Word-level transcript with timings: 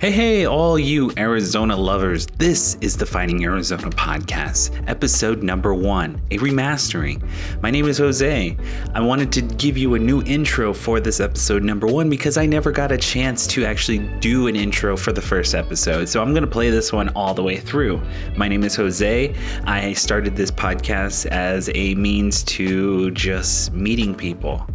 Hey, 0.00 0.12
hey, 0.12 0.46
all 0.46 0.78
you 0.78 1.12
Arizona 1.18 1.76
lovers. 1.76 2.24
This 2.24 2.78
is 2.80 2.96
the 2.96 3.04
Finding 3.04 3.44
Arizona 3.44 3.90
podcast, 3.90 4.82
episode 4.88 5.42
number 5.42 5.74
one, 5.74 6.22
a 6.30 6.38
remastering. 6.38 7.22
My 7.60 7.70
name 7.70 7.84
is 7.84 7.98
Jose. 7.98 8.56
I 8.94 9.00
wanted 9.02 9.30
to 9.32 9.42
give 9.42 9.76
you 9.76 9.96
a 9.96 9.98
new 9.98 10.22
intro 10.22 10.72
for 10.72 11.00
this 11.00 11.20
episode 11.20 11.62
number 11.62 11.86
one 11.86 12.08
because 12.08 12.38
I 12.38 12.46
never 12.46 12.72
got 12.72 12.90
a 12.92 12.96
chance 12.96 13.46
to 13.48 13.66
actually 13.66 13.98
do 14.20 14.46
an 14.46 14.56
intro 14.56 14.96
for 14.96 15.12
the 15.12 15.20
first 15.20 15.54
episode. 15.54 16.08
So 16.08 16.22
I'm 16.22 16.30
going 16.30 16.44
to 16.44 16.50
play 16.50 16.70
this 16.70 16.94
one 16.94 17.10
all 17.10 17.34
the 17.34 17.42
way 17.42 17.58
through. 17.58 18.00
My 18.38 18.48
name 18.48 18.64
is 18.64 18.76
Jose. 18.76 19.34
I 19.64 19.92
started 19.92 20.34
this 20.34 20.50
podcast 20.50 21.26
as 21.26 21.68
a 21.74 21.94
means 21.96 22.42
to 22.44 23.10
just 23.10 23.74
meeting 23.74 24.14
people. 24.14 24.66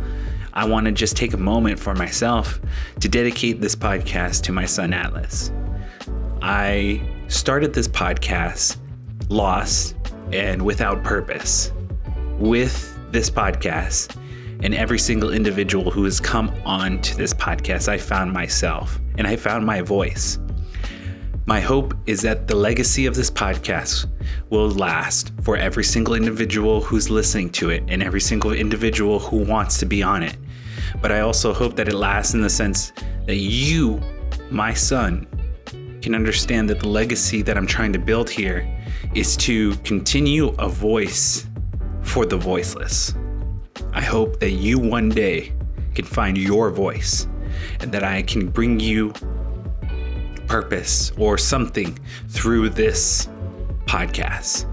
I 0.56 0.64
want 0.64 0.86
to 0.86 0.94
just 0.94 1.18
take 1.18 1.34
a 1.34 1.38
moment 1.38 1.78
for 1.78 1.94
myself 1.94 2.62
to 3.02 3.10
dedicate 3.10 3.60
this 3.60 3.76
podcast 3.76 4.44
to 4.44 4.54
my 4.54 4.66
son 4.66 4.94
Atlas. 4.94 5.52
I 6.42 7.02
started 7.28 7.74
this 7.74 7.90
podcast 7.90 8.78
lost 9.28 9.96
and 10.32 10.62
without 10.62 11.04
purpose. 11.04 11.74
With 12.40 12.98
this 13.12 13.30
podcast 13.30 14.16
and 14.64 14.74
every 14.74 14.98
single 14.98 15.32
individual 15.32 15.92
who 15.92 16.06
has 16.06 16.22
come 16.22 16.54
on 16.64 17.02
to 17.02 17.18
this 17.18 17.34
podcast, 17.34 17.90
I 17.90 17.98
found 17.98 18.32
myself 18.32 18.98
and 19.18 19.28
I 19.28 19.36
found 19.36 19.66
my 19.66 19.82
voice. 19.82 20.40
My 21.48 21.60
hope 21.60 21.94
is 22.06 22.22
that 22.22 22.48
the 22.48 22.56
legacy 22.56 23.06
of 23.06 23.16
this 23.16 23.30
podcast 23.30 24.08
will 24.50 24.70
last 24.70 25.34
for 25.44 25.58
every 25.58 25.84
single 25.84 26.16
individual 26.16 26.80
who's 26.82 27.10
listening 27.10 27.50
to 27.52 27.70
it 27.70 27.84
and 27.90 28.02
every 28.02 28.22
single 28.22 28.54
individual 28.54 29.20
who 29.20 29.44
wants 29.44 29.78
to 29.80 29.86
be 29.86 30.02
on 30.02 30.24
it. 30.24 30.38
But 31.02 31.12
I 31.12 31.22
also 31.22 31.54
hope 31.54 31.76
that 31.76 31.88
it 31.88 31.94
lasts 31.96 32.34
in 32.34 32.42
the 32.42 32.50
sense 32.50 32.94
that 33.26 33.36
you, 33.36 34.02
my 34.50 34.74
son, 34.74 35.28
can 36.02 36.16
understand 36.16 36.70
that 36.70 36.80
the 36.80 36.88
legacy 36.88 37.42
that 37.42 37.58
I'm 37.58 37.68
trying 37.68 37.94
to 37.94 38.00
build 38.00 38.30
here 38.30 38.72
is 39.14 39.36
to 39.38 39.76
continue 39.78 40.50
a 40.60 40.70
voice 40.70 41.48
for 42.04 42.26
the 42.26 42.38
voiceless. 42.38 43.14
I 43.94 44.02
hope 44.02 44.40
that 44.40 44.52
you 44.52 44.78
one 44.78 45.10
day 45.10 45.54
can 45.96 46.06
find 46.06 46.38
your 46.38 46.70
voice 46.70 47.28
and 47.80 47.92
that 47.92 48.04
I 48.04 48.22
can 48.22 48.50
bring 48.50 48.80
you 48.80 49.14
purpose 50.48 51.12
or 51.18 51.38
something 51.38 51.98
through 52.30 52.70
this 52.70 53.28
podcast. 53.86 54.72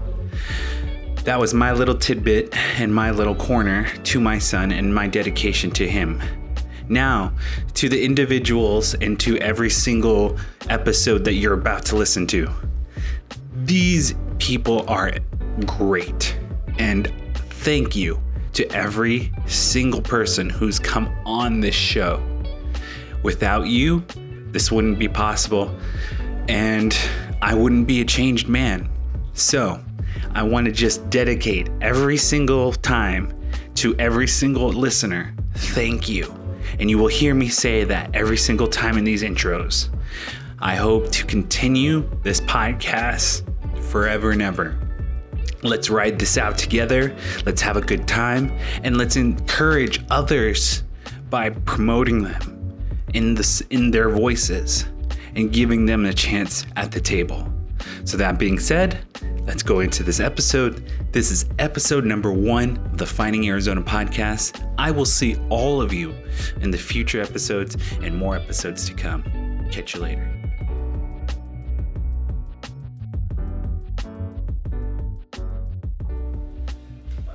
That 1.25 1.39
was 1.39 1.53
my 1.53 1.71
little 1.71 1.95
tidbit 1.95 2.53
and 2.77 2.93
my 2.93 3.11
little 3.11 3.35
corner 3.35 3.87
to 3.87 4.19
my 4.19 4.39
son 4.39 4.73
and 4.73 4.93
my 4.93 5.07
dedication 5.07 5.71
to 5.71 5.87
him. 5.87 6.21
Now, 6.89 7.31
to 7.75 7.87
the 7.87 8.03
individuals 8.03 8.93
and 8.95 9.17
to 9.21 9.37
every 9.37 9.69
single 9.69 10.37
episode 10.69 11.23
that 11.23 11.35
you're 11.35 11.53
about 11.53 11.85
to 11.85 11.95
listen 11.95 12.27
to. 12.27 12.49
These 13.55 14.15
people 14.37 14.83
are 14.89 15.13
great. 15.65 16.37
And 16.77 17.13
thank 17.35 17.95
you 17.95 18.21
to 18.53 18.69
every 18.73 19.31
single 19.45 20.01
person 20.01 20.49
who's 20.49 20.77
come 20.77 21.07
on 21.25 21.61
this 21.61 21.75
show. 21.75 22.21
Without 23.23 23.67
you, 23.67 24.03
this 24.51 24.73
wouldn't 24.73 24.99
be 24.99 25.07
possible, 25.07 25.73
and 26.49 26.97
I 27.41 27.55
wouldn't 27.55 27.87
be 27.87 28.01
a 28.01 28.05
changed 28.05 28.49
man. 28.49 28.89
So, 29.33 29.79
I 30.33 30.43
want 30.43 30.65
to 30.65 30.71
just 30.71 31.09
dedicate 31.09 31.69
every 31.81 32.17
single 32.17 32.73
time 32.73 33.33
to 33.75 33.95
every 33.97 34.27
single 34.27 34.69
listener. 34.69 35.35
Thank 35.55 36.09
you. 36.09 36.33
And 36.79 36.89
you 36.89 36.97
will 36.97 37.07
hear 37.07 37.35
me 37.35 37.49
say 37.49 37.83
that 37.83 38.15
every 38.15 38.37
single 38.37 38.67
time 38.67 38.97
in 38.97 39.03
these 39.03 39.23
intros. 39.23 39.89
I 40.59 40.75
hope 40.75 41.11
to 41.11 41.25
continue 41.25 42.09
this 42.23 42.41
podcast 42.41 43.43
forever 43.83 44.31
and 44.31 44.41
ever. 44.41 44.79
Let's 45.61 45.89
ride 45.89 46.19
this 46.19 46.37
out 46.37 46.57
together. 46.57 47.15
Let's 47.45 47.61
have 47.61 47.77
a 47.77 47.81
good 47.81 48.07
time 48.07 48.57
and 48.83 48.97
let's 48.97 49.15
encourage 49.15 50.03
others 50.09 50.83
by 51.29 51.51
promoting 51.51 52.23
them 52.23 52.75
in 53.13 53.35
this 53.35 53.61
in 53.69 53.91
their 53.91 54.09
voices 54.09 54.85
and 55.35 55.51
giving 55.51 55.85
them 55.85 56.05
a 56.05 56.13
chance 56.13 56.65
at 56.75 56.91
the 56.91 57.01
table. 57.01 57.52
So 58.05 58.17
that 58.17 58.37
being 58.37 58.59
said, 58.59 58.99
let's 59.45 59.63
go 59.63 59.79
into 59.79 60.03
this 60.03 60.19
episode. 60.19 60.87
This 61.13 61.31
is 61.31 61.45
episode 61.57 62.05
number 62.05 62.31
one 62.31 62.77
of 62.91 62.97
the 62.97 63.05
Finding 63.05 63.47
Arizona 63.47 63.81
podcast. 63.81 64.61
I 64.77 64.91
will 64.91 65.05
see 65.05 65.37
all 65.49 65.81
of 65.81 65.93
you 65.93 66.13
in 66.59 66.69
the 66.69 66.77
future 66.77 67.21
episodes 67.21 67.77
and 68.01 68.15
more 68.15 68.35
episodes 68.35 68.87
to 68.89 68.93
come. 68.93 69.23
Catch 69.71 69.95
you 69.95 70.01
later. 70.01 70.29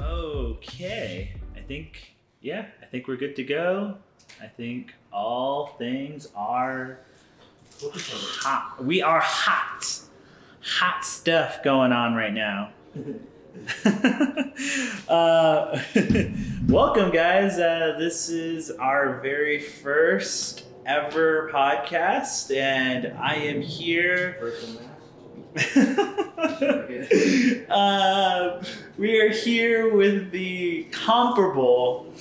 Okay, 0.01 1.33
I 1.57 1.61
think, 1.61 2.15
yeah, 2.43 2.67
I 2.83 2.87
think 2.87 3.09
we're 3.09 3.17
good 3.17 3.35
to 3.37 3.43
go. 3.43 3.97
I 4.41 4.47
think 4.47 4.93
all 5.13 5.69
things 5.79 6.29
are 6.37 7.01
hot. 7.81 8.85
We 8.85 9.01
are 9.01 9.21
hot. 9.21 10.08
Hot 10.61 11.05
stuff 11.05 11.63
going 11.63 11.93
on 11.93 12.15
right 12.15 12.33
now. 12.33 12.71
uh, 15.09 15.81
welcome, 16.69 17.11
guys. 17.11 17.59
Uh, 17.59 17.97
this 17.99 18.29
is 18.29 18.71
our 18.73 19.21
very 19.21 19.61
first 19.61 20.65
ever 20.85 21.51
podcast, 21.53 22.55
and 22.57 23.17
I 23.19 23.35
am 23.37 23.63
here. 23.63 24.53
uh, 27.71 28.63
we 28.97 29.21
are 29.21 29.31
here 29.31 29.95
with 29.95 30.31
the 30.33 30.85
comparable, 30.91 32.13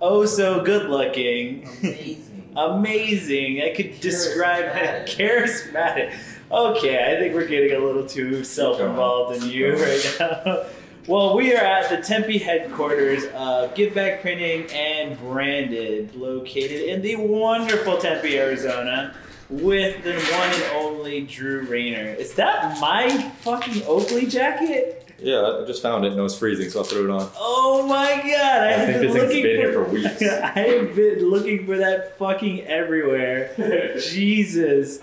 oh 0.00 0.24
so 0.26 0.62
good 0.62 0.88
looking, 0.90 1.66
Amazing. 1.80 2.52
amazing. 2.56 3.62
I 3.62 3.74
could 3.74 4.00
describe 4.00 4.64
it. 4.76 5.08
Charismatic. 5.08 6.14
Okay, 6.54 7.12
I 7.12 7.18
think 7.18 7.34
we're 7.34 7.48
getting 7.48 7.72
a 7.72 7.84
little 7.84 8.06
too 8.06 8.44
self 8.44 8.80
involved 8.80 9.42
in 9.42 9.50
you 9.50 9.74
right 9.74 10.16
now. 10.20 10.64
Well, 11.06 11.36
we 11.36 11.54
are 11.54 11.62
at 11.62 11.90
the 11.90 11.98
Tempe 11.98 12.38
headquarters 12.38 13.24
of 13.34 13.74
Give 13.74 13.92
Back 13.92 14.22
Printing 14.22 14.70
and 14.72 15.18
Branded, 15.18 16.14
located 16.14 16.88
in 16.88 17.02
the 17.02 17.16
wonderful 17.16 17.98
Tempe, 17.98 18.38
Arizona, 18.38 19.14
with 19.50 20.02
the 20.02 20.14
one 20.14 20.50
and 20.50 20.62
only 20.76 21.20
Drew 21.20 21.66
Rayner. 21.66 22.14
Is 22.14 22.32
that 22.36 22.80
my 22.80 23.10
fucking 23.40 23.82
Oakley 23.86 24.24
jacket? 24.24 25.12
Yeah, 25.18 25.60
I 25.62 25.66
just 25.66 25.82
found 25.82 26.06
it 26.06 26.12
and 26.12 26.18
it 26.18 26.22
was 26.22 26.38
freezing, 26.38 26.70
so 26.70 26.80
I 26.80 26.84
threw 26.84 27.04
it 27.04 27.10
on. 27.10 27.30
Oh 27.36 27.86
my 27.86 28.22
god! 28.22 28.62
I, 28.62 28.72
I 28.72 28.86
think 28.86 29.00
been 29.00 29.02
this 29.02 29.12
thing's 29.12 29.24
looking 29.26 29.42
been 29.42 29.56
for, 29.60 29.62
here 29.62 29.84
for 29.84 29.90
weeks. 29.90 30.22
I 30.42 30.58
have 30.60 30.96
been 30.96 31.30
looking 31.30 31.66
for 31.66 31.76
that 31.76 32.16
fucking 32.16 32.62
everywhere. 32.62 33.98
Jesus. 33.98 35.00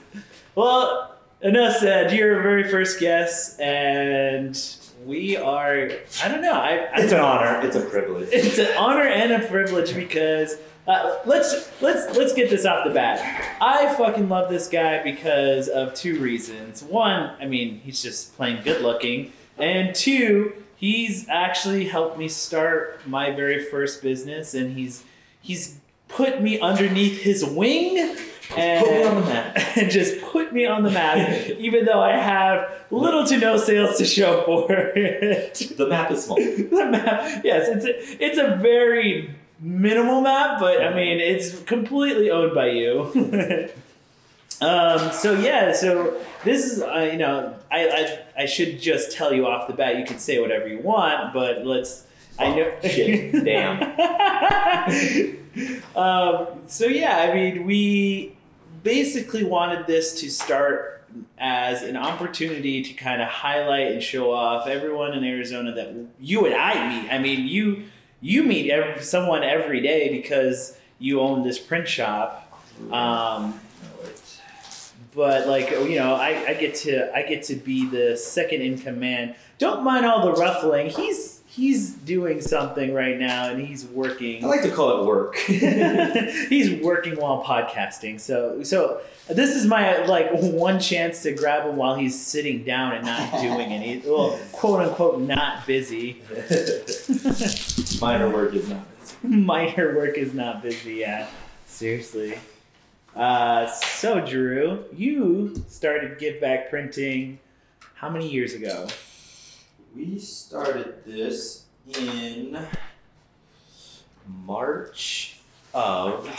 Well, 0.55 1.10
enough 1.43 1.77
said. 1.77 2.11
You're 2.11 2.37
our 2.37 2.43
very 2.43 2.69
first 2.69 2.99
guest, 2.99 3.59
and 3.59 4.59
we 5.05 5.37
are. 5.37 5.89
I 6.23 6.27
don't 6.27 6.41
know. 6.41 6.53
I, 6.53 6.87
I 6.93 7.01
It's 7.01 7.13
an 7.13 7.19
honor. 7.19 7.65
It's 7.65 7.75
a 7.75 7.81
privilege. 7.81 8.29
It's 8.31 8.57
an 8.57 8.75
honor 8.77 9.07
and 9.07 9.31
a 9.31 9.47
privilege 9.47 9.95
because 9.95 10.57
uh, 10.87 11.19
let's 11.25 11.69
let's 11.81 12.17
let's 12.17 12.33
get 12.33 12.49
this 12.49 12.65
off 12.65 12.85
the 12.85 12.93
bat. 12.93 13.55
I 13.61 13.93
fucking 13.95 14.29
love 14.29 14.49
this 14.49 14.67
guy 14.67 15.03
because 15.03 15.67
of 15.67 15.93
two 15.93 16.19
reasons. 16.19 16.83
One, 16.83 17.31
I 17.39 17.45
mean, 17.45 17.79
he's 17.79 18.01
just 18.01 18.35
plain 18.35 18.61
good 18.63 18.81
looking, 18.81 19.31
and 19.57 19.93
two, 19.95 20.53
he's 20.75 21.27
actually 21.29 21.85
helped 21.85 22.17
me 22.17 22.27
start 22.27 23.07
my 23.07 23.31
very 23.31 23.63
first 23.63 24.01
business, 24.01 24.53
and 24.53 24.77
he's 24.77 25.03
he's 25.41 25.79
put 26.07 26.41
me 26.41 26.59
underneath 26.59 27.21
his 27.21 27.45
wing. 27.45 28.17
And, 28.57 28.83
Put 28.85 28.91
me 28.93 29.03
on 29.05 29.15
the 29.15 29.21
map. 29.29 29.77
and 29.77 29.91
just 29.99 30.21
put 30.21 30.53
me 30.53 30.65
on 30.65 30.83
the 30.83 30.91
map, 30.91 31.47
even 31.57 31.85
though 31.85 32.01
I 32.01 32.17
have 32.17 32.69
little 32.91 33.25
to 33.27 33.37
no 33.37 33.57
sales 33.57 33.97
to 33.99 34.05
show 34.05 34.43
for 34.45 34.71
it 34.71 35.53
The 35.77 35.87
map 35.87 36.11
is 36.11 36.25
small. 36.25 36.37
the 36.37 36.87
map. 36.91 37.43
Yes, 37.45 37.67
it's 37.69 37.85
a, 37.85 38.23
it's 38.25 38.37
a 38.37 38.57
very 38.57 39.33
minimal 39.59 40.21
map, 40.21 40.59
but 40.59 40.83
I 40.83 40.93
mean 40.93 41.19
it's 41.19 41.61
completely 41.63 42.29
owned 42.31 42.53
by 42.53 42.67
you. 42.71 43.69
um, 44.61 45.11
so 45.11 45.33
yeah, 45.39 45.71
so 45.71 46.19
this 46.43 46.65
is 46.65 46.81
uh, 46.81 47.09
you 47.11 47.17
know 47.17 47.55
I, 47.71 47.87
I 47.87 48.19
I 48.43 48.45
should 48.47 48.81
just 48.81 49.11
tell 49.15 49.33
you 49.33 49.47
off 49.47 49.67
the 49.67 49.73
bat. 49.73 49.97
You 49.97 50.03
can 50.05 50.19
say 50.19 50.39
whatever 50.39 50.67
you 50.67 50.79
want, 50.79 51.33
but 51.33 51.65
let's. 51.65 52.05
I 52.39 52.55
know. 52.55 52.71
Oh, 52.83 52.87
shit. 52.87 53.43
Damn. 53.45 53.83
um, 55.95 56.47
so 56.67 56.85
yeah, 56.87 57.17
I 57.17 57.33
mean, 57.35 57.65
we 57.65 58.35
basically 58.83 59.43
wanted 59.43 59.87
this 59.87 60.19
to 60.21 60.29
start 60.29 61.03
as 61.37 61.83
an 61.83 61.97
opportunity 61.97 62.81
to 62.83 62.93
kind 62.93 63.21
of 63.21 63.27
highlight 63.27 63.91
and 63.91 64.01
show 64.01 64.31
off 64.31 64.67
everyone 64.67 65.13
in 65.13 65.23
Arizona 65.23 65.73
that 65.73 65.93
you 66.19 66.45
and 66.45 66.55
I 66.55 67.01
meet. 67.01 67.11
I 67.11 67.17
mean, 67.17 67.47
you 67.47 67.85
you 68.21 68.43
meet 68.43 68.69
every, 68.69 69.01
someone 69.03 69.43
every 69.43 69.81
day 69.81 70.09
because 70.09 70.77
you 70.99 71.19
own 71.19 71.43
this 71.43 71.59
print 71.59 71.87
shop. 71.87 72.61
Um, 72.91 73.59
but 75.13 75.47
like 75.47 75.71
you 75.71 75.95
know, 75.95 76.15
I, 76.15 76.45
I 76.49 76.53
get 76.53 76.75
to 76.75 77.13
I 77.15 77.23
get 77.23 77.43
to 77.43 77.55
be 77.55 77.85
the 77.85 78.15
second 78.15 78.61
in 78.61 78.77
command. 78.77 79.35
Don't 79.57 79.83
mind 79.83 80.05
all 80.05 80.25
the 80.25 80.33
ruffling. 80.33 80.89
He's 80.89 81.40
he's 81.51 81.91
doing 81.93 82.39
something 82.39 82.93
right 82.93 83.19
now, 83.19 83.49
and 83.49 83.65
he's 83.65 83.85
working. 83.85 84.43
I 84.43 84.47
like 84.47 84.61
to 84.61 84.71
call 84.71 85.01
it 85.01 85.05
work. 85.05 85.35
he's 85.35 86.81
working 86.81 87.17
while 87.17 87.43
podcasting. 87.43 88.19
So 88.19 88.63
so 88.63 89.01
this 89.27 89.55
is 89.55 89.65
my 89.65 90.05
like 90.05 90.29
one 90.31 90.79
chance 90.79 91.23
to 91.23 91.33
grab 91.33 91.67
him 91.67 91.75
while 91.75 91.95
he's 91.95 92.19
sitting 92.19 92.63
down 92.63 92.93
and 92.93 93.05
not 93.05 93.41
doing 93.41 93.71
any 93.71 94.01
well 94.05 94.39
quote 94.53 94.81
unquote 94.81 95.19
not 95.21 95.67
busy. 95.67 96.21
Minor 98.01 98.29
work 98.29 98.53
is 98.53 98.69
not. 98.69 98.85
Busy. 98.99 99.27
Minor 99.27 99.95
work 99.95 100.17
is 100.17 100.33
not 100.33 100.63
busy. 100.63 100.95
Yeah, 100.95 101.27
seriously. 101.67 102.37
Uh, 103.13 103.67
so 103.67 104.25
Drew, 104.25 104.85
you 104.95 105.65
started 105.67 106.17
Give 106.17 106.39
Back 106.39 106.69
Printing 106.69 107.39
how 107.95 108.09
many 108.09 108.29
years 108.29 108.53
ago? 108.53 108.87
We 109.95 110.19
started 110.19 111.05
this 111.05 111.65
in 111.99 112.57
March 114.25 115.37
of 115.73 116.29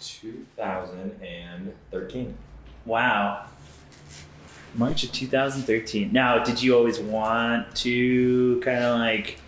2013. 0.00 2.34
Wow. 2.86 3.44
March 4.74 5.04
of 5.04 5.12
2013. 5.12 6.12
Now, 6.12 6.42
did 6.42 6.62
you 6.62 6.74
always 6.74 6.98
want 6.98 7.76
to 7.76 8.60
kind 8.64 8.82
of 8.82 8.98
like 8.98 9.38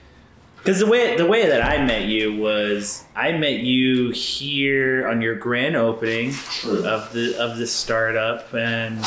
because 0.59 0.79
the 0.79 0.87
way 0.87 1.17
the 1.17 1.27
way 1.27 1.47
that 1.47 1.63
I 1.63 1.83
met 1.83 2.03
you 2.03 2.37
was 2.37 3.05
I 3.17 3.33
met 3.33 3.61
you 3.61 4.11
here 4.11 5.09
on 5.09 5.23
your 5.23 5.35
grand 5.35 5.77
opening 5.77 6.35
of 6.65 7.15
the 7.15 7.35
of 7.39 7.57
the 7.57 7.67
startup 7.67 8.53
and 8.53 9.03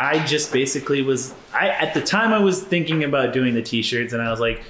I 0.00 0.24
just 0.24 0.50
basically 0.50 1.02
was 1.02 1.34
I 1.52 1.68
at 1.68 1.92
the 1.92 2.00
time 2.00 2.32
I 2.32 2.38
was 2.38 2.62
thinking 2.62 3.04
about 3.04 3.34
doing 3.34 3.52
the 3.52 3.60
t-shirts 3.60 4.14
and 4.14 4.22
I 4.22 4.30
was 4.30 4.40
like 4.40 4.62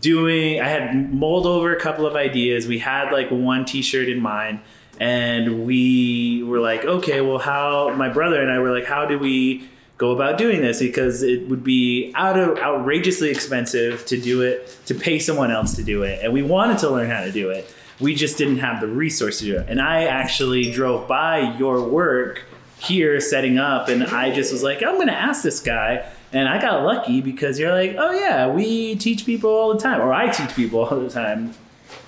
doing 0.00 0.60
I 0.60 0.68
had 0.68 1.12
mulled 1.12 1.44
over 1.44 1.74
a 1.74 1.80
couple 1.80 2.06
of 2.06 2.14
ideas. 2.14 2.68
We 2.68 2.78
had 2.78 3.10
like 3.10 3.28
one 3.32 3.64
t-shirt 3.64 4.08
in 4.08 4.20
mind 4.20 4.60
and 5.00 5.66
we 5.66 6.44
were 6.44 6.60
like, 6.60 6.84
okay, 6.84 7.20
well 7.20 7.38
how 7.38 7.92
my 7.94 8.08
brother 8.08 8.40
and 8.40 8.48
I 8.48 8.60
were 8.60 8.70
like, 8.70 8.86
how 8.86 9.06
do 9.06 9.18
we 9.18 9.68
go 9.98 10.12
about 10.12 10.38
doing 10.38 10.60
this? 10.62 10.78
Because 10.78 11.24
it 11.24 11.48
would 11.48 11.64
be 11.64 12.12
out 12.14 12.38
of 12.38 12.56
outrageously 12.58 13.30
expensive 13.30 14.06
to 14.06 14.20
do 14.20 14.42
it 14.42 14.78
to 14.86 14.94
pay 14.94 15.18
someone 15.18 15.50
else 15.50 15.74
to 15.74 15.82
do 15.82 16.04
it. 16.04 16.20
And 16.22 16.32
we 16.32 16.42
wanted 16.42 16.78
to 16.78 16.90
learn 16.90 17.10
how 17.10 17.24
to 17.24 17.32
do 17.32 17.50
it. 17.50 17.74
We 17.98 18.14
just 18.14 18.38
didn't 18.38 18.58
have 18.58 18.80
the 18.80 18.86
resource 18.86 19.40
to 19.40 19.46
do 19.46 19.58
it. 19.58 19.66
And 19.68 19.80
i 19.80 20.04
actually 20.04 20.70
drove 20.70 21.08
by 21.08 21.56
your 21.56 21.82
work 21.88 22.44
here 22.78 23.20
setting 23.20 23.58
up 23.58 23.88
and 23.88 24.04
i 24.04 24.32
just 24.34 24.52
was 24.52 24.62
like 24.62 24.82
i'm 24.82 24.94
going 24.96 25.06
to 25.08 25.14
ask 25.14 25.42
this 25.42 25.60
guy 25.60 26.04
and 26.32 26.48
i 26.48 26.60
got 26.60 26.82
lucky 26.84 27.20
because 27.20 27.58
you're 27.58 27.72
like 27.72 27.94
oh 27.98 28.10
yeah 28.12 28.48
we 28.48 28.94
teach 28.96 29.24
people 29.24 29.50
all 29.50 29.72
the 29.72 29.80
time 29.80 30.00
or 30.00 30.12
i 30.12 30.28
teach 30.28 30.54
people 30.54 30.80
all 30.84 31.00
the 31.00 31.08
time 31.10 31.54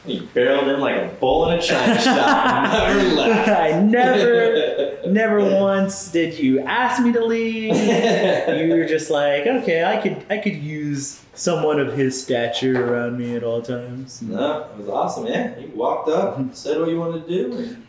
You 0.06 0.22
barreled 0.34 0.68
in 0.68 0.80
like 0.80 0.96
a 0.96 1.08
bull 1.20 1.48
in 1.50 1.58
a 1.58 1.62
china 1.62 1.98
shop 2.00 2.70
never 2.72 3.02
left. 3.14 3.48
i 3.48 3.80
never 3.80 5.08
never 5.08 5.42
once 5.60 6.10
did 6.12 6.38
you 6.38 6.60
ask 6.60 7.02
me 7.02 7.12
to 7.12 7.24
leave 7.24 7.74
you 7.74 8.74
were 8.74 8.84
just 8.84 9.10
like, 9.10 9.46
okay, 9.46 9.84
I 9.84 9.96
could 10.02 10.24
I 10.28 10.38
could 10.38 10.56
use 10.56 11.22
someone 11.34 11.78
of 11.80 11.94
his 11.96 12.20
stature 12.20 12.84
around 12.92 13.16
me 13.18 13.36
at 13.36 13.42
all 13.44 13.62
times. 13.62 14.20
No, 14.22 14.62
it 14.72 14.76
was 14.78 14.88
awesome, 14.88 15.26
yeah. 15.26 15.56
You 15.58 15.68
walked 15.74 16.08
up, 16.08 16.38
said 16.54 16.78
what 16.80 16.88
you 16.88 16.98
wanted 16.98 17.26
to 17.26 17.28
do, 17.28 17.56
and 17.56 17.86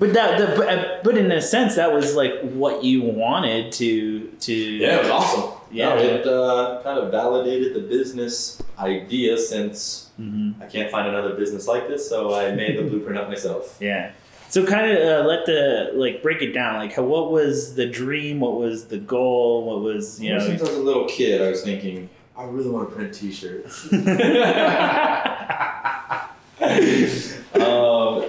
But 0.00 0.14
that, 0.14 0.38
the, 0.38 0.56
but, 1.04 1.14
uh, 1.14 1.18
in 1.18 1.30
a 1.30 1.42
sense, 1.42 1.76
that 1.76 1.92
was 1.92 2.16
like 2.16 2.40
what 2.40 2.82
you 2.82 3.02
wanted 3.02 3.70
to 3.72 4.28
to. 4.28 4.52
yeah, 4.54 4.96
it 4.96 5.02
was 5.02 5.10
awesome. 5.10 5.50
Yeah. 5.70 5.90
No, 5.90 5.96
it 5.98 6.26
uh, 6.26 6.80
kind 6.82 6.98
of 6.98 7.10
validated 7.12 7.74
the 7.74 7.80
business 7.80 8.60
idea 8.78 9.36
since 9.38 10.08
Mhm. 10.20 10.54
I 10.60 10.66
can't 10.66 10.90
find 10.90 11.06
another 11.08 11.34
business 11.34 11.66
like 11.68 11.86
this, 11.88 12.06
so 12.08 12.34
I 12.34 12.50
made 12.52 12.76
the 12.78 12.82
blueprint 12.88 13.18
up 13.18 13.28
myself. 13.28 13.76
Yeah. 13.80 14.10
So 14.48 14.66
kind 14.66 14.90
of 14.90 14.98
uh, 14.98 15.28
let 15.28 15.46
the 15.46 15.92
like 15.94 16.22
break 16.22 16.42
it 16.42 16.52
down. 16.52 16.76
Like, 16.76 16.94
how, 16.94 17.04
what 17.04 17.30
was 17.30 17.74
the 17.76 17.86
dream? 17.86 18.40
What 18.40 18.54
was 18.58 18.86
the 18.86 18.98
goal? 18.98 19.64
What 19.66 19.80
was 19.82 20.20
you 20.20 20.34
know? 20.34 20.40
since 20.40 20.60
I 20.60 20.64
was 20.64 20.76
a 20.76 20.82
little 20.82 21.06
kid, 21.08 21.40
I 21.40 21.50
was 21.50 21.62
thinking, 21.62 22.08
I 22.36 22.44
really 22.44 22.68
want 22.70 22.90
to 22.90 22.96
print 22.96 23.14
T-shirts. 23.14 23.86
um, 23.92 24.00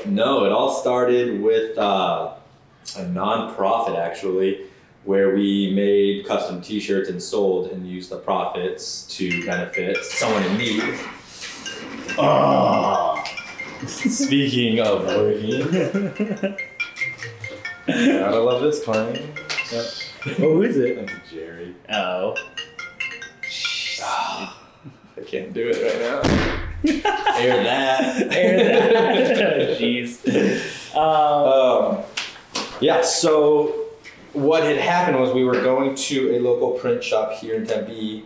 no, 0.15 0.45
it 0.45 0.50
all 0.71 0.79
started 0.79 1.41
with 1.41 1.77
uh, 1.77 2.33
a 2.97 3.07
non-profit 3.09 3.95
actually, 3.95 4.65
where 5.03 5.35
we 5.35 5.73
made 5.73 6.25
custom 6.25 6.62
T-shirts 6.62 7.09
and 7.09 7.21
sold 7.21 7.71
and 7.71 7.88
used 7.88 8.09
the 8.09 8.18
profits 8.18 9.06
to 9.18 9.45
benefit 9.45 9.97
someone 9.97 10.44
in 10.44 10.57
need. 10.57 10.83
Ah. 12.18 13.21
Speaking 13.88 14.79
of 14.79 15.06
working, 15.06 15.62
gotta 17.88 18.39
love 18.39 18.62
this 18.62 18.83
claim. 18.83 19.33
oh, 19.74 19.91
who 20.38 20.62
is 20.62 20.77
it? 20.77 21.06
That's 21.06 21.31
Jerry. 21.31 21.75
Oh. 21.91 22.35
Ah, 24.03 24.62
I 25.17 25.21
can't 25.21 25.51
do 25.51 25.67
it 25.67 25.81
right 25.81 26.00
now. 26.00 26.70
Air 26.85 27.63
that. 27.63 28.33
Air 28.33 28.93
that. 28.93 29.77
Jeez. 29.79 30.95
Um, 30.95 31.97
Um, 31.97 32.03
yeah, 32.79 33.01
so 33.01 33.85
what 34.33 34.63
had 34.63 34.77
happened 34.77 35.19
was 35.19 35.33
we 35.33 35.43
were 35.43 35.61
going 35.61 35.95
to 35.95 36.35
a 36.35 36.39
local 36.39 36.71
print 36.71 37.03
shop 37.03 37.33
here 37.33 37.55
in 37.55 37.65
Tempe, 37.65 38.25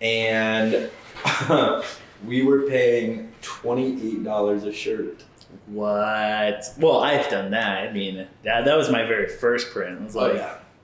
and 0.00 0.90
we 2.26 2.42
were 2.42 2.62
paying 2.62 3.32
$28 3.42 4.66
a 4.66 4.72
shirt. 4.72 5.24
What? 5.66 6.64
Well, 6.78 7.00
I've 7.00 7.28
done 7.28 7.50
that. 7.52 7.88
I 7.88 7.92
mean, 7.92 8.26
that, 8.44 8.64
that 8.64 8.76
was 8.76 8.90
my 8.90 9.04
very 9.04 9.28
first 9.28 9.70
print. 9.72 10.00
It 10.00 10.04
was 10.04 10.14
like, 10.14 10.40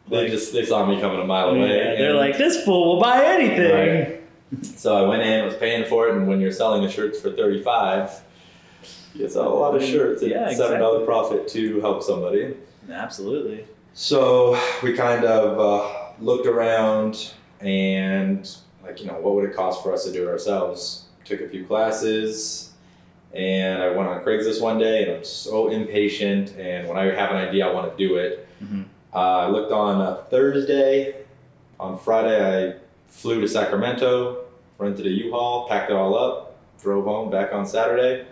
They 0.08 0.28
just 0.28 0.52
they 0.52 0.64
saw 0.64 0.84
me 0.86 1.00
coming 1.00 1.20
a 1.20 1.24
mile 1.24 1.50
away. 1.50 1.76
yeah, 1.76 1.94
they're 1.96 2.14
like, 2.14 2.36
this 2.38 2.64
fool 2.64 2.94
will 2.94 3.00
buy 3.02 3.24
anything. 3.24 3.72
Right. 3.72 4.15
So 4.62 4.96
I 4.96 5.08
went 5.08 5.22
in, 5.22 5.44
was 5.44 5.56
paying 5.56 5.84
for 5.86 6.08
it, 6.08 6.14
and 6.14 6.28
when 6.28 6.40
you're 6.40 6.52
selling 6.52 6.82
the 6.82 6.90
shirts 6.90 7.20
for 7.20 7.30
35 7.32 8.22
you 9.14 9.26
sell 9.30 9.48
a 9.48 9.58
lot 9.58 9.74
of 9.74 9.82
shirts 9.82 10.22
at 10.22 10.28
Yeah, 10.28 10.46
$7 10.48 10.50
exactly. 10.50 11.04
profit 11.06 11.48
to 11.48 11.80
help 11.80 12.02
somebody. 12.02 12.54
Absolutely. 12.90 13.64
So 13.94 14.60
we 14.82 14.92
kind 14.92 15.24
of 15.24 15.58
uh, 15.58 16.12
looked 16.20 16.46
around 16.46 17.32
and, 17.60 18.46
like, 18.84 19.00
you 19.00 19.06
know, 19.06 19.14
what 19.14 19.34
would 19.34 19.44
it 19.48 19.56
cost 19.56 19.82
for 19.82 19.92
us 19.94 20.04
to 20.04 20.12
do 20.12 20.28
it 20.28 20.30
ourselves? 20.30 21.06
Took 21.24 21.40
a 21.40 21.48
few 21.48 21.64
classes, 21.64 22.72
and 23.32 23.82
I 23.82 23.88
went 23.88 24.06
on 24.08 24.22
Craigslist 24.22 24.60
one 24.60 24.78
day, 24.78 25.04
and 25.04 25.12
I'm 25.16 25.24
so 25.24 25.68
impatient. 25.68 26.54
And 26.58 26.86
when 26.86 26.98
I 26.98 27.04
have 27.06 27.30
an 27.30 27.38
idea, 27.38 27.66
I 27.66 27.72
want 27.72 27.90
to 27.90 27.96
do 28.08 28.16
it. 28.16 28.46
Mhm. 28.62 28.84
Uh, 29.14 29.18
I 29.18 29.48
looked 29.48 29.72
on 29.72 30.00
a 30.02 30.16
Thursday. 30.30 31.14
On 31.80 31.98
Friday, 31.98 32.38
I 32.68 32.74
flew 33.08 33.40
to 33.40 33.48
Sacramento, 33.48 34.44
rented 34.78 35.06
a 35.06 35.10
U-Haul, 35.10 35.68
packed 35.68 35.90
it 35.90 35.96
all 35.96 36.16
up, 36.16 36.56
drove 36.80 37.04
home 37.04 37.30
back 37.30 37.52
on 37.52 37.66
Saturday, 37.66 38.26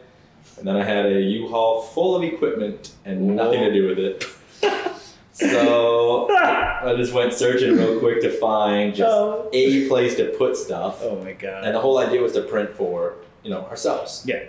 and 0.59 0.67
then 0.67 0.77
I 0.77 0.85
had 0.85 1.07
a 1.07 1.21
U-Haul 1.21 1.83
full 1.83 2.17
of 2.17 2.23
equipment 2.23 2.93
and 3.05 3.37
nothing 3.37 3.61
to 3.61 3.73
do 3.73 3.89
with 3.89 3.99
it. 3.99 4.25
So 5.35 6.29
I 6.33 6.95
just 6.97 7.13
went 7.13 7.33
searching 7.33 7.77
real 7.77 7.99
quick 7.99 8.21
to 8.21 8.31
find 8.31 8.95
just 8.95 9.13
oh. 9.13 9.51
a 9.53 9.89
place 9.89 10.15
to 10.17 10.27
put 10.39 10.57
stuff, 10.57 11.01
oh 11.03 11.21
my 11.25 11.33
god. 11.33 11.65
and 11.65 11.75
the 11.75 11.81
whole 11.81 11.99
idea 11.99 12.23
was 12.23 12.35
to 12.35 12.43
print 12.43 12.71
for 12.77 13.17
you 13.43 13.51
know 13.51 13.63
ourselves. 13.63 14.23
Yeah. 14.25 14.45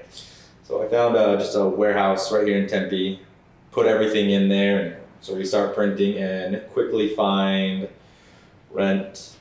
So 0.63 0.85
I 0.85 0.87
found 0.87 1.15
uh, 1.15 1.37
just 1.37 1.55
a 1.55 1.65
warehouse 1.65 2.31
right 2.31 2.45
here 2.45 2.59
in 2.59 2.67
Tempe, 2.67 3.19
put 3.71 3.87
everything 3.87 4.29
in 4.29 4.47
there, 4.47 4.79
and 4.79 4.95
so 5.21 5.33
we 5.33 5.43
start 5.43 5.73
printing 5.73 6.19
and 6.19 6.61
quickly 6.71 7.15
find 7.15 7.89
rent, 8.69 9.37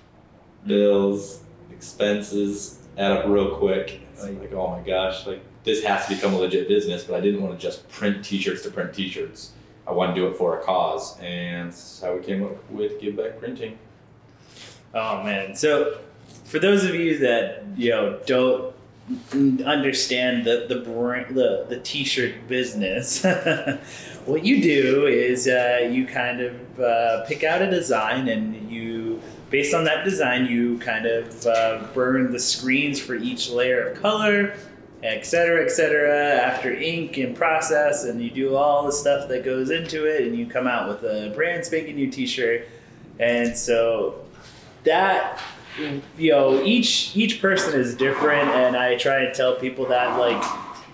bills, 0.67 1.41
expenses 1.85 2.79
add 2.97 3.13
up 3.13 3.27
real 3.27 3.57
quick. 3.57 4.01
It's 4.13 4.23
like 4.23 4.53
oh 4.53 4.71
my 4.71 4.81
gosh, 4.81 5.27
like 5.27 5.43
this 5.65 5.85
has 5.85 6.07
to 6.07 6.15
become 6.15 6.35
a 6.35 6.39
legit 6.39 6.67
business, 6.67 7.05
but 7.05 7.15
I 7.15 7.21
didn't 7.21 7.43
want 7.43 7.59
to 7.59 7.61
just 7.61 7.89
print 7.89 8.25
T-shirts 8.25 8.63
to 8.63 8.71
print 8.71 8.95
T-shirts. 8.95 9.53
I 9.87 9.93
want 9.93 10.15
to 10.15 10.21
do 10.21 10.27
it 10.27 10.37
for 10.37 10.59
a 10.59 10.63
cause, 10.63 11.19
and 11.21 11.71
that's 11.71 12.01
how 12.01 12.15
we 12.15 12.23
came 12.23 12.43
up 12.43 12.71
with 12.71 13.01
Give 13.01 13.17
Back 13.17 13.39
Printing. 13.39 13.79
Oh 14.95 15.23
man. 15.23 15.55
So 15.55 15.99
for 16.45 16.59
those 16.59 16.85
of 16.85 16.95
you 16.95 17.19
that 17.19 17.65
you 17.77 17.91
know 17.91 18.19
don't 18.25 18.75
understand 19.67 20.47
the 20.47 20.65
the 20.69 20.77
brand, 20.77 21.37
the 21.37 21.67
the 21.69 21.81
t-shirt 21.81 22.49
business, 22.49 23.23
what 24.25 24.45
you 24.47 24.63
do 24.63 25.07
is 25.07 25.47
uh, 25.47 25.87
you 25.91 26.07
kind 26.07 26.41
of 26.41 26.81
uh, 26.81 27.25
pick 27.27 27.45
out 27.45 27.61
a 27.61 27.71
design 27.71 28.29
and 28.29 28.64
based 29.55 29.73
on 29.73 29.85
that 29.85 30.05
design 30.05 30.47
you 30.47 30.77
kind 30.79 31.07
of 31.07 31.47
uh, 31.47 31.81
burn 31.95 32.33
the 32.33 32.41
screens 32.41 32.99
for 32.99 33.15
each 33.15 33.49
layer 33.49 33.87
of 33.87 34.03
color 34.03 34.53
et 35.05 35.27
cetera, 35.27 35.63
et 35.63 35.71
cetera, 35.71 36.17
after 36.17 36.73
ink 36.73 37.19
and 37.19 37.37
process, 37.37 38.05
and 38.05 38.23
you 38.23 38.31
do 38.31 38.57
all 38.57 38.87
the 38.87 38.93
stuff 38.93 39.29
that 39.29 39.45
goes 39.45 39.69
into 39.69 40.07
it, 40.07 40.27
and 40.27 40.35
you 40.35 40.47
come 40.47 40.67
out 40.67 40.89
with 40.89 41.03
a 41.03 41.31
brand 41.35 41.63
spanking 41.63 41.95
new 41.95 42.11
T-shirt. 42.11 42.67
And 43.21 43.55
so 43.55 44.25
that 44.85 45.43
you 46.19 46.31
know 46.31 46.63
each 46.63 47.15
each 47.15 47.41
person 47.41 47.79
is 47.79 47.97
different 47.97 48.49
and 48.51 48.77
i 48.77 48.97
try 48.97 49.25
and 49.25 49.35
tell 49.35 49.57
people 49.57 49.85
that 49.87 50.17
like 50.19 50.43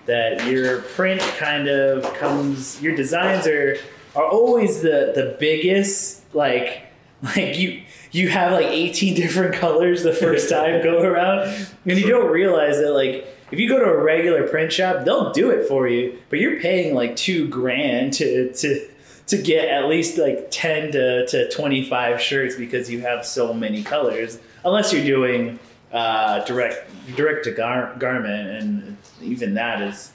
that 0.07 0.43
your 0.47 0.81
print 0.81 1.21
kind 1.37 1.67
of 1.67 2.03
comes 2.15 2.81
your 2.81 2.95
designs 2.95 3.45
are 3.45 3.77
are 4.15 4.25
always 4.25 4.81
the 4.81 5.11
the 5.13 5.35
biggest 5.39 6.23
like 6.33 6.90
like 7.35 7.57
you 7.57 7.83
you 8.11 8.29
have 8.29 8.51
like 8.51 8.65
18 8.65 9.15
different 9.15 9.55
colors 9.55 10.03
the 10.03 10.13
first 10.13 10.49
time 10.49 10.83
go 10.83 11.01
around. 11.03 11.67
And 11.85 11.97
you 11.97 12.07
don't 12.07 12.31
realize 12.31 12.77
that 12.79 12.91
like 12.91 13.27
if 13.51 13.59
you 13.59 13.69
go 13.69 13.79
to 13.79 13.85
a 13.85 14.03
regular 14.03 14.47
print 14.47 14.71
shop 14.71 15.05
they'll 15.05 15.31
do 15.31 15.49
it 15.51 15.67
for 15.67 15.87
you. 15.87 16.17
But 16.29 16.39
you're 16.39 16.59
paying 16.59 16.95
like 16.95 17.15
two 17.15 17.47
grand 17.47 18.13
to 18.13 18.51
to 18.53 18.87
to 19.27 19.37
get 19.37 19.69
at 19.69 19.87
least 19.87 20.17
like 20.17 20.47
10 20.51 20.91
to, 20.91 21.25
to 21.27 21.49
25 21.51 22.19
shirts 22.19 22.55
because 22.55 22.89
you 22.89 22.99
have 22.99 23.25
so 23.25 23.53
many 23.53 23.81
colors. 23.81 24.39
Unless 24.65 24.91
you're 24.91 25.05
doing 25.05 25.57
uh, 25.93 26.43
direct 26.45 26.89
direct 27.15 27.45
to 27.45 27.51
gar- 27.51 27.95
garment 27.97 28.49
and 28.49 28.97
even 29.21 29.53
that 29.53 29.81
is 29.81 30.11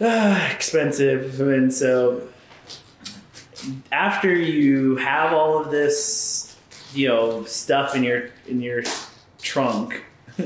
uh, 0.00 0.48
expensive. 0.52 1.40
And 1.40 1.72
so 1.72 2.28
after 3.92 4.32
you 4.34 4.96
have 4.96 5.32
all 5.32 5.58
of 5.58 5.70
this 5.70 6.56
you 6.92 7.08
know 7.08 7.44
stuff 7.44 7.94
in 7.96 8.02
your 8.02 8.30
in 8.46 8.60
your 8.60 8.82
trunk 9.40 10.04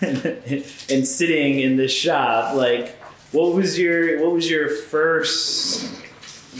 and 0.00 1.06
sitting 1.06 1.60
in 1.60 1.76
this 1.76 1.92
shop 1.92 2.54
like 2.54 2.96
what 3.32 3.54
was 3.54 3.78
your 3.78 4.20
what 4.20 4.32
was 4.32 4.50
your 4.50 4.68
first 4.68 6.00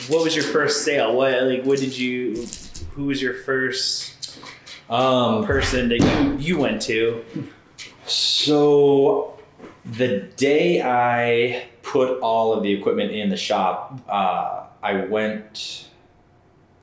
what 0.08 0.22
was 0.22 0.34
your 0.34 0.44
first 0.44 0.84
sale? 0.84 1.14
What 1.16 1.42
like 1.42 1.64
what 1.64 1.78
did 1.78 1.96
you 1.96 2.46
who 2.92 3.06
was 3.06 3.20
your 3.20 3.34
first 3.34 4.16
Um, 4.88 5.44
person 5.44 5.88
that 5.88 6.00
you 6.00 6.36
you 6.38 6.58
went 6.58 6.82
to? 6.82 7.24
So 8.06 9.38
the 9.84 10.20
day 10.36 10.82
I 10.82 11.68
put 11.82 12.20
all 12.20 12.52
of 12.52 12.62
the 12.62 12.72
equipment 12.72 13.12
in 13.12 13.30
the 13.30 13.36
shop, 13.36 14.00
uh, 14.08 14.64
I 14.82 15.04
went 15.04 15.88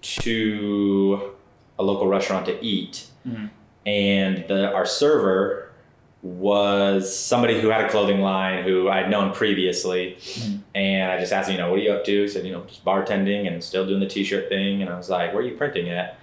to 0.01 1.31
a 1.79 1.83
local 1.83 2.07
restaurant 2.07 2.45
to 2.47 2.63
eat, 2.63 3.07
Mhm. 3.27 3.49
and 3.85 4.45
the, 4.47 4.71
our 4.73 4.85
server 4.85 5.71
was 6.23 7.15
somebody 7.15 7.61
who 7.61 7.69
had 7.69 7.85
a 7.85 7.89
clothing 7.89 8.21
line 8.21 8.63
who 8.63 8.89
I'd 8.89 9.09
known 9.09 9.31
previously, 9.33 10.17
Mhm. 10.19 10.59
and 10.75 11.11
I 11.11 11.19
just 11.19 11.31
asked 11.31 11.49
him, 11.49 11.55
you 11.55 11.61
know, 11.61 11.69
what 11.69 11.79
are 11.79 11.83
you 11.83 11.91
up 11.91 12.03
to? 12.05 12.21
He 12.23 12.27
said, 12.27 12.45
you 12.45 12.51
know, 12.51 12.63
just 12.67 12.83
bartending 12.83 13.47
and 13.47 13.63
still 13.63 13.85
doing 13.85 13.99
the 13.99 14.07
t-shirt 14.07 14.49
thing, 14.49 14.81
and 14.81 14.89
I 14.89 14.97
was 14.97 15.09
like, 15.09 15.33
where 15.33 15.43
are 15.43 15.45
you 15.47 15.55
printing 15.55 15.89
at? 15.89 16.17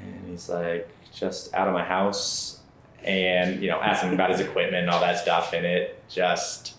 And 0.00 0.28
he's 0.30 0.48
like, 0.48 0.88
just 1.14 1.52
out 1.54 1.68
of 1.68 1.74
my 1.74 1.84
house. 1.84 2.58
And 3.04 3.60
you 3.60 3.68
know 3.68 3.80
asked 3.80 4.04
him 4.04 4.14
about 4.14 4.30
his 4.30 4.38
equipment 4.38 4.76
and 4.82 4.88
all 4.88 5.00
that 5.00 5.18
stuff. 5.18 5.52
And 5.54 5.66
it 5.66 6.00
just 6.08 6.74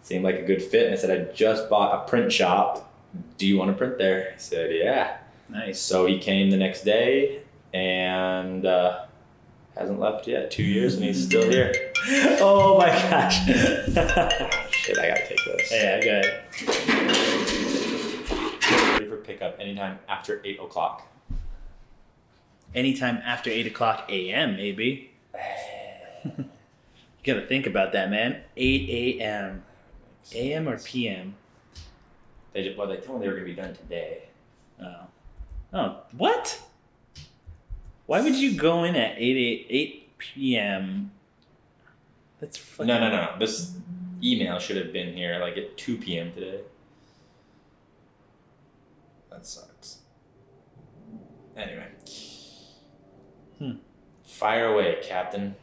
seemed 0.00 0.22
like 0.22 0.36
a 0.36 0.42
good 0.42 0.62
fit. 0.62 0.84
And 0.86 0.94
i 0.94 0.96
said 0.96 1.10
i 1.10 1.32
just 1.32 1.68
bought 1.68 1.92
a 2.04 2.08
print 2.08 2.30
shop. 2.30 2.88
Do 3.36 3.48
you 3.48 3.58
want 3.58 3.72
to 3.72 3.76
print 3.76 3.98
there? 3.98 4.30
He 4.32 4.38
said 4.38 4.70
yeah 4.72 5.16
nice. 5.48 5.80
So 5.80 6.06
he 6.06 6.18
came 6.18 6.50
the 6.50 6.56
next 6.56 6.82
day 6.82 7.42
and 7.72 8.64
uh, 8.64 9.04
hasn't 9.76 10.00
left 10.00 10.26
yet. 10.26 10.50
Two 10.50 10.62
years 10.62 10.94
and 10.94 11.04
he's 11.04 11.24
still 11.24 11.48
here. 11.50 11.72
Oh 12.38 12.78
my 12.78 12.86
gosh. 12.86 13.44
Shit 13.46 14.96
i 14.96 15.08
gotta 15.08 15.26
take 15.26 15.44
this. 15.44 15.72
Yeah 15.72 16.00
good 16.00 16.26
ready 18.92 19.08
for 19.08 19.16
pickup 19.16 19.56
anytime 19.58 19.98
after 20.08 20.40
8 20.44 20.60
o'clock. 20.60 21.08
Anytime 22.76 23.16
after 23.24 23.50
8 23.50 23.66
o'clock 23.66 24.08
a.m 24.08 24.56
maybe 24.56 25.10
you 26.24 26.44
gotta 27.24 27.46
think 27.46 27.66
about 27.66 27.92
that 27.92 28.08
man. 28.08 28.42
8 28.56 29.18
a.m 29.20 29.64
a.m 30.32 30.68
or 30.68 30.78
p.m 30.78 31.34
they 32.52 32.62
just, 32.62 32.78
well 32.78 32.86
they 32.86 32.96
told 32.98 33.20
me 33.20 33.26
they 33.26 33.32
were 33.32 33.38
gonna 33.38 33.46
be 33.46 33.54
done 33.54 33.74
today. 33.74 34.28
Oh 34.80 35.06
oh 35.72 35.98
what? 36.16 36.60
Why 38.06 38.20
would 38.20 38.36
you 38.36 38.56
go 38.56 38.84
in 38.84 38.94
at 38.94 39.16
8 39.18 39.20
8, 39.20 39.66
8 39.68 40.18
p.m 40.18 41.10
that's 42.40 42.56
fucking 42.56 42.86
no 42.86 43.00
no 43.00 43.10
no. 43.10 43.38
this 43.38 43.76
email 44.22 44.58
should 44.58 44.76
have 44.76 44.92
been 44.92 45.14
here 45.14 45.38
like 45.40 45.56
at 45.56 45.76
2 45.76 45.98
p.m 45.98 46.32
today. 46.32 46.60
That 49.30 49.46
sucks. 49.46 49.98
Anyway. 51.56 51.88
Hmm. 53.58 53.72
fire 54.24 54.72
away 54.72 54.98
captain. 55.02 55.56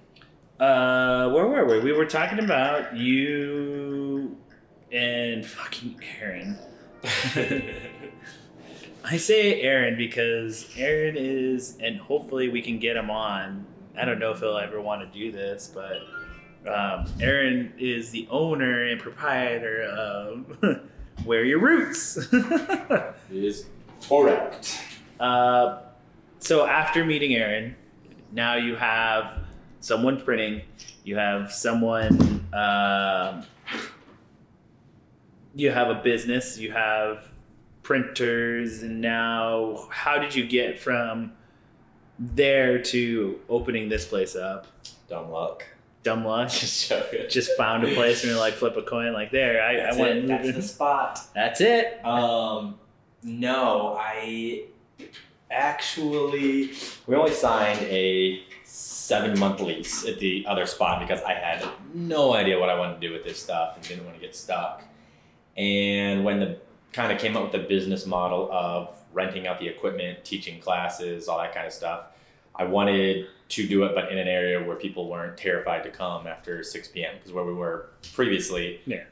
Uh, 0.60 1.30
where 1.30 1.48
were 1.48 1.66
we? 1.66 1.80
We 1.80 1.92
were 1.92 2.06
talking 2.06 2.40
about 2.40 2.96
you 2.96 4.38
and 4.92 5.46
fucking 5.46 6.02
Aaron. 6.20 6.58
I 9.04 9.18
say 9.18 9.62
Aaron 9.62 9.98
because 9.98 10.70
Aaron 10.78 11.16
is, 11.18 11.78
and 11.82 11.98
hopefully 11.98 12.50
we 12.50 12.62
can 12.62 12.80
get 12.80 12.96
him 12.96 13.10
on. 13.10 13.66
I 13.98 14.06
don't 14.06 14.18
know 14.18 14.32
if 14.32 14.40
he'll 14.40 14.58
ever 14.58 14.82
want 14.82 15.02
to 15.02 15.20
do 15.20 15.32
this, 15.32 15.72
but 15.74 15.98
um, 16.72 17.06
Aaron 17.20 17.74
is 17.78 18.12
the 18.12 18.28
owner 18.32 18.84
and 18.86 19.02
proprietor 19.02 19.84
of 19.84 20.58
Wear 21.26 21.44
Your 21.44 21.60
Roots. 21.60 22.18
is 23.32 23.66
correct 24.08 24.80
Uh, 25.20 25.82
so 26.40 26.66
after 26.66 27.06
meeting 27.06 27.36
Aaron, 27.36 27.76
now 28.32 28.56
you 28.56 28.76
have 28.76 29.40
someone 29.80 30.20
printing. 30.22 30.62
You 31.04 31.18
have 31.18 31.52
someone. 31.52 32.48
Um, 32.54 33.46
you 35.56 35.72
have 35.72 35.90
a 35.90 35.96
business. 35.96 36.58
You 36.58 36.72
have 36.72 37.28
printers, 37.84 38.82
and 38.82 39.02
now 39.02 39.88
how 39.90 40.18
did 40.18 40.34
you 40.34 40.48
get 40.48 40.80
from 40.80 41.34
there 42.18 42.82
to 42.82 43.40
opening 43.50 43.90
this 43.90 44.06
place 44.06 44.36
up? 44.36 44.68
dumb 45.10 45.30
luck 45.30 45.66
Dumb 46.04 46.26
luck. 46.26 46.50
just 46.52 46.92
Just 47.30 47.52
found 47.58 47.86
a 47.86 47.94
place 47.94 48.24
and 48.24 48.32
you're 48.32 48.40
like 48.40 48.56
flip 48.56 48.76
a 48.76 48.82
coin 48.82 49.14
like 49.14 49.32
there. 49.32 49.64
I, 49.64 49.78
that's 49.78 49.98
I 49.98 50.02
went. 50.02 50.18
it. 50.18 50.28
that's 50.28 50.54
the 50.54 50.62
spot 50.62 51.20
That's 51.34 51.62
it. 51.62 52.06
Um, 52.06 52.78
no, 53.24 53.98
I 53.98 54.66
actually 55.50 56.72
we 57.08 57.16
only 57.16 57.34
signed 57.34 57.80
a 57.84 58.44
seven 58.66 59.40
month 59.40 59.62
lease 59.62 60.06
at 60.06 60.20
the 60.20 60.46
other 60.46 60.66
spot 60.66 61.00
because 61.00 61.24
I 61.24 61.34
had 61.34 61.66
no 61.94 62.34
idea 62.34 62.60
what 62.60 62.70
I 62.70 62.78
wanted 62.78 63.00
to 63.00 63.08
do 63.08 63.14
with 63.14 63.24
this 63.24 63.42
stuff 63.42 63.78
and 63.78 63.88
didn't 63.88 64.04
want 64.04 64.18
to 64.18 64.22
get 64.22 64.36
stuck. 64.36 64.84
And 65.56 66.26
when 66.26 66.42
the 66.42 66.58
kind 66.94 67.12
of 67.12 67.20
came 67.20 67.36
up 67.36 67.44
with 67.44 67.52
the 67.52 67.68
business 67.68 68.06
model 68.06 68.50
of 68.52 68.96
renting 69.12 69.48
out 69.48 69.60
the 69.60 69.68
equipment, 69.68 70.24
teaching 70.24 70.60
classes, 70.60 71.28
all 71.28 71.38
that 71.40 71.54
kind 71.54 71.68
of 71.68 71.74
stuff, 71.74 72.06
I 72.56 72.64
wanted 72.66 73.28
to 73.50 73.68
do 73.68 73.84
it, 73.84 73.94
but 73.96 74.12
in 74.12 74.18
an 74.18 74.28
area 74.28 74.64
where 74.64 74.76
people 74.76 75.10
weren't 75.10 75.38
terrified 75.38 75.84
to 75.84 75.90
come 75.90 76.26
after 76.28 76.64
6 76.64 76.88
p.m. 76.90 77.16
Because 77.18 77.32
where 77.32 77.44
we 77.44 77.54
were 77.54 77.90
previously, 78.14 78.80
Yeah. 78.86 79.04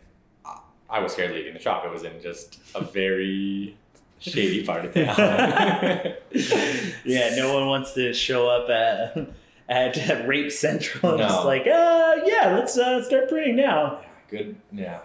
I- 0.89 0.99
was 0.99 1.13
scared 1.13 1.31
leaving 1.33 1.53
the 1.53 1.59
shop. 1.59 1.85
It 1.85 1.91
was 1.91 2.03
in 2.03 2.21
just 2.21 2.59
a 2.75 2.81
very 2.81 3.77
shady 4.19 4.63
part 4.65 4.85
of 4.85 4.93
town. 4.93 6.13
Yeah, 7.05 7.35
no 7.35 7.53
one 7.53 7.67
wants 7.67 7.93
to 7.93 8.13
show 8.13 8.47
up 8.47 8.69
at 8.69 9.29
at, 9.69 10.27
Rape 10.27 10.51
Central 10.51 11.11
and 11.13 11.21
No. 11.21 11.27
just 11.27 11.45
like, 11.45 11.61
uh, 11.65 12.15
yeah, 12.25 12.53
let's 12.55 12.77
uh, 12.77 13.01
start 13.03 13.29
printing 13.29 13.55
now. 13.55 14.01
good 14.29 14.55
yeah 14.71 14.99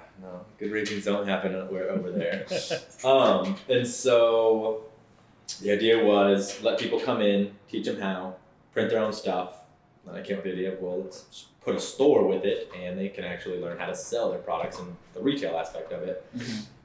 good 0.59 0.71
rapings 0.73 1.05
don't 1.05 1.27
happen 1.27 1.55
over, 1.55 1.89
over 1.91 2.11
there. 2.11 2.47
Um 3.05 3.57
and 3.69 3.87
so 3.87 4.85
the 5.63 5.71
idea 5.71 6.03
was 6.05 6.61
let 6.63 6.79
people 6.79 6.99
come 6.99 7.21
in 7.21 7.53
teach 7.69 7.87
them 7.87 8.01
how 8.01 8.37
print 8.73 8.91
their 8.91 9.01
own 9.01 9.13
stuff. 9.13 9.61
And 10.07 10.17
i 10.17 10.23
came 10.23 10.39
up 10.39 10.45
with 10.45 10.55
the 10.55 10.61
idea 10.61 10.73
of 10.75 10.81
well 10.81 11.03
let's 11.03 11.47
put 11.63 11.75
a 11.75 11.81
store 11.81 12.27
with 12.27 12.45
it 12.45 12.71
and 12.79 12.99
they 12.99 13.09
can 13.09 13.25
actually 13.25 13.59
learn 13.61 13.79
how 13.79 13.87
to 13.87 13.95
sell 13.95 14.31
their 14.31 14.39
products 14.41 14.79
and 14.79 14.97
the 15.15 15.21
retail 15.21 15.57
aspect 15.59 15.93
of 15.93 16.03
it. 16.03 16.25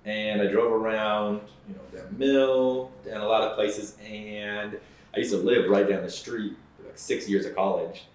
And 0.06 0.42
i 0.42 0.48
drove 0.48 0.72
around 0.72 1.42
you 1.68 1.76
know 1.76 1.82
the 1.94 2.12
mill 2.18 2.92
and 3.06 3.22
a 3.22 3.28
lot 3.28 3.44
of 3.44 3.56
places 3.56 3.96
and 4.04 4.78
i 5.14 5.20
used 5.20 5.32
to 5.32 5.38
live 5.38 5.70
right 5.70 5.88
down 5.88 6.02
the 6.04 6.10
street 6.10 6.54
for 6.76 6.84
like 6.88 6.98
six 6.98 7.30
years 7.30 7.46
of 7.46 7.56
college 7.56 8.06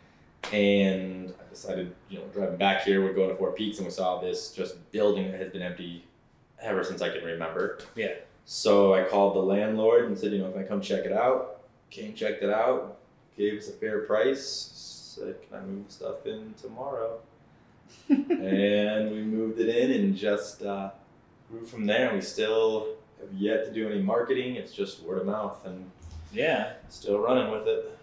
and 0.53 1.33
I 1.41 1.49
decided, 1.51 1.95
you 2.09 2.19
know, 2.19 2.25
driving 2.33 2.57
back 2.57 2.83
here, 2.85 3.03
we're 3.05 3.13
going 3.13 3.31
to 3.31 3.35
Four 3.37 3.53
Peaks, 3.53 3.79
and 3.79 3.87
we 3.87 3.91
saw 3.93 4.21
this 4.21 4.51
just 4.53 4.91
building 4.93 5.31
that 5.33 5.41
has 5.41 5.53
been 5.53 5.63
empty 5.63 6.05
ever 6.61 6.83
since 6.85 7.03
I 7.03 7.11
can 7.11 7.25
remember. 7.25 7.79
Yeah. 7.95 8.15
So 8.45 8.95
I 8.95 9.03
called 9.05 9.35
the 9.35 9.41
landlord 9.41 10.05
and 10.05 10.17
said, 10.19 10.33
you 10.33 10.39
know, 10.39 10.51
can 10.53 10.61
I 10.63 10.65
come 10.67 10.81
check 10.81 11.05
it 11.05 11.13
out? 11.13 11.63
Came, 11.91 12.15
checked 12.15 12.43
it 12.43 12.51
out, 12.51 12.99
gave 13.37 13.59
us 13.59 13.69
a 13.69 13.73
fair 13.73 14.01
price. 14.01 14.71
Said, 15.17 15.37
can 15.49 15.59
I 15.59 15.61
move 15.63 15.87
stuff 15.89 16.27
in 16.27 16.55
tomorrow? 16.61 17.19
and 18.09 19.11
we 19.11 19.23
moved 19.23 19.59
it 19.59 19.69
in 19.69 19.91
and 19.91 20.17
just 20.17 20.63
uh, 20.63 20.91
grew 21.51 21.65
from 21.65 21.87
there. 21.87 22.09
And 22.09 22.17
We 22.17 22.23
still 22.23 22.89
have 23.21 23.33
yet 23.33 23.65
to 23.67 23.73
do 23.73 23.89
any 23.89 24.01
marketing. 24.03 24.57
It's 24.57 24.73
just 24.73 25.03
word 25.03 25.19
of 25.19 25.27
mouth 25.27 25.65
and 25.67 25.91
Yeah. 26.33 26.75
still 26.89 27.19
running 27.19 27.51
with 27.51 27.67
it. 27.67 27.96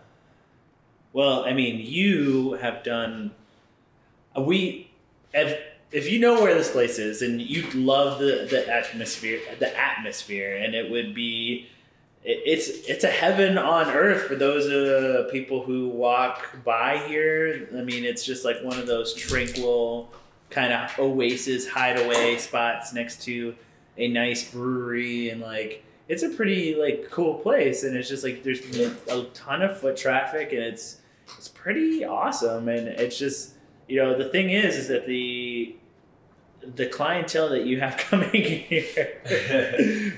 Well, 1.13 1.45
I 1.45 1.53
mean, 1.53 1.79
you 1.79 2.53
have 2.53 2.83
done. 2.83 3.31
We, 4.37 4.89
if 5.33 5.59
if 5.91 6.11
you 6.11 6.19
know 6.19 6.41
where 6.41 6.55
this 6.55 6.71
place 6.71 6.97
is, 6.97 7.21
and 7.21 7.39
you 7.39 7.69
love 7.71 8.19
the 8.19 8.47
the 8.49 8.67
atmosphere, 8.67 9.39
the 9.59 9.77
atmosphere, 9.77 10.57
and 10.57 10.73
it 10.73 10.89
would 10.89 11.13
be, 11.13 11.69
it, 12.23 12.41
it's 12.45 12.67
it's 12.89 13.03
a 13.03 13.09
heaven 13.09 13.59
on 13.59 13.91
earth 13.91 14.23
for 14.23 14.35
those 14.35 14.65
uh, 14.67 15.29
people 15.31 15.63
who 15.63 15.87
walk 15.89 16.63
by 16.65 16.97
here. 17.07 17.69
I 17.77 17.81
mean, 17.81 18.03
it's 18.03 18.25
just 18.25 18.43
like 18.43 18.63
one 18.63 18.79
of 18.79 18.87
those 18.87 19.13
tranquil 19.13 20.11
kind 20.49 20.73
of 20.73 20.91
oasis 20.99 21.67
hideaway 21.67 22.37
spots 22.37 22.91
next 22.93 23.23
to 23.23 23.55
a 23.97 24.07
nice 24.07 24.51
brewery 24.51 25.29
and 25.29 25.41
like 25.41 25.83
it's 26.07 26.23
a 26.23 26.29
pretty 26.29 26.75
like 26.75 27.09
cool 27.09 27.35
place 27.35 27.83
and 27.83 27.95
it's 27.95 28.07
just 28.07 28.23
like 28.23 28.43
there's 28.43 28.59
a 29.07 29.23
ton 29.33 29.61
of 29.61 29.77
foot 29.79 29.97
traffic 29.97 30.51
and 30.51 30.61
it's 30.61 30.97
it's 31.37 31.47
pretty 31.47 32.05
awesome. 32.05 32.67
And 32.69 32.87
it's 32.87 33.17
just 33.17 33.53
you 33.87 33.97
know 34.01 34.17
the 34.17 34.29
thing 34.29 34.49
is 34.49 34.75
is 34.77 34.87
that 34.87 35.07
the 35.07 35.75
the 36.75 36.85
clientele 36.85 37.49
that 37.49 37.65
you 37.65 37.79
have 37.81 37.97
coming 38.09 38.29
here 38.31 39.21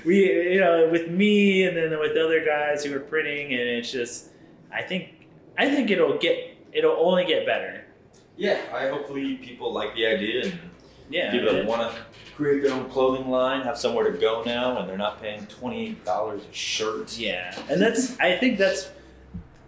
we 0.04 0.52
you 0.52 0.60
know 0.60 0.88
with 0.92 1.10
me 1.10 1.64
and 1.64 1.76
then 1.76 1.90
with 1.98 2.16
other 2.16 2.44
guys 2.44 2.84
who 2.84 2.94
are 2.94 3.00
printing 3.00 3.46
and 3.52 3.60
it's 3.60 3.90
just 3.90 4.28
i 4.72 4.80
think 4.80 5.26
i 5.58 5.68
think 5.68 5.90
it'll 5.90 6.16
get 6.18 6.56
it'll 6.72 6.96
only 6.96 7.24
get 7.24 7.46
better. 7.46 7.82
Yeah, 8.36 8.60
I 8.72 8.88
hopefully 8.88 9.36
people 9.36 9.72
like 9.72 9.94
the 9.94 10.06
idea 10.06 10.44
and 10.44 10.58
yeah 11.08 11.30
people 11.30 11.64
want 11.64 11.90
to 11.90 11.98
create 12.34 12.62
their 12.62 12.74
own 12.74 12.90
clothing 12.90 13.30
line 13.30 13.62
have 13.62 13.78
somewhere 13.78 14.10
to 14.12 14.18
go 14.18 14.42
now, 14.44 14.78
and 14.78 14.88
they're 14.88 14.98
not 14.98 15.20
paying 15.22 15.46
twenty 15.46 15.88
eight 15.88 16.04
dollars 16.04 16.42
a 16.48 16.54
shirt. 16.54 17.16
yeah 17.16 17.58
and 17.70 17.80
that's 17.80 18.18
i 18.20 18.36
think 18.36 18.58
that's 18.58 18.90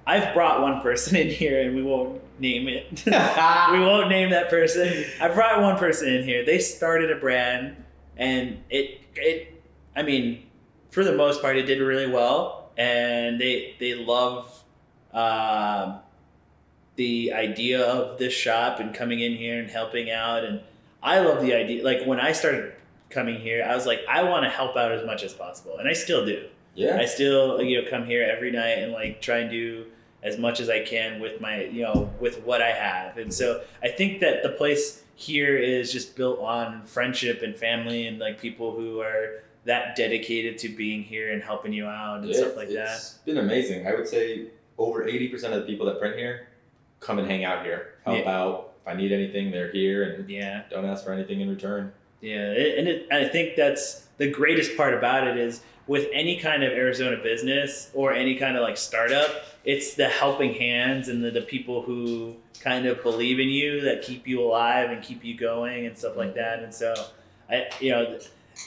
i've 0.09 0.35
brought 0.35 0.61
one 0.61 0.81
person 0.81 1.15
in 1.17 1.29
here 1.29 1.61
and 1.63 1.77
we 1.77 1.83
won't 1.83 2.21
name 2.41 2.67
it 2.69 3.03
we 3.07 3.81
won't 3.81 4.09
name 4.09 4.31
that 4.31 4.49
person. 4.49 5.05
I 5.21 5.29
brought 5.29 5.61
one 5.61 5.77
person 5.77 6.09
in 6.09 6.23
here. 6.25 6.45
They 6.45 6.59
started 6.61 7.11
a 7.11 7.17
brand, 7.17 7.77
and 8.17 8.63
it 8.71 9.01
it. 9.17 9.63
I 9.97 10.03
mean, 10.03 10.47
for 10.91 11.03
the 11.03 11.15
most 11.15 11.43
part, 11.43 11.57
it 11.57 11.65
did 11.65 11.81
really 11.81 12.09
well, 12.09 12.71
and 12.77 13.41
they 13.41 13.75
they 13.81 13.95
love 13.95 14.63
um, 15.13 15.99
the 16.97 17.33
idea 17.33 17.85
of 17.85 18.19
this 18.19 18.33
shop 18.33 18.79
and 18.81 18.95
coming 18.95 19.19
in 19.21 19.33
here 19.33 19.59
and 19.59 19.69
helping 19.69 20.11
out. 20.11 20.45
And 20.45 20.61
I 21.03 21.19
love 21.21 21.43
the 21.43 21.55
idea. 21.55 21.83
Like 21.85 22.05
when 22.07 22.21
I 22.21 22.31
started 22.33 22.73
coming 23.11 23.41
here, 23.41 23.65
I 23.69 23.75
was 23.75 23.85
like, 23.87 24.01
I 24.09 24.23
want 24.23 24.45
to 24.45 24.51
help 24.51 24.77
out 24.77 24.93
as 24.93 25.05
much 25.05 25.23
as 25.25 25.33
possible, 25.35 25.77
and 25.79 25.89
I 25.89 25.93
still 25.93 26.25
do. 26.25 26.47
yeah, 26.75 26.99
I 26.99 27.07
still 27.07 27.61
you 27.61 27.83
know 27.83 27.91
come 27.91 28.07
here 28.07 28.23
every 28.25 28.53
night 28.53 28.79
and 28.79 28.93
like 28.93 29.21
try 29.21 29.39
and 29.39 29.51
do 29.51 29.87
as 30.23 30.37
much 30.39 30.61
as 30.61 30.69
I 30.69 30.85
can 30.85 31.21
with 31.21 31.41
my 31.41 31.65
you 31.65 31.83
know 31.83 32.11
with 32.21 32.43
what 32.45 32.61
I 32.63 32.71
have. 32.71 33.19
And 33.19 33.33
so 33.33 33.63
I 33.83 33.89
think 33.89 34.21
that 34.21 34.43
the 34.43 34.51
place 34.51 35.05
here 35.15 35.57
is 35.57 35.93
just 35.93 36.17
built 36.17 36.39
on 36.41 36.85
friendship 36.85 37.43
and 37.43 37.57
family 37.57 38.07
and 38.07 38.19
like 38.19 38.41
people 38.41 38.73
who 38.75 39.01
are 39.01 39.43
that 39.65 39.97
dedicated 39.97 40.59
to 40.59 40.69
being 40.69 41.03
here 41.03 41.33
and 41.33 41.43
helping 41.43 41.73
you 41.73 41.87
out 41.87 42.21
and 42.21 42.29
Yeah, 42.29 42.37
stuff 42.37 42.57
like 42.57 42.69
that. 42.69 42.97
It's 42.97 43.15
been 43.25 43.39
amazing. 43.39 43.87
I 43.87 43.95
would 43.95 44.09
say 44.09 44.47
over 44.79 45.07
eighty 45.07 45.29
percent 45.29 45.55
of 45.55 45.61
the 45.61 45.67
people 45.67 45.87
that 45.87 45.99
print 46.01 46.17
here 46.17 46.49
come 47.01 47.19
and 47.19 47.29
hang 47.31 47.45
out 47.45 47.65
here, 47.65 47.95
help 48.05 48.25
Yeah. 48.25 48.31
out. 48.31 48.73
If 48.83 48.89
I 48.89 48.95
need 48.97 49.13
anything, 49.13 49.51
they're 49.51 49.71
here 49.71 50.03
and 50.15 50.29
Yeah. 50.29 50.63
don't 50.71 50.85
ask 50.85 51.05
for 51.05 51.13
anything 51.13 51.41
in 51.41 51.49
return. 51.51 51.93
Yeah, 52.21 52.51
it, 52.53 52.79
and 52.79 52.89
it, 52.89 53.07
I 53.13 53.29
think 53.29 53.55
that's 53.55 54.08
the 54.19 54.31
greatest 54.31 54.77
part 54.77 54.95
about 54.95 55.27
it 55.27 55.37
is 55.37 55.63
with 55.87 56.07
any 56.13 56.37
kind 56.37 56.63
of 56.63 56.73
Arizona 56.73 57.17
business 57.17 57.91
or 57.95 58.13
any 58.13 58.37
kind 58.37 58.57
of 58.57 58.63
like 58.63 58.77
startup, 58.77 59.31
it's 59.65 59.95
the 59.95 60.09
helping 60.09 60.53
hands 60.55 61.09
and 61.09 61.25
the, 61.25 61.31
the 61.31 61.41
people 61.41 61.83
who 61.83 62.37
kind 62.61 62.87
of 62.87 63.03
believe 63.03 63.41
in 63.41 63.49
you 63.49 63.81
that 63.81 64.03
keep 64.03 64.27
you 64.29 64.43
alive 64.43 64.91
and 64.91 65.03
keep 65.03 65.25
you 65.25 65.37
going 65.37 65.87
and 65.87 65.97
stuff 65.97 66.17
like 66.17 66.35
that. 66.35 66.61
And 66.63 66.75
so, 66.75 66.95
I 67.49 67.69
you 67.81 67.93
know, 67.93 68.19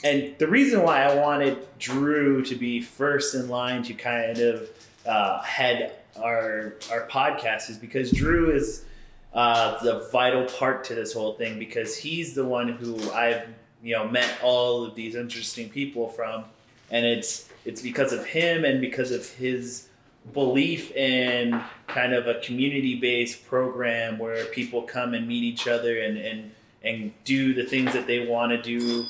and 0.02 0.34
the 0.38 0.48
reason 0.48 0.82
why 0.82 1.04
I 1.04 1.14
wanted 1.14 1.66
Drew 1.78 2.42
to 2.44 2.54
be 2.56 2.80
first 2.80 3.34
in 3.34 3.48
line 3.48 3.82
to 3.84 3.94
kind 3.94 4.38
of 4.38 4.68
uh, 5.06 5.42
head 5.42 5.98
our 6.16 6.74
our 6.90 7.06
podcast 7.08 7.70
is 7.70 7.76
because 7.76 8.10
Drew 8.10 8.50
is 8.50 8.84
uh, 9.32 9.82
the 9.82 10.08
vital 10.12 10.44
part 10.44 10.84
to 10.84 10.94
this 10.94 11.12
whole 11.12 11.34
thing 11.34 11.58
because 11.58 11.96
he's 11.96 12.34
the 12.34 12.44
one 12.44 12.68
who 12.68 13.10
I've 13.12 13.46
you 13.82 13.94
know 13.94 14.08
met 14.08 14.38
all 14.42 14.84
of 14.84 14.94
these 14.94 15.14
interesting 15.14 15.68
people 15.68 16.08
from, 16.08 16.44
and 16.90 17.04
it's 17.04 17.48
it's 17.64 17.82
because 17.82 18.12
of 18.12 18.24
him 18.24 18.64
and 18.64 18.80
because 18.80 19.10
of 19.10 19.28
his 19.30 19.88
belief 20.32 20.92
in 20.92 21.60
kind 21.88 22.14
of 22.14 22.28
a 22.28 22.34
community 22.40 22.94
based 22.94 23.46
program 23.46 24.18
where 24.18 24.44
people 24.46 24.82
come 24.82 25.14
and 25.14 25.26
meet 25.26 25.42
each 25.42 25.66
other 25.66 26.00
and 26.00 26.16
and 26.16 26.52
and 26.84 27.12
do 27.24 27.54
the 27.54 27.64
things 27.64 27.92
that 27.92 28.06
they 28.06 28.26
want 28.26 28.50
to 28.50 28.60
do. 28.60 29.04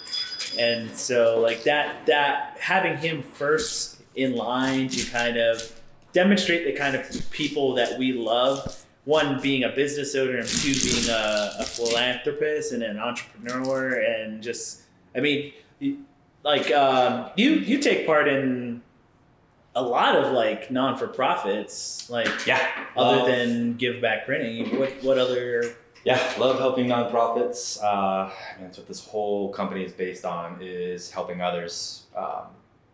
And 0.59 0.91
so 0.91 1.41
like 1.41 1.65
that 1.65 2.07
that 2.07 2.57
having 2.59 2.97
him 2.97 3.23
first 3.23 4.01
in 4.15 4.35
line 4.35 4.89
to 4.89 5.11
kind 5.11 5.37
of 5.37 5.81
demonstrate 6.13 6.67
the 6.67 6.73
kind 6.73 6.95
of 6.95 7.31
people 7.31 7.75
that 7.75 7.99
we 7.99 8.13
love 8.13 8.82
one 9.05 9.41
being 9.41 9.65
a 9.65 9.69
business 9.71 10.15
owner 10.15 10.37
and 10.39 10.49
two 10.49 10.73
being 10.75 11.09
a, 11.11 11.57
a 11.61 11.65
philanthropist 11.65 12.73
and 12.73 12.83
an 12.83 12.99
entrepreneur 12.99 13.95
and 14.01 14.43
just 14.43 14.83
i 15.17 15.21
mean 15.21 15.53
like 16.45 16.71
um, 16.73 17.31
you 17.37 17.51
you 17.51 17.79
take 17.79 18.07
part 18.07 18.29
in 18.29 18.81
a 19.75 19.83
lot 19.83 20.15
of 20.17 20.33
like 20.33 20.71
non-for-profits 20.71 22.09
like 22.11 22.47
Yeah, 22.47 22.61
other 22.97 23.17
love- 23.19 23.27
than 23.27 23.75
give 23.77 24.01
back 24.01 24.27
printing 24.27 24.79
what 24.79 24.91
what 25.03 25.19
other 25.19 25.75
yeah, 26.05 26.19
love 26.37 26.59
helping 26.59 26.89
nonprofits. 26.89 27.81
Uh, 27.81 27.87
I 27.87 28.33
mean, 28.57 28.65
that's 28.67 28.77
what 28.77 28.89
this 28.89 29.07
whole 29.07 29.53
company 29.53 29.85
is 29.85 29.93
based 29.93 30.25
on 30.25 30.59
is 30.61 31.13
helping 31.13 31.41
others. 31.41 32.07
Um, 32.17 32.47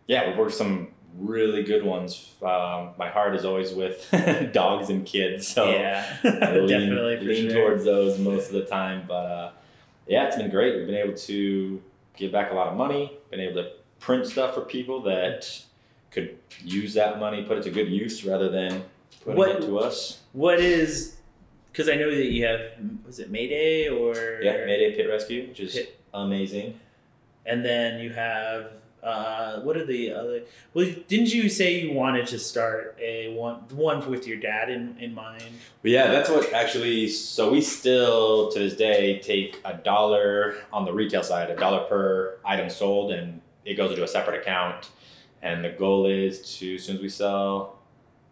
yeah, 0.05 0.27
we've 0.29 0.37
worked 0.37 0.53
some 0.53 0.89
really 1.17 1.63
good 1.63 1.83
ones. 1.83 2.29
Um, 2.41 2.91
my 2.97 3.09
heart 3.09 3.35
is 3.35 3.45
always 3.45 3.71
with 3.73 4.07
dogs 4.53 4.89
and 4.89 5.05
kids, 5.05 5.47
so 5.47 5.69
yeah 5.69 6.05
I 6.23 6.27
lean, 6.57 6.67
definitely 6.67 7.17
lean 7.27 7.49
sure. 7.51 7.67
towards 7.69 7.83
those 7.83 8.17
most 8.19 8.47
of 8.47 8.53
the 8.53 8.65
time. 8.65 9.05
But 9.07 9.13
uh, 9.25 9.51
yeah, 10.07 10.25
it's 10.27 10.35
been 10.37 10.49
great. 10.49 10.75
We've 10.77 10.85
been 10.87 10.95
able 10.95 11.17
to 11.17 11.81
give 12.15 12.31
back 12.31 12.51
a 12.51 12.55
lot 12.55 12.67
of 12.67 12.77
money, 12.77 13.17
been 13.31 13.39
able 13.39 13.63
to 13.63 13.71
print 13.99 14.25
stuff 14.27 14.53
for 14.55 14.61
people 14.61 15.01
that 15.03 15.61
could 16.11 16.37
use 16.63 16.93
that 16.95 17.19
money, 17.19 17.43
put 17.43 17.57
it 17.57 17.63
to 17.63 17.69
good 17.71 17.89
use 17.89 18.23
rather 18.25 18.49
than 18.49 18.83
putting 19.23 19.37
What- 19.37 19.49
it 19.51 19.61
to 19.63 19.79
us. 19.79 20.19
What 20.33 20.59
is 20.59 21.15
because 21.71 21.87
I 21.89 21.95
know 21.95 22.09
that 22.13 22.25
you 22.25 22.45
have 22.45 22.61
was 23.05 23.19
it 23.19 23.29
Mayday 23.29 23.87
or 23.89 24.39
Yeah, 24.41 24.65
Mayday 24.65 24.95
Pit 24.95 25.07
Rescue, 25.09 25.47
which 25.47 25.59
is 25.59 25.73
Pit- 25.73 25.99
amazing. 26.13 26.79
and 27.45 27.63
then 27.63 27.99
you 27.99 28.09
have 28.11 28.71
uh, 29.03 29.61
what 29.61 29.77
are 29.77 29.85
the 29.85 30.11
other? 30.11 30.41
Well, 30.73 30.87
didn't 31.07 31.33
you 31.33 31.49
say 31.49 31.79
you 31.79 31.93
wanted 31.93 32.27
to 32.27 32.39
start 32.39 32.97
a 33.01 33.33
one 33.33 33.55
one 33.71 34.09
with 34.09 34.27
your 34.27 34.37
dad 34.37 34.69
in, 34.69 34.97
in 34.99 35.13
mind? 35.13 35.43
But 35.81 35.91
yeah, 35.91 36.07
that's 36.07 36.29
what 36.29 36.51
actually. 36.53 37.07
So 37.07 37.51
we 37.51 37.61
still 37.61 38.51
to 38.51 38.59
this 38.59 38.75
day 38.75 39.19
take 39.19 39.61
a 39.63 39.75
dollar 39.75 40.55
on 40.73 40.85
the 40.85 40.93
retail 40.93 41.23
side, 41.23 41.49
a 41.49 41.55
dollar 41.55 41.85
per 41.85 42.39
item 42.45 42.69
sold, 42.69 43.11
and 43.11 43.41
it 43.65 43.75
goes 43.75 43.91
into 43.91 44.03
a 44.03 44.07
separate 44.07 44.41
account. 44.41 44.89
And 45.41 45.63
the 45.63 45.69
goal 45.69 46.05
is 46.05 46.57
to, 46.57 46.75
as 46.75 46.83
soon 46.83 46.97
as 46.97 47.01
we 47.01 47.07
sell 47.07 47.79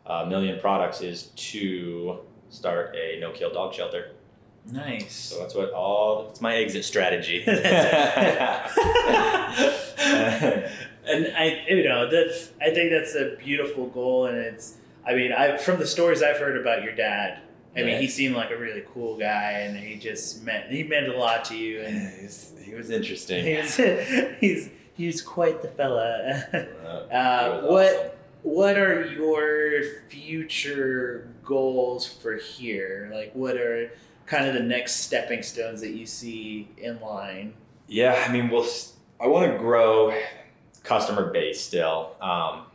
a 0.06 0.26
million 0.26 0.60
products, 0.60 1.00
is 1.02 1.32
to 1.36 2.20
start 2.50 2.96
a 2.96 3.20
no-kill 3.20 3.54
dog 3.54 3.74
shelter. 3.74 4.12
Nice. 4.72 5.14
So 5.14 5.40
that's 5.40 5.56
what 5.56 5.72
all. 5.72 6.28
It's 6.30 6.42
my 6.42 6.56
exit 6.56 6.84
strategy. 6.86 7.44
and 7.48 7.68
I, 11.38 11.64
you 11.70 11.84
know, 11.88 12.10
that's 12.10 12.52
I 12.62 12.72
think 12.72 12.92
that's 12.92 13.16
a 13.16 13.36
beautiful 13.44 13.88
goal, 13.88 14.26
and 14.28 14.38
it's. 14.38 14.76
I 15.06 15.14
mean, 15.16 15.32
I 15.32 15.58
from 15.58 15.80
the 15.80 15.88
stories 15.88 16.22
I've 16.22 16.38
heard 16.38 16.58
about 16.60 16.84
your 16.84 16.94
dad. 16.94 17.40
I 17.76 17.80
mean, 17.82 17.90
Yeah. 17.90 18.00
he 18.00 18.08
seemed 18.08 18.36
like 18.36 18.50
a 18.52 18.58
really 18.58 18.84
cool 18.94 19.18
guy, 19.18 19.52
and 19.52 19.78
he 19.78 19.96
just 19.98 20.44
meant 20.44 20.70
he 20.72 20.84
meant 20.84 21.08
a 21.08 21.18
lot 21.18 21.46
to 21.46 21.56
you, 21.56 21.82
and 21.82 22.14
he, 22.20 22.24
was, 22.26 22.54
he 22.64 22.74
was 22.74 22.90
interesting. 22.90 23.46
he's 23.46 23.76
he's 24.40 24.70
he's 24.94 25.22
quite 25.22 25.62
the 25.62 25.70
fella. 25.70 26.44
Uh, 27.12 27.62
what 27.62 27.96
awesome. 27.96 28.12
what 28.42 28.78
are 28.78 29.06
your 29.06 29.84
future 30.10 31.30
goals 31.44 32.06
for 32.08 32.36
here? 32.36 33.10
Like, 33.14 33.32
what 33.34 33.56
are 33.58 33.92
kind 34.28 34.46
of 34.46 34.54
the 34.54 34.60
next 34.60 34.98
stepping 34.98 35.42
stones 35.42 35.82
that 35.82 35.92
you 35.92 36.06
see 36.06 36.68
in 36.78 37.00
line? 37.02 37.54
Yeah, 37.88 38.24
I 38.28 38.32
mean, 38.32 38.50
we'll. 38.50 38.68
I 39.20 39.26
want 39.26 39.52
to 39.52 39.58
grow 39.58 40.16
customer 40.84 41.32
base 41.32 41.60
still, 41.60 42.16
um, 42.22 42.66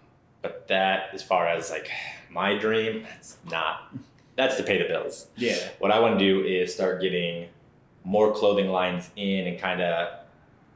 but 0.41 0.67
that, 0.69 1.11
as 1.13 1.23
far 1.23 1.47
as 1.47 1.71
like 1.71 1.89
my 2.31 2.59
dream, 2.59 3.05
that's 3.05 3.37
not. 3.49 3.95
That's 4.35 4.57
to 4.57 4.63
pay 4.63 4.79
the 4.79 4.89
bills. 4.89 5.29
Yeah. 5.37 5.57
What 5.79 5.93
I 5.93 6.01
want 6.01 6.19
to 6.19 6.25
do 6.25 6.45
is 6.45 6.75
start 6.75 7.01
getting 7.01 7.49
more 8.03 8.33
clothing 8.33 8.69
lines 8.71 9.11
in 9.15 9.47
and 9.47 9.59
kind 9.59 9.81
of 9.81 10.09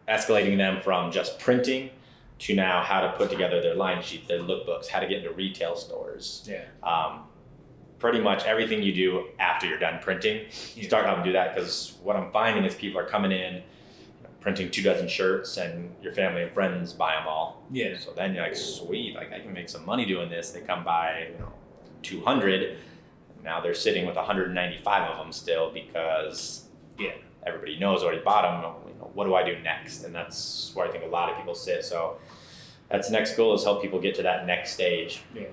escalating 0.06 0.58
them 0.58 0.80
from 0.82 1.10
just 1.10 1.40
printing 1.40 1.90
to 2.38 2.54
now 2.54 2.82
how 2.82 3.00
to 3.00 3.12
put 3.12 3.30
together 3.30 3.62
their 3.62 3.74
line 3.74 4.02
sheets, 4.02 4.28
their 4.28 4.40
lookbooks, 4.40 4.88
how 4.88 5.00
to 5.00 5.06
get 5.06 5.18
into 5.18 5.32
retail 5.32 5.74
stores. 5.74 6.46
Yeah. 6.48 6.64
Um, 6.82 7.25
pretty 7.98 8.20
much 8.20 8.44
everything 8.44 8.82
you 8.82 8.92
do 8.92 9.26
after 9.38 9.66
you're 9.66 9.78
done 9.78 9.98
printing, 10.02 10.46
you 10.74 10.84
start 10.84 11.06
helping 11.06 11.24
do 11.24 11.32
that 11.32 11.54
because 11.54 11.96
what 12.02 12.16
I'm 12.16 12.30
finding 12.30 12.64
is 12.64 12.74
people 12.74 13.00
are 13.00 13.06
coming 13.06 13.32
in, 13.32 13.62
printing 14.40 14.70
two 14.70 14.82
dozen 14.82 15.08
shirts, 15.08 15.56
and 15.56 15.94
your 16.02 16.12
family 16.12 16.42
and 16.42 16.52
friends 16.52 16.92
buy 16.92 17.14
them 17.14 17.26
all. 17.26 17.62
Yeah. 17.70 17.96
So 17.98 18.12
then 18.12 18.34
you're 18.34 18.42
like, 18.44 18.56
sweet, 18.56 19.14
like 19.16 19.32
I 19.32 19.40
can 19.40 19.52
make 19.52 19.68
some 19.68 19.84
money 19.86 20.04
doing 20.04 20.28
this. 20.28 20.50
They 20.50 20.60
come 20.60 20.84
by, 20.84 21.28
you 21.32 21.38
know, 21.38 21.52
200. 22.02 22.76
Now 23.42 23.60
they're 23.60 23.74
sitting 23.74 24.06
with 24.06 24.16
195 24.16 25.10
of 25.10 25.18
them 25.18 25.32
still 25.32 25.70
because 25.72 26.64
Yeah. 26.98 27.12
everybody 27.46 27.78
knows 27.78 28.02
already 28.02 28.20
bought 28.22 28.42
them. 28.42 28.72
You 28.92 28.98
know, 29.00 29.10
what 29.14 29.24
do 29.24 29.34
I 29.34 29.42
do 29.42 29.58
next? 29.60 30.04
And 30.04 30.14
that's 30.14 30.70
where 30.74 30.86
I 30.86 30.90
think 30.90 31.04
a 31.04 31.08
lot 31.08 31.30
of 31.30 31.36
people 31.38 31.54
sit. 31.54 31.84
So 31.84 32.18
that's 32.90 33.08
the 33.08 33.12
next 33.14 33.36
goal 33.36 33.54
is 33.54 33.64
help 33.64 33.80
people 33.82 34.00
get 34.00 34.14
to 34.16 34.22
that 34.22 34.46
next 34.46 34.72
stage. 34.74 35.22
Yeah. 35.34 35.44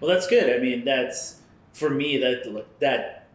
Well, 0.00 0.10
that's 0.12 0.26
good. 0.26 0.54
I 0.54 0.60
mean, 0.62 0.84
that's 0.84 1.40
for 1.74 1.90
me 1.90 2.16
that 2.18 2.64
that 2.80 3.26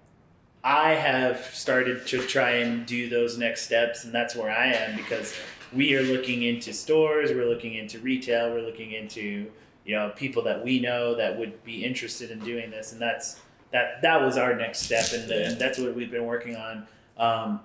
I 0.63 0.91
have 0.91 1.38
started 1.54 2.08
to 2.08 2.25
try 2.25 2.52
and 2.52 2.86
do 2.86 3.10
those 3.10 3.38
next 3.38 3.65
steps, 3.65 4.04
and 4.04 4.13
that's 4.13 4.36
where 4.36 4.52
I 4.52 4.67
am 4.73 4.97
because 4.97 5.36
we 5.71 5.95
are 5.95 6.02
looking 6.02 6.43
into 6.43 6.73
stores, 6.73 7.32
we're 7.32 7.47
looking 7.47 7.75
into 7.75 7.99
retail, 7.99 8.49
we're 8.49 8.65
looking 8.65 8.93
into 8.93 9.52
you 9.86 9.95
know 9.95 10.12
people 10.15 10.43
that 10.43 10.63
we 10.63 10.80
know 10.80 11.15
that 11.15 11.38
would 11.38 11.63
be 11.63 11.86
interested 11.86 12.32
in 12.32 12.39
doing 12.39 12.71
this, 12.71 12.91
and 12.91 13.02
that's 13.02 13.39
that 13.71 14.02
that 14.02 14.21
was 14.21 14.38
our 14.38 14.56
next 14.56 14.80
step, 14.80 15.06
and, 15.13 15.30
the, 15.30 15.45
and 15.45 15.60
that's 15.60 15.78
what 15.78 15.93
we've 15.93 16.12
been 16.12 16.25
working 16.25 16.56
on. 16.56 16.88
Um, 17.17 17.60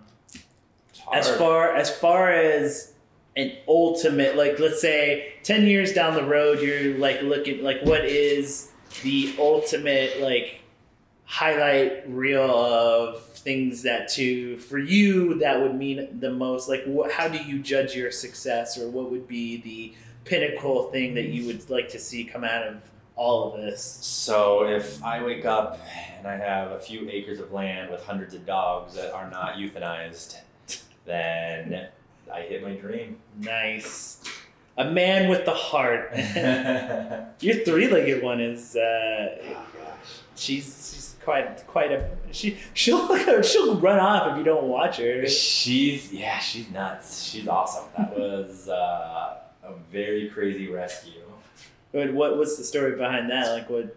as 1.13 1.29
far 1.37 1.75
as 1.75 1.91
far 1.91 2.31
as 2.31 2.93
an 3.37 3.53
ultimate 3.67 4.37
like 4.37 4.59
let's 4.61 4.81
say 4.81 5.35
10 5.43 5.67
years 5.67 5.93
down 5.93 6.15
the 6.15 6.23
road 6.23 6.61
you're 6.61 6.97
like 6.99 7.21
looking 7.23 7.63
like 7.65 7.83
what 7.83 8.05
is 8.05 8.71
the 9.03 9.35
ultimate 9.39 10.21
like 10.21 10.61
highlight 11.27 12.09
reel 12.09 12.43
of 12.43 13.23
things 13.25 13.83
that 13.83 14.09
to 14.09 14.57
for 14.59 14.79
you 14.79 15.35
that 15.37 15.61
would 15.61 15.75
mean 15.75 16.19
the 16.21 16.31
most? 16.31 16.69
Like 16.69 16.85
what, 16.85 17.11
how 17.11 17.29
do 17.29 17.39
you 17.39 17.59
judge 17.61 17.95
your 17.95 18.11
success 18.11 18.79
or 18.79 18.89
what 18.89 19.11
would 19.11 19.27
be 19.27 19.61
the 19.63 19.95
pinnacle 20.25 20.91
thing 20.91 21.15
that 21.15 21.27
you 21.27 21.47
would 21.47 21.69
like 21.71 21.89
to 21.91 21.99
see 21.99 22.25
come 22.25 22.45
out 22.45 22.67
of 22.67 22.77
all 23.17 23.53
of 23.53 23.61
this? 23.61 23.83
So 23.83 24.67
if 24.67 25.03
I 25.03 25.23
wake 25.23 25.45
up 25.45 25.81
and 26.19 26.27
I 26.27 26.37
have 26.37 26.73
a 26.73 26.79
few 26.79 27.09
acres 27.11 27.41
of 27.41 27.53
land 27.53 27.91
with 27.91 28.03
hundreds 28.03 28.35
of 28.35 28.47
dogs 28.47 28.95
that 28.95 29.13
are 29.13 29.31
not 29.31 29.55
euthanized, 29.55 30.39
then 31.05 31.89
I 32.33 32.41
hit 32.43 32.63
my 32.63 32.75
dream. 32.75 33.19
nice. 33.39 34.21
A 34.77 34.91
man 34.91 35.29
with 35.29 35.45
the 35.45 35.55
heart. 35.55 36.11
Your 37.41 37.55
three-legged 37.65 38.25
one 38.25 38.41
is 38.41 38.75
uh, 38.75 39.37
she's, 40.35 40.65
she's 40.65 41.04
quite 41.25 41.67
quite 41.67 41.91
a 41.91 42.11
she 42.31 42.59
she'll 42.75 43.43
she'll 43.43 43.77
run 43.81 43.99
off 43.99 44.33
if 44.33 44.39
you 44.39 44.45
don't 44.45 44.69
watch 44.69 44.99
her. 44.99 45.27
She's 45.29 46.13
yeah, 46.13 46.39
she's 46.39 46.71
nuts. 46.71 47.23
She's 47.25 47.49
awesome. 47.49 47.85
That 47.97 48.17
was 48.17 48.69
uh, 48.69 49.39
a 49.65 49.73
very 49.91 50.29
crazy 50.29 50.69
rescue. 50.71 51.23
But 51.93 52.13
what 52.13 52.37
what's 52.37 52.57
the 52.57 52.65
story 52.65 52.97
behind 52.97 53.31
that? 53.31 53.53
Like 53.53 53.71
what? 53.71 53.97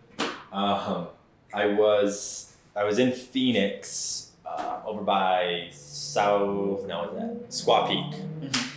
Um, 0.52 1.08
I 1.54 1.68
was 1.68 2.56
I 2.76 2.84
was 2.84 3.00
in 3.00 3.12
Phoenix, 3.12 4.32
uh, 4.46 4.82
over 4.86 5.02
by 5.02 5.70
South. 5.72 6.86
No, 6.86 7.02
what 7.02 7.10
is 7.14 7.16
that 7.16 7.50
Squaw 7.66 7.88
Peak. 7.88 8.22
Mhm. 8.22 8.72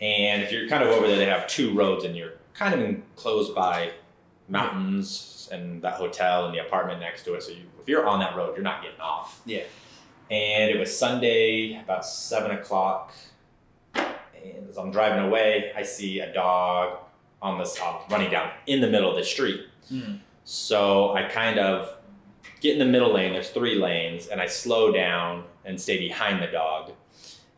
And 0.00 0.42
if 0.42 0.50
you're 0.50 0.66
kind 0.68 0.82
of 0.82 0.88
over 0.90 1.06
there, 1.06 1.16
they 1.18 1.26
have 1.26 1.46
two 1.46 1.74
roads, 1.74 2.04
and 2.04 2.16
you're 2.16 2.32
kind 2.54 2.72
of 2.74 2.80
enclosed 2.80 3.54
by 3.54 3.90
mountains 4.50 5.48
and 5.52 5.82
that 5.82 5.94
hotel 5.94 6.46
and 6.46 6.54
the 6.54 6.58
apartment 6.58 7.00
next 7.00 7.24
to 7.24 7.34
it. 7.34 7.42
So 7.42 7.52
you, 7.52 7.64
if 7.80 7.88
you're 7.88 8.06
on 8.06 8.20
that 8.20 8.36
road, 8.36 8.54
you're 8.56 8.64
not 8.64 8.82
getting 8.82 9.00
off. 9.00 9.40
Yeah. 9.46 9.62
And 10.30 10.70
it 10.70 10.78
was 10.78 10.96
Sunday, 10.96 11.80
about 11.80 12.04
seven 12.04 12.52
o'clock. 12.52 13.12
And 13.94 14.68
as 14.68 14.78
I'm 14.78 14.90
driving 14.90 15.24
away, 15.24 15.72
I 15.76 15.82
see 15.82 16.20
a 16.20 16.32
dog 16.32 16.98
on 17.42 17.58
this 17.58 17.78
uh, 17.80 17.98
running 18.10 18.30
down 18.30 18.50
in 18.66 18.80
the 18.80 18.88
middle 18.88 19.10
of 19.10 19.16
the 19.16 19.24
street. 19.24 19.62
Hmm. 19.88 20.16
So 20.44 21.14
I 21.14 21.24
kind 21.24 21.58
of 21.58 21.96
get 22.60 22.74
in 22.74 22.78
the 22.78 22.84
middle 22.84 23.12
lane. 23.12 23.32
There's 23.32 23.50
three 23.50 23.76
lanes, 23.76 24.28
and 24.28 24.40
I 24.40 24.46
slow 24.46 24.92
down 24.92 25.44
and 25.64 25.80
stay 25.80 25.98
behind 25.98 26.42
the 26.42 26.46
dog. 26.46 26.92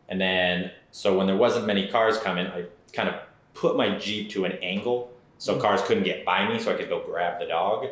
And 0.09 0.19
then, 0.19 0.71
so 0.91 1.17
when 1.17 1.27
there 1.27 1.37
wasn't 1.37 1.65
many 1.65 1.87
cars 1.87 2.17
coming, 2.17 2.47
I 2.47 2.65
kind 2.91 3.09
of 3.09 3.15
put 3.53 3.77
my 3.77 3.97
jeep 3.97 4.29
to 4.31 4.45
an 4.45 4.53
angle 4.61 5.12
so 5.43 5.59
cars 5.59 5.81
couldn't 5.81 6.03
get 6.03 6.23
by 6.23 6.47
me, 6.47 6.57
so 6.57 6.73
I 6.73 6.77
could 6.77 6.87
go 6.87 7.03
grab 7.05 7.37
the 7.37 7.45
dog. 7.45 7.87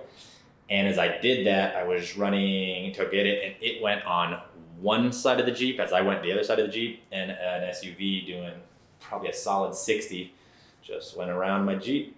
And 0.69 0.87
as 0.87 0.97
I 0.97 1.17
did 1.17 1.45
that, 1.47 1.75
I 1.75 1.83
was 1.83 2.15
running 2.15 2.93
to 2.93 3.03
get 3.03 3.25
it, 3.25 3.43
and 3.43 3.55
it 3.61 3.81
went 3.81 4.05
on 4.05 4.41
one 4.79 5.11
side 5.11 5.37
of 5.37 5.45
the 5.45 5.51
jeep 5.51 5.77
as 5.77 5.91
I 5.91 5.99
went 5.99 6.23
the 6.23 6.31
other 6.31 6.45
side 6.45 6.59
of 6.59 6.67
the 6.67 6.71
jeep, 6.71 7.03
and 7.11 7.29
an 7.29 7.69
SUV 7.73 8.25
doing 8.25 8.53
probably 9.01 9.27
a 9.27 9.33
solid 9.33 9.75
sixty 9.75 10.33
just 10.81 11.17
went 11.17 11.29
around 11.29 11.65
my 11.65 11.75
jeep. 11.75 12.15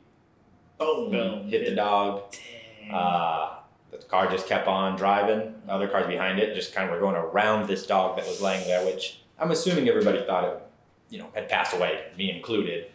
Boom! 0.77 1.09
Boom. 1.09 1.49
Hit 1.49 1.65
the 1.65 1.73
dog. 1.73 2.31
Dang. 2.31 2.93
Uh, 2.93 3.55
the 3.89 3.97
car 4.05 4.29
just 4.29 4.45
kept 4.45 4.67
on 4.67 4.95
driving. 4.95 5.55
The 5.65 5.71
other 5.71 5.87
cars 5.87 6.05
behind 6.05 6.37
it 6.37 6.53
just 6.53 6.75
kind 6.75 6.87
of 6.87 6.93
were 6.93 6.99
going 6.99 7.15
around 7.15 7.67
this 7.67 7.87
dog 7.87 8.17
that 8.17 8.27
was 8.27 8.39
laying 8.39 8.67
there, 8.67 8.85
which 8.85 9.21
I'm 9.39 9.49
assuming 9.49 9.89
everybody 9.89 10.23
thought 10.27 10.43
it, 10.43 10.61
you 11.09 11.17
know, 11.17 11.29
had 11.33 11.49
passed 11.49 11.73
away, 11.73 12.01
me 12.19 12.29
included. 12.29 12.91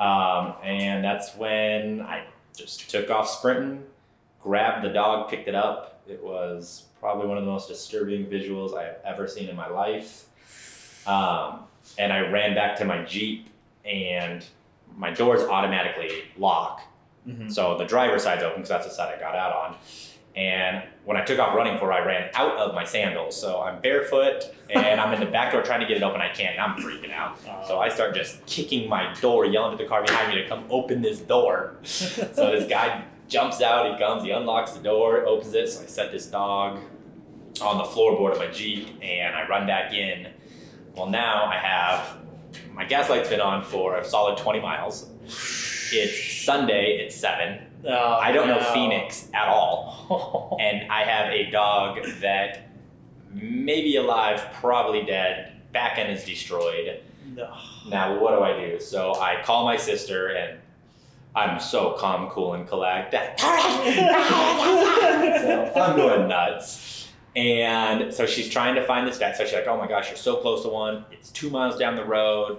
Um, 0.00 0.54
and 0.64 1.04
that's 1.04 1.36
when 1.36 2.00
I 2.00 2.24
just 2.56 2.88
took 2.90 3.10
off 3.10 3.28
sprinting, 3.28 3.84
grabbed 4.42 4.84
the 4.84 4.88
dog, 4.88 5.28
picked 5.30 5.46
it 5.46 5.54
up. 5.54 6.00
It 6.08 6.22
was 6.24 6.84
probably 6.98 7.28
one 7.28 7.36
of 7.38 7.44
the 7.44 7.50
most 7.50 7.68
disturbing 7.68 8.26
visuals 8.26 8.76
I 8.76 8.84
have 8.84 8.96
ever 9.04 9.28
seen 9.28 9.48
in 9.48 9.54
my 9.56 9.68
life. 9.68 10.26
Um, 11.06 11.60
and 11.98 12.12
I 12.12 12.20
ran 12.30 12.54
back 12.54 12.76
to 12.78 12.84
my 12.84 13.04
Jeep, 13.04 13.48
and 13.84 14.44
my 14.96 15.10
doors 15.10 15.42
automatically 15.42 16.24
lock. 16.38 16.82
Mhm. 17.28 17.52
So 17.52 17.76
the 17.76 17.84
driver's 17.84 18.22
side's 18.22 18.42
open 18.42 18.56
because 18.62 18.70
that's 18.70 18.86
the 18.86 18.92
side 18.92 19.14
I 19.14 19.20
got 19.20 19.34
out 19.34 19.52
on. 19.54 19.76
And 20.36 20.84
when 21.04 21.16
I 21.16 21.24
took 21.24 21.38
off 21.40 21.56
running 21.56 21.76
for 21.78 21.92
I 21.92 22.04
ran 22.04 22.30
out 22.34 22.56
of 22.56 22.74
my 22.74 22.84
sandals. 22.84 23.38
So 23.40 23.60
I'm 23.60 23.80
barefoot 23.80 24.44
and 24.70 25.00
I'm 25.00 25.12
in 25.12 25.20
the 25.20 25.26
back 25.26 25.52
door 25.52 25.62
trying 25.62 25.80
to 25.80 25.86
get 25.86 25.96
it 25.96 26.02
open. 26.02 26.20
I 26.20 26.28
can't. 26.28 26.56
and 26.56 26.60
I'm 26.60 26.80
freaking 26.80 27.12
out. 27.12 27.36
So 27.66 27.80
I 27.80 27.88
start 27.88 28.14
just 28.14 28.44
kicking 28.46 28.88
my 28.88 29.12
door, 29.20 29.44
yelling 29.44 29.72
at 29.72 29.78
the 29.78 29.86
car 29.86 30.04
behind 30.04 30.32
me 30.34 30.40
to 30.40 30.48
come 30.48 30.64
open 30.70 31.02
this 31.02 31.18
door. 31.20 31.76
So 31.84 32.50
this 32.52 32.68
guy 32.68 33.04
jumps 33.28 33.60
out, 33.60 33.92
he 33.92 33.98
comes, 33.98 34.22
he 34.22 34.30
unlocks 34.30 34.72
the 34.72 34.82
door, 34.82 35.24
opens 35.26 35.52
it. 35.54 35.68
So 35.68 35.82
I 35.82 35.86
set 35.86 36.12
this 36.12 36.26
dog 36.26 36.78
on 37.60 37.78
the 37.78 37.84
floorboard 37.84 38.32
of 38.32 38.38
my 38.38 38.46
Jeep 38.48 38.88
and 39.02 39.34
I 39.34 39.46
run 39.48 39.66
back 39.66 39.92
in. 39.92 40.28
Well, 40.94 41.06
now 41.08 41.44
I 41.46 41.56
have 41.56 42.16
my 42.72 42.84
gas 42.84 43.10
light's 43.10 43.28
been 43.28 43.40
on 43.40 43.64
for 43.64 43.96
a 43.96 44.04
solid 44.04 44.38
20 44.38 44.60
miles. 44.60 45.08
It's 45.92 46.44
Sunday 46.44 47.04
at 47.04 47.12
7. 47.12 47.60
Oh, 47.86 48.14
I 48.14 48.32
don't 48.32 48.48
know. 48.48 48.60
Phoenix 48.74 49.28
at 49.34 49.48
all. 49.48 50.48
And 50.60 50.90
I 50.92 51.04
have 51.04 51.32
a 51.32 51.50
dog 51.50 51.98
that 52.20 52.68
maybe 53.32 53.96
alive, 53.96 54.42
probably 54.60 55.04
dead. 55.04 55.52
Back 55.72 55.98
end 55.98 56.12
is 56.12 56.24
destroyed. 56.24 57.00
no. 57.34 57.56
Now, 57.88 58.18
what 58.20 58.36
do 58.36 58.42
I 58.42 58.58
do? 58.68 58.80
So 58.80 59.14
I 59.14 59.40
call 59.42 59.64
my 59.64 59.76
sister, 59.76 60.28
and 60.28 60.58
I'm 61.34 61.58
so 61.60 61.92
calm, 61.92 62.28
cool, 62.30 62.54
and 62.54 62.66
collect. 62.68 63.14
so 63.40 63.46
I'm 65.76 65.96
going 65.96 66.28
nuts. 66.28 67.08
And 67.36 68.12
so 68.12 68.26
she's 68.26 68.48
trying 68.50 68.74
to 68.74 68.84
find 68.84 69.06
this 69.06 69.18
vet. 69.18 69.36
So 69.36 69.44
she's 69.44 69.54
like, 69.54 69.68
oh 69.68 69.76
my 69.78 69.86
gosh, 69.86 70.08
you're 70.08 70.16
so 70.16 70.36
close 70.36 70.62
to 70.62 70.68
one. 70.68 71.04
It's 71.12 71.30
two 71.30 71.48
miles 71.50 71.78
down 71.78 71.94
the 71.94 72.04
road. 72.04 72.58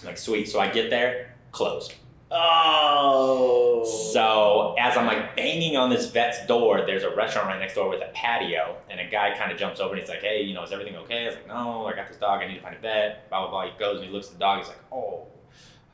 I'm 0.00 0.06
like, 0.06 0.18
sweet. 0.18 0.48
So 0.48 0.60
I 0.60 0.68
get 0.68 0.90
there, 0.90 1.34
closed. 1.50 1.94
Oh. 2.30 3.84
So 4.12 4.74
as 4.78 4.96
I'm 4.96 5.06
like 5.06 5.36
banging 5.36 5.76
on 5.76 5.90
this 5.90 6.10
vet's 6.10 6.44
door, 6.46 6.82
there's 6.86 7.02
a 7.02 7.14
restaurant 7.14 7.48
right 7.48 7.58
next 7.60 7.74
door 7.74 7.88
with 7.88 8.00
a 8.02 8.10
patio, 8.14 8.76
and 8.90 9.00
a 9.00 9.08
guy 9.08 9.34
kind 9.36 9.52
of 9.52 9.58
jumps 9.58 9.80
over 9.80 9.92
and 9.94 10.00
he's 10.00 10.08
like, 10.08 10.20
"Hey, 10.22 10.42
you 10.42 10.54
know, 10.54 10.62
is 10.64 10.72
everything 10.72 10.96
okay?" 10.96 11.24
I 11.24 11.26
was 11.26 11.34
like, 11.36 11.48
"No, 11.48 11.86
I 11.86 11.94
got 11.94 12.08
this 12.08 12.16
dog. 12.16 12.42
I 12.42 12.48
need 12.48 12.54
to 12.56 12.60
find 12.62 12.74
a 12.74 12.78
vet." 12.78 13.28
Blah 13.28 13.42
blah 13.42 13.50
blah. 13.50 13.72
He 13.72 13.78
goes 13.78 13.96
and 13.98 14.06
he 14.06 14.12
looks 14.12 14.26
at 14.28 14.34
the 14.34 14.38
dog. 14.40 14.58
He's 14.58 14.68
like, 14.68 14.78
"Oh, 14.92 15.26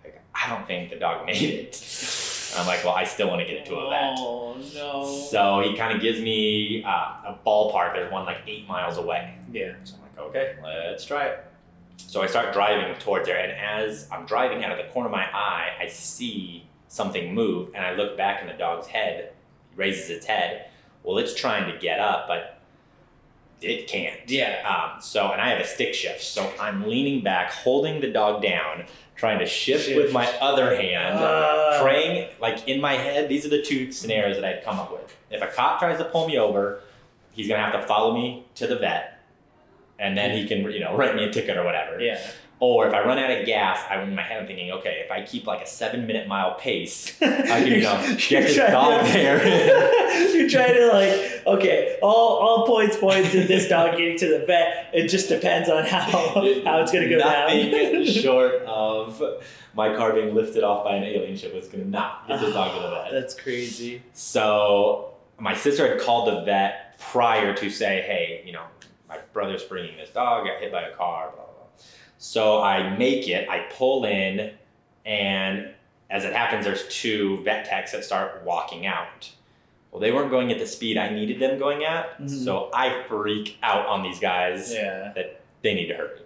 like, 0.05 0.21
I 0.35 0.49
don't 0.49 0.67
think 0.67 0.91
the 0.91 0.97
dog 0.97 1.27
made 1.27 1.43
it." 1.43 2.49
And 2.53 2.61
I'm 2.61 2.67
like, 2.67 2.85
"Well, 2.85 2.95
I 2.95 3.05
still 3.05 3.29
want 3.29 3.41
to 3.41 3.47
get 3.47 3.57
it 3.57 3.67
to 3.67 3.75
a 3.77 3.91
vet." 3.91 4.15
Oh 4.19 4.57
no. 4.75 5.27
So 5.31 5.61
he 5.69 5.77
kind 5.77 5.95
of 5.95 6.01
gives 6.03 6.21
me 6.21 6.83
uh, 6.85 7.33
a 7.33 7.39
ballpark. 7.47 7.95
There's 7.95 8.13
one 8.13 8.25
like 8.25 8.39
eight 8.47 8.67
miles 8.67 8.97
away. 8.99 9.35
yeah. 9.53 9.73
So 9.85 9.97
I'm 9.97 10.03
like, 10.03 10.27
okay, 10.29 10.55
let's 10.63 11.05
try 11.05 11.27
it. 11.27 11.45
So 11.97 12.21
I 12.23 12.27
start 12.27 12.53
driving 12.53 12.95
towards 12.97 13.27
there, 13.27 13.39
and 13.39 13.53
as 13.53 14.07
I'm 14.13 14.27
driving 14.27 14.65
out 14.65 14.73
of 14.73 14.79
the 14.85 14.93
corner 14.93 15.09
of 15.09 15.13
my 15.13 15.25
eye, 15.33 15.71
I 15.81 15.87
see 15.89 16.67
something 16.89 17.35
move, 17.35 17.71
and 17.75 17.85
I 17.85 17.95
look 17.95 18.17
back, 18.17 18.41
and 18.41 18.49
the 18.51 18.55
dog's 18.55 18.87
head 18.87 19.33
raises 19.77 20.11
its 20.11 20.27
head. 20.27 20.67
Well, 21.03 21.19
it's 21.19 21.35
trying 21.35 21.73
to 21.73 21.79
get 21.79 21.99
up, 22.01 22.29
but 22.29 22.59
it 23.63 23.87
can't. 23.87 24.19
Yeah. 24.29 24.61
Um, 24.95 25.01
so, 25.01 25.31
and 25.33 25.41
I 25.41 25.49
have 25.51 25.61
a 25.61 25.67
stick 25.67 25.95
shift, 25.95 26.23
so 26.23 26.53
I'm 26.61 26.87
leaning 26.89 27.23
back, 27.23 27.51
holding 27.53 28.01
the 28.01 28.09
dog 28.11 28.43
down, 28.43 28.85
trying 29.17 29.39
to 29.39 29.47
shift, 29.47 29.87
Shift. 29.87 29.97
with 29.97 30.13
my 30.13 30.27
other 30.41 30.77
hand, 30.77 31.17
Ah. 31.19 31.79
praying. 31.81 32.29
Like 32.41 32.69
in 32.69 32.81
my 32.81 32.95
head, 32.95 33.29
these 33.29 33.47
are 33.47 33.51
the 33.51 33.63
two 33.63 33.91
scenarios 33.93 34.37
that 34.37 34.45
I'd 34.45 34.65
come 34.65 34.79
up 34.79 34.93
with. 34.93 35.17
If 35.31 35.41
a 35.43 35.47
cop 35.47 35.79
tries 35.79 35.99
to 35.99 36.05
pull 36.05 36.27
me 36.29 36.39
over, 36.39 36.81
he's 37.33 37.49
gonna 37.49 37.63
have 37.63 37.73
to 37.81 37.87
follow 37.87 38.13
me 38.13 38.45
to 38.57 38.67
the 38.67 38.77
vet, 38.77 39.12
and 40.03 40.19
then 40.19 40.37
he 40.37 40.47
can, 40.47 40.71
you 40.71 40.81
know, 40.81 40.97
write 40.97 41.15
me 41.15 41.25
a 41.25 41.33
ticket 41.33 41.57
or 41.57 41.65
whatever. 41.65 42.01
Yeah. 42.01 42.21
Or 42.59 42.87
if 42.87 42.95
I 42.95 43.05
run 43.05 43.19
out 43.19 43.29
of 43.29 43.45
gas, 43.45 43.85
I'm 43.91 44.11
in 44.11 44.15
my 44.15 44.23
head 44.23 44.41
I'm 44.41 44.47
thinking, 44.47 44.71
okay, 44.71 45.03
if 45.05 45.11
I 45.11 45.23
keep 45.23 45.49
like 45.49 45.63
a 45.63 45.67
seven 45.67 46.07
minute 46.07 46.29
mile 46.29 46.55
pace, 46.55 47.13
I 47.23 47.27
can, 47.27 47.67
you 47.67 47.81
know, 47.81 48.01
get 48.29 48.45
this 48.45 48.57
dog 48.57 49.05
to- 49.05 49.13
there. 49.13 50.33
You're 50.33 50.49
trying 50.49 50.75
to 50.75 50.87
like, 50.87 51.43
okay, 51.45 51.99
all, 52.03 52.37
all 52.37 52.67
points 52.67 52.97
point 52.97 53.27
to 53.33 53.45
this 53.45 53.69
dog 53.69 53.97
getting 53.97 54.17
to 54.19 54.39
the 54.39 54.47
vet. 54.47 54.91
It 54.95 55.09
just 55.09 55.29
depends 55.29 55.69
on 55.69 55.85
how 55.87 56.01
how 56.07 56.81
it's 56.81 56.93
gonna 56.93 57.09
go 57.09 57.19
Nothing 57.19 57.73
down. 57.73 58.05
short 58.07 58.63
of 58.63 59.21
my 59.75 59.93
car 59.97 60.13
being 60.13 60.33
lifted 60.33 60.63
off 60.63 60.85
by 60.85 60.95
an 60.95 61.03
alien 61.03 61.37
ship 61.37 61.53
was 61.53 61.67
gonna 61.67 61.85
not 61.85 62.29
get 62.29 62.41
this 62.41 62.55
dog 62.55 62.77
to 62.77 62.81
the 62.81 62.87
ah, 62.87 63.05
vet. 63.05 63.13
That's 63.13 63.35
crazy. 63.35 64.03
So 64.13 65.15
my 65.41 65.57
sister 65.57 65.89
had 65.89 66.01
called 66.01 66.29
the 66.29 66.45
vet 66.45 66.97
prior 67.01 67.55
to 67.57 67.71
say, 67.71 68.03
hey, 68.03 68.45
you 68.47 68.53
know, 68.53 68.63
my 69.13 69.19
brother's 69.33 69.63
bringing 69.65 69.97
this 69.97 70.11
dog, 70.11 70.47
got 70.47 70.61
hit 70.61 70.73
by 70.73 70.83
a 70.83 70.95
car, 70.95 71.31
blah, 71.35 71.45
blah, 71.45 71.55
blah. 71.55 71.85
So 72.19 72.63
I 72.63 72.97
make 72.97 73.29
it, 73.29 73.49
I 73.49 73.67
pull 73.71 74.05
in, 74.05 74.53
and 75.05 75.71
as 76.09 76.25
it 76.25 76.33
happens, 76.33 76.65
there's 76.65 76.87
two 76.89 77.43
vet 77.43 77.65
techs 77.67 77.93
that 77.93 78.05
start 78.05 78.43
walking 78.45 78.87
out. 78.87 79.31
Well, 79.91 80.01
they 80.01 80.13
weren't 80.13 80.31
going 80.31 80.51
at 80.51 80.59
the 80.59 80.67
speed 80.67 80.97
I 80.97 81.11
needed 81.11 81.41
them 81.41 81.59
going 81.59 81.85
at, 81.85 82.19
Mhm. 82.21 82.31
so 82.45 82.71
I 82.73 83.03
freak 83.03 83.59
out 83.63 83.87
on 83.87 84.03
these 84.03 84.19
guys 84.19 84.73
Yeah. 84.73 85.13
That 85.15 85.41
they 85.63 85.75
need 85.75 85.87
to 85.89 85.95
hurry. 85.95 86.21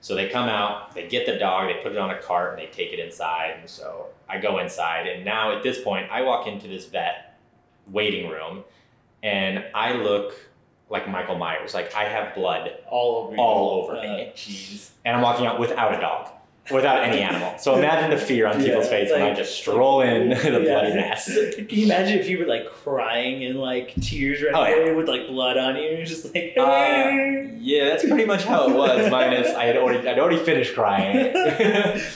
So 0.00 0.14
they 0.16 0.28
come 0.28 0.48
out, 0.48 0.94
they 0.94 1.06
get 1.06 1.26
the 1.26 1.36
dog, 1.38 1.68
they 1.68 1.74
put 1.82 1.92
it 1.92 1.98
on 1.98 2.10
a 2.10 2.18
cart, 2.18 2.50
and 2.58 2.58
they 2.60 2.66
take 2.72 2.92
it 2.92 2.98
inside. 2.98 3.54
And 3.60 3.70
so 3.70 4.08
I 4.28 4.38
go 4.38 4.58
inside, 4.58 5.06
and 5.06 5.24
now 5.24 5.56
at 5.56 5.62
this 5.62 5.80
point, 5.80 6.10
I 6.10 6.22
walk 6.22 6.46
into 6.48 6.66
this 6.66 6.86
vet 6.86 7.38
waiting 7.86 8.28
room, 8.28 8.64
and 9.22 9.64
I 9.74 9.92
look 9.92 10.34
like 10.92 11.08
Michael 11.08 11.38
Myers. 11.38 11.74
Like 11.74 11.92
I 11.94 12.04
have 12.04 12.34
blood, 12.36 12.70
All 12.88 13.26
over. 13.26 13.36
All 13.36 13.82
over 13.82 13.96
Uh, 13.96 14.02
me. 14.02 14.32
Jeez. 14.36 14.90
and 15.04 15.16
I'm 15.16 15.22
walking 15.22 15.46
out 15.46 15.58
without 15.58 15.94
a 15.96 16.00
dog, 16.00 16.28
without 16.70 17.02
any 17.02 17.20
animal. 17.30 17.58
So 17.58 17.76
imagine 17.76 18.10
the 18.10 18.18
fear 18.18 18.46
on 18.46 18.58
people's 18.62 18.84
Yeah, 18.84 18.90
face 18.90 19.10
when 19.10 19.22
I 19.22 19.34
just 19.34 19.56
stroll 19.56 20.02
in 20.02 20.28
the 20.30 20.36
Yeah. 20.36 20.58
bloody 20.58 20.94
mess. 20.94 21.26
Can 21.56 21.66
you 21.70 21.86
imagine 21.86 22.18
if 22.18 22.28
you 22.28 22.38
were 22.38 22.46
like 22.46 22.66
crying 22.70 23.44
and 23.44 23.58
like 23.58 23.94
tears 24.00 24.42
running 24.42 24.56
Oh, 24.60 24.64
yeah. 24.66 24.82
away 24.82 24.94
with 24.94 25.08
like 25.08 25.26
blood 25.28 25.56
on 25.56 25.76
you? 25.76 25.90
You're 25.96 26.04
just 26.06 26.26
like, 26.34 26.52
Uh, 26.58 27.10
yeah, 27.58 27.84
that's 27.88 28.04
pretty 28.06 28.26
much 28.26 28.44
how 28.44 28.68
it 28.68 28.74
was. 28.76 29.10
Minus 29.10 29.48
I 29.54 29.64
had 29.64 29.76
already 29.78 30.06
I'd 30.06 30.18
already 30.18 30.38
finished 30.44 30.74
crying. 30.74 31.32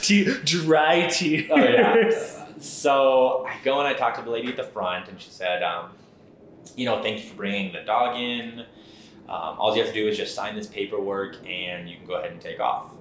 Te- 0.03 0.25
dry 0.45 1.07
tears. 1.09 1.51
Oh 1.51 1.57
yeah. 1.57 2.11
So 2.59 3.47
I 3.49 3.55
go 3.65 3.79
and 3.81 3.89
I 3.89 3.93
talk 3.95 4.17
to 4.17 4.23
the 4.23 4.31
lady 4.31 4.49
at 4.49 4.57
the 4.57 4.65
front, 4.65 5.09
and 5.09 5.21
she 5.21 5.31
said, 5.31 5.63
um, 5.63 5.91
you 6.75 6.85
know, 6.85 7.03
thank 7.03 7.23
you 7.23 7.31
for 7.31 7.37
bringing 7.37 7.73
the 7.73 7.83
dog 7.83 8.17
in. 8.17 8.61
Um, 9.29 9.57
all 9.59 9.75
you 9.77 9.83
have 9.83 9.93
to 9.93 9.95
do 9.95 10.09
is 10.09 10.17
just 10.17 10.35
sign 10.35 10.55
this 10.55 10.67
paperwork, 10.67 11.37
and 11.47 11.89
you 11.89 11.97
can 11.97 12.07
go 12.07 12.15
ahead 12.15 12.31
and 12.31 12.41
take 12.41 12.61
off. 12.61 12.93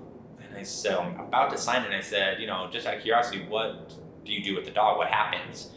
And 0.43 0.57
I 0.57 0.63
said, 0.63 0.95
I'm 0.95 1.19
about 1.19 1.51
to 1.51 1.57
sign 1.57 1.83
it. 1.83 1.87
And 1.87 1.95
I 1.95 2.01
said, 2.01 2.39
you 2.39 2.47
know, 2.47 2.67
just 2.71 2.87
out 2.87 2.95
of 2.95 3.01
curiosity, 3.03 3.45
what 3.47 3.93
do 4.23 4.31
you 4.31 4.43
do 4.43 4.55
with 4.55 4.65
the 4.65 4.71
dog? 4.71 4.97
What 4.97 5.07
happens? 5.07 5.69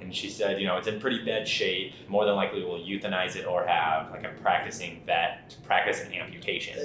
And 0.00 0.14
she 0.14 0.30
said, 0.30 0.60
you 0.60 0.66
know, 0.66 0.76
it's 0.76 0.86
in 0.86 1.00
pretty 1.00 1.24
bad 1.24 1.48
shape. 1.48 1.92
More 2.08 2.24
than 2.24 2.36
likely, 2.36 2.64
we'll 2.64 2.78
euthanize 2.78 3.34
it 3.34 3.44
or 3.44 3.66
have 3.66 4.10
like 4.12 4.24
a 4.24 4.40
practicing 4.40 5.02
vet 5.04 5.50
to 5.50 5.60
practice 5.62 6.00
an 6.02 6.14
amputation. 6.14 6.78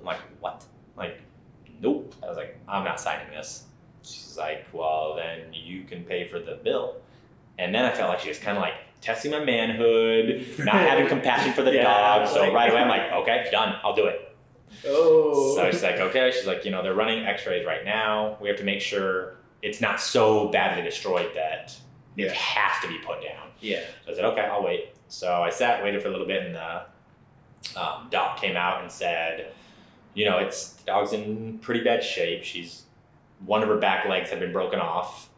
I'm 0.00 0.04
like, 0.04 0.20
what? 0.40 0.64
Like, 0.96 1.20
nope. 1.80 2.14
I 2.22 2.26
was 2.26 2.36
like, 2.36 2.58
I'm 2.66 2.84
not 2.84 2.98
signing 2.98 3.30
this. 3.30 3.64
She's 4.02 4.36
like, 4.38 4.66
well, 4.72 5.14
then 5.14 5.52
you 5.52 5.84
can 5.84 6.04
pay 6.04 6.26
for 6.26 6.38
the 6.38 6.58
bill. 6.64 6.96
And 7.58 7.74
then 7.74 7.84
I 7.84 7.92
felt 7.92 8.08
like 8.08 8.20
she 8.20 8.30
was 8.30 8.38
kind 8.38 8.56
of 8.56 8.62
like 8.62 8.74
testing 9.00 9.30
my 9.30 9.42
manhood, 9.44 10.46
not 10.58 10.74
having 10.74 11.06
compassion 11.14 11.52
for 11.52 11.62
the 11.62 11.72
Yeah, 11.74 11.82
dog. 11.84 12.28
So 12.28 12.40
like- 12.40 12.52
right 12.52 12.70
away, 12.70 12.80
I'm 12.80 12.88
like, 12.88 13.12
okay, 13.22 13.48
done. 13.50 13.76
I'll 13.82 13.94
do 13.96 14.06
it. 14.06 14.26
Oh. 14.86 15.54
So 15.56 15.70
she's 15.70 15.82
like, 15.82 15.96
okay. 15.96 16.30
She's 16.34 16.46
like, 16.46 16.64
you 16.64 16.70
know, 16.70 16.82
they're 16.82 16.94
running 16.94 17.24
x-rays 17.26 17.66
right 17.66 17.84
now. 17.84 18.36
We 18.40 18.48
have 18.48 18.58
to 18.58 18.64
make 18.64 18.80
sure 18.80 19.36
it's 19.62 19.80
not 19.80 20.00
so 20.00 20.48
badly 20.48 20.82
destroyed 20.82 21.30
that 21.34 21.76
Yeah. 22.16 22.26
it 22.26 22.32
has 22.32 22.82
to 22.82 22.88
be 22.88 22.98
put 22.98 23.22
down. 23.22 23.48
yeah. 23.60 23.80
So 24.06 24.12
I 24.12 24.14
said, 24.14 24.24
okay, 24.26 24.42
I'll 24.42 24.62
wait. 24.64 24.90
So 25.08 25.42
I 25.42 25.50
sat, 25.50 25.82
waited 25.82 26.00
for 26.02 26.08
a 26.08 26.10
little 26.12 26.26
bit, 26.26 26.44
and 26.46 26.54
the 26.54 27.80
um, 27.80 28.08
doc 28.10 28.40
came 28.40 28.56
out 28.56 28.80
and 28.82 28.90
said, 28.90 29.52
you 30.14 30.24
know, 30.24 30.38
it's 30.38 30.70
the 30.74 30.84
dog's 30.84 31.12
in 31.12 31.58
pretty 31.58 31.82
bad 31.82 32.02
shape. 32.04 32.44
She's 32.44 32.84
one 33.44 33.62
of 33.62 33.68
her 33.68 33.76
back 33.76 34.06
legs 34.08 34.30
had 34.30 34.40
been 34.40 34.52
broken 34.52 34.78
off. 34.78 35.28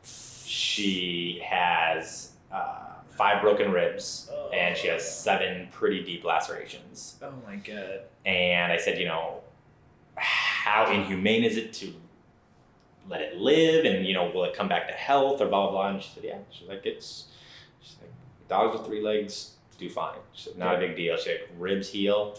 She 0.45 1.41
has 1.45 2.33
uh, 2.53 2.82
five 3.23 3.41
broken 3.41 3.71
ribs, 3.71 4.29
oh. 4.33 4.51
and 4.51 4.77
she 4.77 4.89
has 4.89 5.09
seven 5.09 5.69
pretty 5.71 6.03
deep 6.03 6.25
lacerations. 6.25 7.17
Oh 7.23 7.33
my 7.47 7.55
god. 7.57 8.01
And 8.27 8.73
I 8.73 8.77
said, 8.79 8.99
you 8.99 9.07
know, 9.07 9.43
how 10.17 10.91
inhumane 10.91 11.45
is 11.45 11.57
it 11.57 11.73
to 11.75 11.95
let 13.09 13.21
it 13.21 13.37
live? 13.37 13.85
And, 13.85 14.05
you 14.05 14.15
know, 14.15 14.29
will 14.35 14.43
it 14.45 14.55
come 14.55 14.69
back 14.69 14.89
to 14.89 14.95
health 14.95 15.41
or 15.41 15.47
blah, 15.47 15.71
blah, 15.71 15.71
blah? 15.71 15.89
And 15.91 16.03
she 16.03 16.11
said, 16.15 16.25
yeah. 16.25 16.39
She's 16.51 16.69
like, 16.69 16.85
it's, 16.85 17.27
she's 17.81 17.97
like, 18.01 18.11
dogs 18.49 18.77
with 18.77 18.87
three 18.87 19.01
legs 19.03 19.53
do 19.79 19.89
fine. 19.89 20.19
She 20.33 20.49
said, 20.49 20.59
not 20.59 20.75
a 20.75 20.79
big 20.79 20.97
deal. 20.97 21.17
She 21.17 21.25
said, 21.25 21.41
ribs 21.59 21.89
heal, 21.91 22.39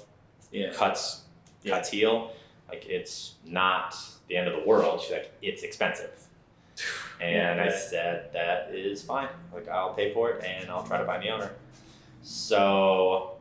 Yeah. 0.51 0.73
cuts, 0.73 1.21
cuts 1.65 1.89
heal. 1.91 2.31
Like, 2.67 2.85
it's 2.87 3.35
not 3.45 3.95
the 4.27 4.35
end 4.35 4.49
of 4.49 4.53
the 4.59 4.67
world. 4.67 4.99
She's 5.01 5.11
like, 5.11 5.31
it's 5.41 5.63
expensive. 5.63 6.22
And 7.23 7.61
I 7.61 7.69
said, 7.71 8.31
that 8.33 8.69
is 8.73 9.01
fine. 9.03 9.29
Like, 9.53 9.67
I'll 9.69 9.93
pay 9.93 10.13
for 10.13 10.29
it 10.31 10.43
and 10.43 10.69
I'll 10.69 10.83
try 10.85 10.97
to 10.97 11.05
find 11.05 11.23
the 11.23 11.29
owner. 11.29 11.51
So 12.21 13.37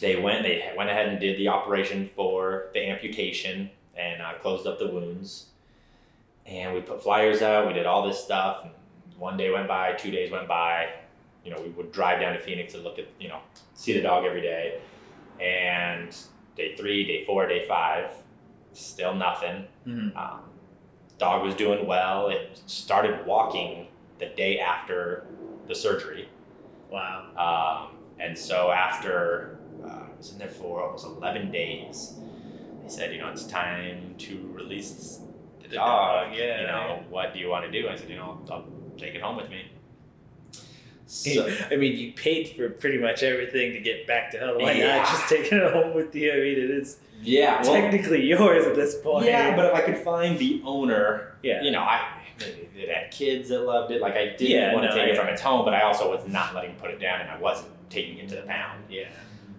they 0.00 0.16
went 0.16 0.42
they 0.42 0.72
went 0.76 0.88
ahead 0.90 1.08
and 1.08 1.20
did 1.20 1.36
the 1.38 1.48
operation 1.48 2.08
for 2.16 2.68
the 2.72 2.88
amputation 2.88 3.70
and 3.96 4.22
uh, 4.22 4.32
closed 4.40 4.66
up 4.66 4.78
the 4.78 4.88
wounds 4.88 5.46
and 6.46 6.72
we 6.74 6.80
put 6.80 7.02
flyers 7.02 7.42
out 7.42 7.66
we 7.66 7.72
did 7.72 7.84
all 7.86 8.06
this 8.08 8.18
stuff 8.18 8.62
and 8.64 8.72
one 9.18 9.36
day 9.36 9.50
went 9.50 9.68
by 9.68 9.92
two 9.92 10.10
days 10.10 10.30
went 10.32 10.48
by 10.48 10.88
you 11.44 11.50
know 11.52 11.60
we 11.60 11.68
would 11.70 11.92
drive 11.92 12.20
down 12.20 12.32
to 12.32 12.38
phoenix 12.40 12.74
and 12.74 12.82
look 12.82 12.98
at 12.98 13.06
you 13.20 13.28
know 13.28 13.38
see 13.74 13.92
the 13.92 14.00
dog 14.00 14.24
every 14.24 14.40
day 14.40 14.80
and 15.40 16.16
day 16.56 16.74
three 16.74 17.04
day 17.04 17.24
four 17.24 17.46
day 17.46 17.66
five 17.68 18.10
still 18.72 19.14
nothing 19.14 19.66
Mhm. 19.86 20.16
um, 20.16 20.40
dog 21.24 21.38
was 21.48 21.54
doing 21.64 21.86
well 21.86 22.28
it 22.36 22.60
started 22.66 23.14
walking 23.32 23.70
the 24.22 24.26
day 24.42 24.54
after 24.58 25.24
the 25.68 25.74
surgery 25.74 26.24
Wow. 26.90 27.16
um, 27.46 27.96
and 28.24 28.36
so 28.48 28.70
after 28.70 29.58
uh, 29.84 29.88
I 29.88 30.16
was 30.18 30.32
in 30.32 30.38
there 30.38 30.48
for 30.60 30.82
almost 30.84 31.06
11 31.06 31.50
days, 31.50 32.14
they 32.82 32.88
said, 32.96 33.12
you 33.14 33.18
know, 33.20 33.28
it's 33.34 33.44
time 33.44 34.14
to 34.26 34.32
release 34.60 35.20
the, 35.62 35.68
The 35.68 35.76
dog. 35.76 36.28
dog, 36.28 36.36
yeah, 36.38 36.60
You 36.60 36.66
know, 36.66 36.86
yeah. 37.00 37.02
what 37.08 37.32
do 37.32 37.38
you 37.40 37.48
want 37.48 37.64
to 37.64 37.72
do? 37.76 37.88
I 37.88 37.96
said, 37.96 38.10
you 38.10 38.16
know, 38.16 38.38
I'll, 38.50 38.52
I'll 38.56 38.66
take 38.98 39.14
it 39.14 39.22
home 39.22 39.36
with 39.40 39.48
me. 39.48 39.60
So, 41.12 41.46
I 41.70 41.76
mean, 41.76 41.96
you 41.98 42.12
paid 42.12 42.48
for 42.56 42.70
pretty 42.70 42.96
much 42.98 43.22
everything 43.22 43.72
to 43.72 43.80
get 43.80 44.06
back 44.06 44.30
to 44.32 44.38
health. 44.38 44.60
Why 44.60 44.72
Yeah. 44.72 44.96
not 44.96 45.06
just 45.06 45.28
take 45.28 45.52
it 45.52 45.72
home 45.72 45.94
with 45.94 46.14
you? 46.14 46.32
I 46.32 46.36
mean, 46.36 46.58
it 46.58 46.70
is 46.70 46.98
yeah, 47.22 47.62
well, 47.62 47.74
technically 47.74 48.24
yours 48.24 48.66
at 48.66 48.74
this 48.74 48.96
point. 48.98 49.26
yeah, 49.26 49.54
but 49.54 49.66
if 49.66 49.74
I 49.74 49.80
could 49.82 49.98
find 49.98 50.38
the 50.38 50.60
owner, 50.64 51.34
yeah. 51.42 51.62
you 51.62 51.70
know, 51.70 51.80
I 51.80 52.08
it 52.40 52.88
had 52.88 53.10
kids 53.12 53.50
that 53.50 53.60
loved 53.60 53.92
it. 53.92 54.00
Like 54.00 54.14
I 54.14 54.34
didn't 54.36 54.48
Yeah, 54.50 54.74
want 54.74 54.90
to 54.90 54.94
take 54.96 55.08
it 55.10 55.16
from 55.16 55.28
its 55.28 55.40
home, 55.42 55.64
but 55.64 55.74
I 55.74 55.82
also 55.82 56.10
was 56.10 56.26
not 56.26 56.54
letting 56.54 56.74
put 56.76 56.90
it 56.90 56.98
down, 56.98 57.20
and 57.20 57.30
I 57.30 57.38
wasn't 57.38 57.70
taking 57.90 58.18
it 58.18 58.28
to 58.30 58.36
the 58.36 58.42
pound. 58.42 58.82
Yeah. 58.88 59.08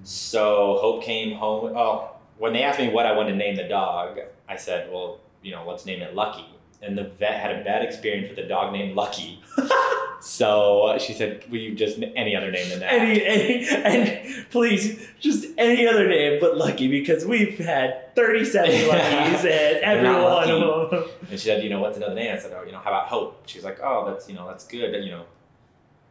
So 0.03 0.77
Hope 0.81 1.03
came 1.03 1.37
home. 1.37 1.73
Oh, 1.77 2.09
when 2.37 2.51
they 2.51 2.63
asked 2.63 2.79
me 2.79 2.89
what 2.89 3.05
I 3.05 3.13
wanted 3.13 3.31
to 3.31 3.37
name 3.37 3.55
the 3.55 3.63
dog, 3.67 4.19
I 4.49 4.57
said, 4.57 4.91
"Well, 4.91 5.19
you 5.41 5.51
know, 5.51 5.63
let's 5.67 5.85
name 5.85 6.01
it 6.01 6.13
Lucky." 6.15 6.45
And 6.83 6.97
the 6.97 7.05
vet 7.05 7.39
had 7.39 7.51
a 7.59 7.63
bad 7.63 7.81
experience 7.83 8.29
with 8.29 8.39
a 8.45 8.47
dog 8.47 8.73
named 8.73 8.95
Lucky. 8.95 9.41
so 10.21 10.97
she 10.99 11.13
said, 11.13 11.43
"Will 11.49 11.59
you 11.59 11.75
just 11.75 11.97
any 12.15 12.35
other 12.35 12.51
name 12.51 12.69
than 12.69 12.79
that?" 12.79 12.91
Any, 12.93 13.25
any, 13.25 13.67
and 13.69 14.49
please, 14.49 15.07
just 15.19 15.45
any 15.57 15.87
other 15.87 16.07
name 16.09 16.39
but 16.41 16.57
Lucky 16.57 16.87
because 16.89 17.25
we've 17.25 17.57
had 17.57 18.13
37 18.15 18.69
Yeah. 18.71 18.77
Luckies 18.87 19.45
and 19.45 19.77
every 19.83 20.03
They're 20.03 20.21
one 20.21 20.51
of 20.51 20.89
them. 20.91 21.03
And 21.29 21.39
she 21.39 21.45
said, 21.47 21.63
"You 21.63 21.69
know, 21.69 21.79
what's 21.79 21.97
another 21.97 22.15
name?" 22.15 22.33
I 22.35 22.37
said, 22.37 22.51
"Oh, 22.53 22.63
you 22.65 22.71
know, 22.73 22.79
how 22.79 22.89
about 22.89 23.07
Hope?" 23.07 23.43
She's 23.45 23.63
like, 23.63 23.79
"Oh, 23.81 24.05
that's 24.09 24.27
you 24.27 24.35
know, 24.35 24.47
that's 24.47 24.65
good. 24.67 24.93
You 25.03 25.11
know." 25.11 25.25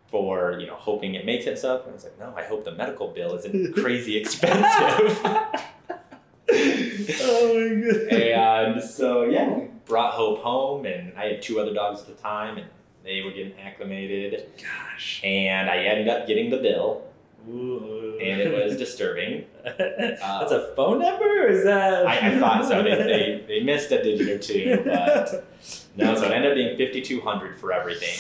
For 0.07 0.59
you 0.61 0.67
know, 0.67 0.75
hoping 0.75 1.15
it 1.15 1.25
makes 1.25 1.47
it 1.47 1.51
and 1.51 1.59
stuff, 1.59 1.83
and 1.85 1.93
I 1.93 1.95
was 1.95 2.05
like, 2.05 2.19
no, 2.19 2.35
I 2.37 2.43
hope 2.43 2.67
the 2.67 2.73
medical 2.73 3.09
bill 3.09 3.35
isn't 3.35 3.75
crazy 3.83 4.19
expensive. 4.19 4.63
Oh 6.55 7.55
my 7.55 8.11
god. 8.11 8.65
and 8.77 8.83
so 8.83 9.23
yeah, 9.25 9.61
brought 9.93 10.15
Hope 10.15 10.43
home, 10.43 10.87
and 10.87 11.13
I 11.19 11.27
had 11.27 11.43
two 11.43 11.61
other 11.61 11.75
dogs 11.75 12.01
at 12.01 12.07
the 12.07 12.15
time, 12.15 12.57
and 12.57 12.67
they 13.05 13.21
were 13.21 13.31
getting 13.31 13.53
acclimated. 13.61 14.49
Gosh. 14.57 15.21
And 15.23 15.69
I 15.69 15.81
ended 15.85 16.09
up 16.09 16.27
getting 16.27 16.49
the 16.49 16.57
bill, 16.57 17.03
Ooh. 17.47 18.19
and 18.19 18.41
it 18.41 18.51
was 18.51 18.79
disturbing. 18.79 19.45
That's 19.63 20.51
a 20.51 20.73
phone 20.75 21.01
number, 21.01 21.45
or 21.45 21.49
is 21.49 21.65
that? 21.65 22.07
I, 22.07 22.31
I 22.35 22.39
thought 22.39 22.65
so. 22.65 22.83
They, 22.83 22.91
they, 22.97 23.45
they 23.47 23.63
missed 23.63 23.93
a 23.93 24.03
digit 24.03 24.29
or 24.31 24.39
two, 24.39 24.83
but 24.83 25.45
no. 25.95 26.15
So 26.15 26.25
it 26.25 26.33
ended 26.33 26.53
up 26.53 26.57
being 26.57 26.79
fifty 26.79 27.03
two 27.03 27.21
hundred 27.21 27.59
for 27.59 27.71
everything. 27.71 28.17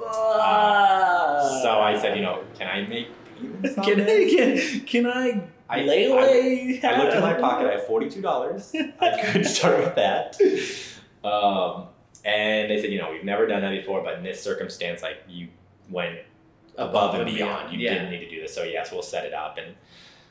Ah. 0.00 1.60
So 1.64 1.80
I 1.80 1.98
said, 1.98 2.16
you 2.16 2.22
know, 2.22 2.44
can 2.56 2.68
I 2.68 2.86
make 2.86 3.08
payments 3.36 3.74
Can 3.74 4.00
I 4.00 4.28
can, 4.28 4.80
can 4.86 5.06
I 5.06 5.42
I, 5.68 5.80
lay 5.82 6.10
I, 6.10 6.14
away? 6.14 6.80
I 6.82 6.98
looked 7.02 7.14
in 7.14 7.22
my 7.22 7.34
pocket. 7.40 7.66
I 7.68 7.72
have 7.72 7.86
forty 7.86 8.08
two 8.08 8.22
dollars. 8.22 8.72
I 9.00 9.22
could 9.32 9.46
start 9.46 9.78
with 9.78 9.94
that. 9.96 10.38
Um, 11.26 11.88
and 12.24 12.70
they 12.70 12.80
said, 12.80 12.90
you 12.90 12.98
know, 12.98 13.10
we've 13.10 13.24
never 13.24 13.46
done 13.46 13.62
that 13.62 13.70
before, 13.70 14.02
but 14.02 14.18
in 14.18 14.24
this 14.24 14.42
circumstance, 14.42 15.02
like 15.02 15.18
you 15.28 15.48
went 15.90 16.18
above 16.76 17.14
and 17.14 17.26
beyond. 17.26 17.72
You 17.72 17.78
yeah. 17.78 17.94
didn't 17.94 18.10
need 18.10 18.20
to 18.20 18.30
do 18.30 18.40
this. 18.40 18.54
So 18.54 18.62
yes, 18.62 18.92
we'll 18.92 19.02
set 19.02 19.24
it 19.24 19.34
up. 19.34 19.58
And 19.58 19.74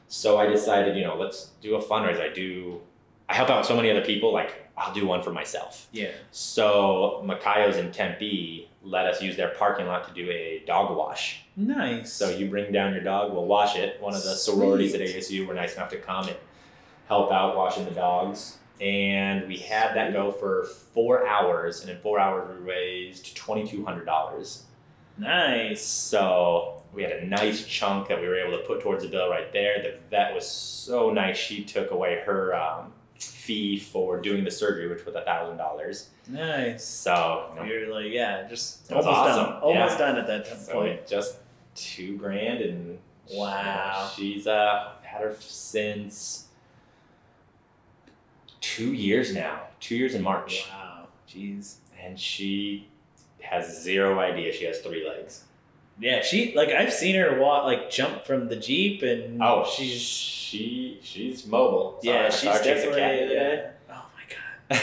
so 0.08 0.38
I 0.38 0.48
decided, 0.48 0.96
you 0.96 1.04
know, 1.04 1.16
let's 1.16 1.52
do 1.62 1.76
a 1.76 1.84
fundraiser. 1.84 2.22
I 2.22 2.34
do. 2.34 2.82
I 3.30 3.34
help 3.36 3.50
out 3.50 3.66
so 3.66 3.76
many 3.76 3.90
other 3.92 4.04
people. 4.06 4.34
Like 4.34 4.70
I'll 4.78 4.94
do 4.94 5.06
one 5.08 5.22
for 5.24 5.32
myself. 5.32 5.88
Yeah. 5.92 6.12
So 6.32 7.22
Macayo's 7.26 7.78
in 7.78 7.92
Tempe 7.92 8.70
let 8.86 9.06
us 9.06 9.22
use 9.22 9.38
their 9.38 9.50
parking 9.50 9.86
lot 9.88 10.06
to 10.08 10.14
do 10.14 10.30
a 10.30 10.62
dog 10.68 10.96
wash. 10.98 11.42
Nice. 11.56 12.12
So 12.12 12.30
you 12.30 12.50
bring 12.50 12.72
down 12.74 12.94
your 12.94 13.04
dog, 13.04 13.32
we'll 13.32 13.46
wash 13.46 13.78
it. 13.78 14.02
One 14.02 14.14
of 14.14 14.24
the 14.24 14.34
sororities 14.36 14.94
at 14.94 15.00
ASU 15.00 15.48
were 15.48 15.54
nice 15.54 15.76
enough 15.76 15.90
to 15.92 15.98
come 15.98 16.28
and 16.28 16.36
help 17.08 17.32
out 17.32 17.56
washing 17.56 17.86
the 17.86 17.92
dogs. 17.92 18.58
And 18.82 19.48
we 19.48 19.58
had 19.58 19.96
that 19.96 20.12
go 20.12 20.32
for 20.32 20.66
four 20.66 21.26
hours, 21.26 21.82
and 21.82 21.90
in 21.92 21.98
four 22.00 22.20
hours 22.20 22.50
we 22.60 22.66
raised 22.70 23.38
twenty 23.38 23.66
two 23.66 23.86
hundred 23.86 24.06
dollars. 24.06 24.64
nice. 25.18 25.82
So 25.82 26.82
we 26.92 27.04
had 27.04 27.12
a 27.14 27.26
nice 27.26 27.66
chunk 27.66 28.08
that 28.10 28.20
we 28.20 28.28
were 28.28 28.36
able 28.38 28.58
to 28.58 28.64
put 28.66 28.82
towards 28.82 29.04
the 29.04 29.10
bill 29.10 29.30
right 29.30 29.54
there. 29.54 29.82
The 29.82 29.96
vet 30.10 30.34
was 30.34 30.46
so 30.50 31.12
nice; 31.12 31.38
she 31.38 31.64
took 31.64 31.92
away 31.92 32.24
her 32.26 32.54
um, 32.56 32.92
fee 33.32 33.80
for 33.80 34.20
doing 34.22 34.44
the 34.44 34.52
surgery, 34.52 34.88
which 34.88 35.06
was 35.06 35.16
a 35.16 35.22
thousand 35.22 35.58
dollars. 35.58 36.10
Nice. 36.28 36.84
So 36.86 37.50
you 37.54 37.60
know, 37.60 37.66
You're 37.66 37.94
like, 37.94 38.12
yeah, 38.12 38.48
just 38.48 38.92
almost 38.92 39.08
awesome. 39.08 39.46
done. 39.54 39.62
Almost 39.62 40.00
Yeah. 40.00 40.06
done 40.06 40.18
at 40.18 40.28
that 40.28 40.48
So 40.48 40.74
point. 40.74 41.08
just 41.08 41.38
two 41.76 42.18
grand 42.18 42.62
and 42.62 43.00
Wow. 43.32 44.12
she's 44.16 44.48
uh 44.48 44.92
had 45.04 45.22
her 45.22 45.36
since 45.40 46.48
two 48.62 48.94
years 48.94 49.34
now. 49.34 49.62
Two 49.80 49.96
years 49.96 50.16
in 50.16 50.22
March. 50.22 50.66
Wow. 50.72 51.08
Jeez. 51.28 51.76
And 52.02 52.20
she 52.20 52.88
has 53.42 53.82
zero 53.84 54.20
idea 54.20 54.52
she 54.54 54.66
has 54.66 54.80
three 54.80 55.08
legs. 55.08 55.44
Yeah, 56.00 56.22
she 56.24 56.54
like 56.56 56.70
I've 56.70 56.92
seen 56.94 57.16
her 57.16 57.40
walk 57.40 57.66
like 57.66 57.90
jump 57.92 58.26
from 58.26 58.48
the 58.50 58.56
jeep 58.56 59.04
and 59.04 59.42
Oh, 59.42 59.66
she's 59.66 60.02
she 60.02 61.00
she's 61.04 61.46
mobile. 61.46 62.00
Saw 62.04 62.10
yeah 62.12 62.30
she's 62.30 62.40
saw 62.42 62.54
her 62.54 62.64
chase 62.64 62.84
a 62.84 62.86
definitely 62.92 63.36
cat. 63.36 63.80
Uh, 63.90 63.94
oh 63.94 64.06
my 64.16 64.80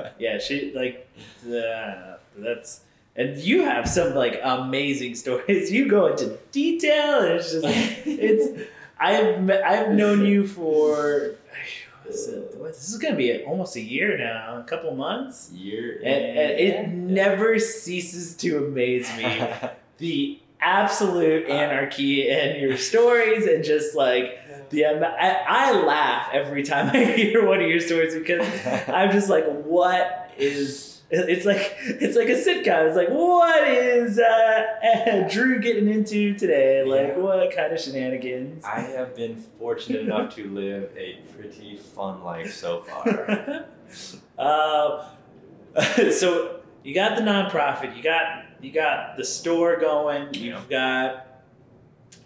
god. 0.00 0.10
Yeah 0.18 0.38
she 0.38 0.72
like 0.74 1.08
the, 1.44 2.18
that's 2.36 2.80
and 3.16 3.36
you 3.38 3.62
have 3.64 3.88
some 3.88 4.14
like 4.14 4.40
amazing 4.42 5.14
stories. 5.22 5.70
You 5.72 5.88
go 5.88 6.06
into 6.06 6.38
detail 6.52 7.20
and 7.20 7.32
it's 7.34 7.52
just 7.52 7.64
it's 8.06 8.62
I've 8.98 9.50
I've 9.50 9.90
known 9.90 10.24
you 10.24 10.46
for 10.46 11.34
it- 12.06 12.54
what- 12.56 12.72
this 12.74 12.88
is 12.88 12.98
gonna 12.98 13.16
be 13.16 13.42
almost 13.44 13.76
a 13.76 13.80
year 13.80 14.16
now 14.18 14.58
a 14.58 14.62
couple 14.64 14.94
months? 14.94 15.50
Year 15.52 15.96
and, 16.04 16.24
and 16.38 16.50
it 16.60 16.88
never 16.88 17.58
ceases 17.58 18.34
to 18.36 18.64
amaze 18.66 19.08
me 19.16 19.24
the 19.98 20.40
absolute 20.60 21.46
anarchy 21.48 22.28
in 22.28 22.60
your 22.60 22.76
stories 22.76 23.46
and 23.46 23.62
just 23.62 23.94
like 23.94 24.38
the 24.70 24.86
I, 24.86 25.42
I 25.46 25.72
laugh 25.82 26.30
every 26.32 26.62
time 26.62 26.88
I 26.94 27.04
hear 27.04 27.46
one 27.46 27.60
of 27.60 27.68
your 27.68 27.80
stories 27.80 28.14
because 28.14 28.46
I'm 28.88 29.10
just 29.12 29.28
like, 29.28 29.44
what 29.64 30.30
is? 30.38 30.90
It's 31.10 31.44
like 31.44 31.76
it's 31.84 32.16
like 32.16 32.28
a 32.28 32.32
sitcom. 32.32 32.88
It's 32.88 32.96
like, 32.96 33.10
what 33.10 33.68
is 33.68 34.18
uh, 34.18 35.28
Drew 35.30 35.60
getting 35.60 35.88
into 35.88 36.34
today? 36.34 36.82
Like, 36.82 37.08
Yeah. 37.08 37.18
what 37.18 37.54
kind 37.54 37.72
of 37.72 37.78
shenanigans? 37.80 38.64
I 38.64 38.80
have 38.80 39.14
been 39.14 39.36
fortunate 39.58 40.00
enough 40.00 40.34
to 40.36 40.48
live 40.50 40.90
a 40.96 41.18
pretty 41.36 41.76
fun 41.76 42.24
life 42.24 42.52
so 42.54 42.80
far. 42.82 43.66
uh, 44.38 45.04
so 46.10 46.60
you 46.84 46.94
got 46.94 47.16
the 47.16 47.22
nonprofit. 47.22 47.96
You 47.96 48.02
got 48.02 48.44
you 48.60 48.70
got 48.70 49.16
the 49.16 49.24
store 49.24 49.76
going. 49.78 50.32
You've 50.34 50.68
got 50.68 51.26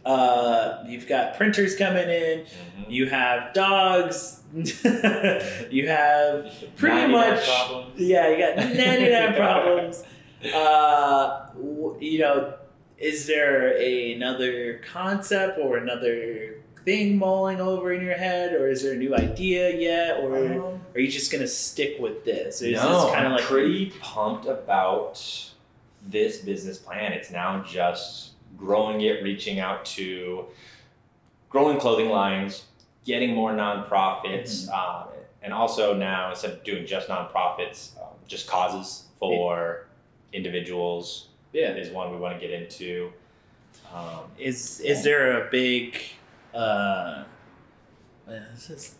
uh, 0.04 0.84
you've 0.86 1.06
got 1.08 1.36
printers 1.36 1.76
coming 1.76 2.08
in. 2.08 2.40
Mhm. 2.40 2.90
You 2.90 3.06
have 3.06 3.52
dogs. 3.54 4.42
you 4.54 5.88
have 5.88 6.52
pretty 6.76 7.10
much 7.12 7.46
problems. 7.46 8.00
yeah. 8.00 8.28
You 8.28 8.38
got 8.38 8.56
ninety 8.56 9.10
nine 9.10 9.34
problems. 9.36 10.04
Uh, 10.54 11.46
you 12.00 12.18
know, 12.20 12.54
is 12.96 13.26
there 13.26 13.76
a, 13.76 14.14
another 14.14 14.80
concept 14.90 15.58
or 15.58 15.76
another 15.76 16.57
thing 16.88 17.18
mulling 17.18 17.60
over 17.60 17.92
in 17.92 18.02
your 18.02 18.16
head, 18.16 18.54
or 18.54 18.66
is 18.66 18.82
there 18.82 18.94
a 18.94 18.96
new 18.96 19.14
idea 19.14 19.76
yet, 19.76 20.20
or 20.20 20.36
Um, 20.38 20.80
are 20.94 21.00
you 21.00 21.10
just 21.10 21.30
gonna 21.30 21.46
stick 21.46 21.98
with 21.98 22.24
this? 22.24 22.62
Or 22.62 22.66
is 22.66 22.82
no, 22.82 23.04
this 23.04 23.14
kind 23.14 23.26
of 23.26 23.32
like 23.32 23.42
pretty 23.42 23.92
pumped 24.00 24.46
about 24.46 25.22
this 26.00 26.38
business 26.38 26.78
plan. 26.78 27.12
It's 27.12 27.30
now 27.30 27.62
just 27.62 28.30
growing 28.56 29.02
it, 29.02 29.22
reaching 29.22 29.60
out 29.60 29.84
to 29.96 30.46
growing 31.50 31.78
clothing 31.78 32.08
lines, 32.08 32.64
getting 33.04 33.34
more 33.34 33.52
nonprofits, 33.52 34.70
um, 34.70 35.08
and 35.42 35.52
also 35.52 35.94
now 35.94 36.30
instead 36.30 36.52
of 36.52 36.64
doing 36.64 36.86
just 36.86 37.08
nonprofits, 37.08 37.98
um, 38.00 38.14
just 38.26 38.46
causes 38.46 39.04
for 39.18 39.86
individuals 40.32 41.28
yeah? 41.52 41.74
is 41.74 41.90
one 41.90 42.10
we 42.10 42.16
want 42.16 42.40
to 42.40 42.40
get 42.40 42.50
into. 42.50 43.12
Um, 43.94 44.20
Is 44.38 44.80
is 44.80 45.02
there 45.02 45.42
a 45.42 45.50
big, 45.50 45.98
uh, 46.58 47.24
uh, 48.28 48.40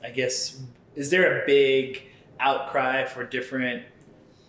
I 0.05 0.11
guess, 0.11 0.61
is 0.95 1.11
there 1.11 1.43
a 1.43 1.47
big 1.47 2.03
outcry 2.41 3.05
for 3.05 3.25
different, 3.25 3.83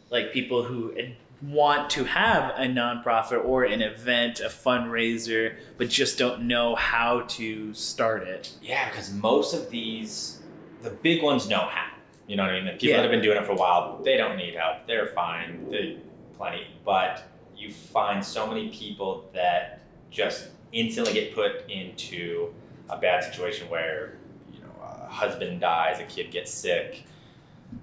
like 0.09 0.31
people 0.31 0.63
who 0.63 0.93
want 1.41 1.89
to 1.91 2.03
have 2.03 2.51
a 2.57 2.65
nonprofit 2.67 3.43
or 3.43 3.63
an 3.63 3.81
event, 3.81 4.39
a 4.39 4.45
fundraiser, 4.49 5.55
but 5.77 5.89
just 5.89 6.17
don't 6.17 6.43
know 6.43 6.75
how 6.75 7.21
to 7.21 7.73
start 7.73 8.23
it? 8.27 8.53
Yeah, 8.61 8.89
because 8.89 9.11
most 9.13 9.53
of 9.53 9.69
these, 9.69 10.39
the 10.81 10.89
big 10.91 11.23
ones 11.23 11.49
know 11.49 11.67
how. 11.69 11.87
You 12.27 12.35
know 12.35 12.43
what 12.43 12.51
I 12.51 12.57
mean? 12.57 12.65
The 12.65 12.71
people 12.73 12.89
Yeah. 12.89 12.95
that 12.97 13.01
have 13.03 13.11
been 13.11 13.23
doing 13.23 13.37
it 13.37 13.45
for 13.45 13.53
a 13.53 13.55
while, 13.55 13.99
they 14.03 14.15
don't 14.15 14.37
need 14.37 14.53
help. 14.53 14.85
They're 14.85 15.07
fine. 15.07 15.67
They 15.71 15.97
plenty. 16.37 16.67
But 16.85 17.23
you 17.57 17.71
find 17.73 18.23
so 18.23 18.45
many 18.45 18.69
people 18.69 19.25
that 19.33 19.81
just 20.11 20.49
instantly 20.71 21.13
get 21.13 21.33
put 21.33 21.67
into 21.69 22.53
a 22.89 22.97
bad 22.97 23.23
situation 23.23 23.69
where 23.69 24.17
you 24.53 24.59
know 24.61 24.71
a 24.83 25.07
husband 25.07 25.61
dies, 25.61 25.99
a 25.99 26.03
kid 26.05 26.31
gets 26.31 26.51
sick. 26.51 27.03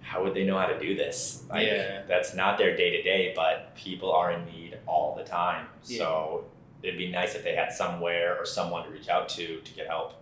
How 0.01 0.23
would 0.25 0.35
they 0.35 0.45
know 0.45 0.59
how 0.59 0.67
to 0.67 0.79
do 0.81 0.97
this? 0.97 1.45
Like, 1.49 1.67
Yeah. 1.67 2.03
That's 2.09 2.35
not 2.35 2.59
their 2.59 2.77
day 2.77 2.91
to 2.97 3.03
day, 3.03 3.33
but 3.37 3.75
people 3.77 4.11
are 4.13 4.33
in 4.33 4.45
need 4.47 4.79
all 4.87 5.15
the 5.17 5.23
time. 5.23 5.67
Yeah. 5.85 5.99
So 5.99 6.45
it'd 6.83 6.99
be 6.99 7.11
nice 7.11 7.35
if 7.37 7.45
they 7.45 7.55
had 7.55 7.73
somewhere 7.73 8.37
or 8.39 8.45
someone 8.45 8.85
to 8.85 8.91
reach 8.91 9.09
out 9.09 9.29
to 9.31 9.61
to 9.61 9.75
get 9.75 9.87
help. 9.87 10.15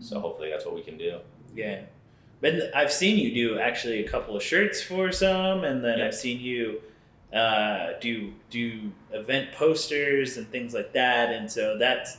So 0.00 0.18
hopefully 0.20 0.50
that's 0.50 0.64
what 0.64 0.74
we 0.74 0.82
can 0.82 0.96
do. 0.96 1.18
Yeah. 1.54 1.82
But 2.40 2.74
I've 2.74 2.90
seen 2.92 3.18
you 3.18 3.32
do 3.34 3.58
actually 3.60 4.04
a 4.04 4.08
couple 4.08 4.34
of 4.36 4.42
shirts 4.42 4.82
for 4.82 5.12
some, 5.12 5.62
and 5.64 5.84
then 5.84 5.98
Yeah. 5.98 6.06
I've 6.06 6.14
seen 6.14 6.40
you 6.40 6.80
uh, 7.32 7.92
do 8.00 8.32
do 8.50 8.92
event 9.12 9.52
posters 9.52 10.36
and 10.38 10.46
things 10.50 10.74
like 10.74 10.92
that, 10.92 11.30
and 11.32 11.50
so 11.50 11.78
that's 11.78 12.18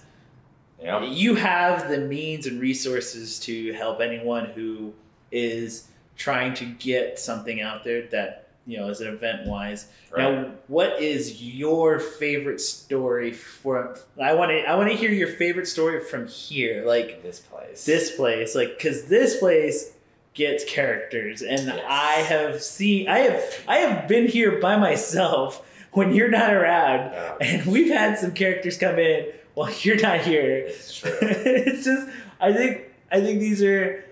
You 0.83 1.07
you 1.07 1.35
have 1.35 1.89
the 1.89 1.99
means 1.99 2.45
and 2.45 2.59
resources 2.59 3.39
to 3.41 3.73
help 3.73 4.01
anyone 4.01 4.45
who 4.47 4.93
is 5.31 5.87
trying 6.15 6.53
to 6.55 6.65
get 6.65 7.17
something 7.19 7.61
out 7.61 7.83
there 7.83 8.07
that 8.11 8.49
you 8.67 8.77
know 8.77 8.89
is 8.89 9.01
an 9.01 9.07
event 9.07 9.47
wise. 9.47 9.87
Now, 10.15 10.51
what 10.67 11.01
is 11.01 11.41
your 11.41 11.99
favorite 11.99 12.61
story 12.61 13.31
from? 13.31 13.95
I 14.21 14.33
want 14.33 14.51
to 14.51 14.63
I 14.63 14.75
want 14.75 14.89
to 14.91 14.95
hear 14.95 15.11
your 15.11 15.27
favorite 15.29 15.67
story 15.67 16.03
from 16.03 16.27
here, 16.27 16.83
like 16.85 17.23
this 17.23 17.39
place. 17.39 17.85
this 17.85 18.15
place 18.15 18.53
like 18.55 18.77
because 18.77 19.05
this 19.05 19.37
place 19.39 19.93
gets 20.35 20.63
characters 20.65 21.43
and 21.43 21.67
Yes. 21.67 21.83
i 21.87 22.13
have 22.33 22.59
seen 22.59 23.07
i 23.07 23.19
have 23.19 23.43
i 23.67 23.77
have 23.77 24.07
been 24.07 24.27
here 24.27 24.59
by 24.59 24.75
myself 24.77 25.63
when 25.91 26.11
you're 26.11 26.27
not 26.31 26.51
around 26.51 27.11
Yeah, 27.13 27.35
and 27.39 27.65
we've 27.67 27.91
had 27.93 28.17
some 28.17 28.31
characters 28.31 28.75
come 28.75 28.97
in 28.97 29.27
while 29.53 29.71
you're 29.81 29.99
not 29.99 30.21
here 30.21 30.65
it's 30.67 30.99
true. 30.99 31.11
it's 31.21 31.85
just 31.85 32.07
i 32.39 32.51
think 32.53 32.81
i 33.11 33.19
think 33.21 33.39
these 33.39 33.61
are 33.61 34.03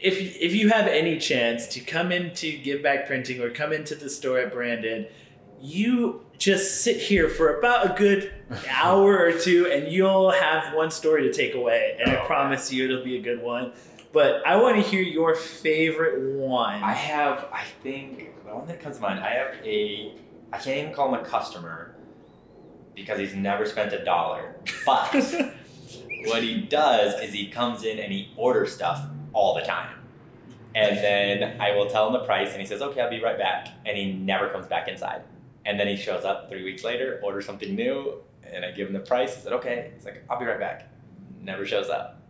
if 0.00 0.18
if 0.40 0.54
you 0.54 0.68
have 0.68 0.86
any 0.86 1.18
chance 1.18 1.66
to 1.66 1.80
come 1.80 2.12
into 2.12 2.56
give 2.58 2.82
back 2.82 3.06
printing 3.06 3.40
or 3.40 3.50
come 3.50 3.72
into 3.72 3.94
the 3.94 4.08
store 4.08 4.38
at 4.38 4.52
Branded 4.52 5.10
you 5.60 6.24
just 6.38 6.82
sit 6.82 6.96
here 6.98 7.28
for 7.28 7.58
about 7.58 7.90
a 7.90 7.94
good 7.98 8.32
hour 8.70 9.18
or 9.18 9.32
two, 9.32 9.66
and 9.66 9.92
you'll 9.92 10.30
have 10.30 10.72
one 10.72 10.90
story 10.90 11.22
to 11.24 11.32
take 11.32 11.54
away. 11.56 11.96
And 12.00 12.12
I 12.12 12.16
Oh, 12.22 12.26
promise 12.26 12.72
you, 12.72 12.84
it'll 12.84 13.02
be 13.04 13.16
a 13.16 13.20
good 13.20 13.42
one. 13.42 13.72
But 14.12 14.46
I 14.46 14.54
want 14.56 14.76
to 14.76 14.82
hear 14.88 15.02
your 15.02 15.34
favorite 15.34 16.36
one. 16.38 16.80
I 16.82 16.92
have, 16.92 17.48
I 17.52 17.64
think, 17.82 18.44
the 18.46 18.54
one 18.54 18.68
that 18.68 18.80
comes 18.80 18.96
to 18.96 19.02
mind, 19.02 19.18
I 19.18 19.30
have 19.30 19.54
a, 19.64 20.14
I 20.52 20.58
can't 20.58 20.78
even 20.78 20.94
call 20.94 21.12
him 21.12 21.20
a 21.20 21.24
customer 21.24 21.96
because 22.98 23.18
he's 23.18 23.34
never 23.34 23.64
spent 23.64 23.92
a 23.92 24.04
dollar. 24.04 24.56
But 24.84 25.12
what 26.24 26.42
he 26.42 26.62
does 26.62 27.20
is 27.22 27.32
he 27.32 27.46
comes 27.46 27.84
in 27.84 27.98
and 27.98 28.12
he 28.12 28.32
orders 28.36 28.74
stuff 28.74 29.06
all 29.32 29.54
the 29.54 29.62
time. 29.62 29.94
And 30.74 30.96
then 30.98 31.60
I 31.60 31.76
will 31.76 31.88
tell 31.88 32.08
him 32.08 32.12
the 32.12 32.24
price 32.26 32.52
and 32.52 32.60
he 32.60 32.66
says, 32.66 32.82
okay, 32.82 33.00
I'll 33.00 33.10
be 33.10 33.22
right 33.22 33.38
back. 33.38 33.68
And 33.86 33.96
he 33.96 34.12
never 34.12 34.48
comes 34.50 34.66
back 34.66 34.88
inside. 34.88 35.22
And 35.64 35.78
then 35.78 35.86
he 35.86 35.96
shows 35.96 36.24
up 36.24 36.48
three 36.48 36.64
weeks 36.64 36.82
later, 36.82 37.20
orders 37.22 37.46
something 37.46 37.74
new, 37.74 38.14
and 38.42 38.64
I 38.64 38.72
give 38.72 38.88
him 38.88 38.94
the 38.94 39.00
price. 39.00 39.34
He 39.36 39.42
said, 39.42 39.52
okay. 39.54 39.92
He's 39.94 40.04
like, 40.04 40.24
I'll 40.28 40.38
be 40.38 40.46
right 40.46 40.58
back. 40.58 40.90
Never 41.40 41.64
shows 41.66 41.88
up. 41.88 42.20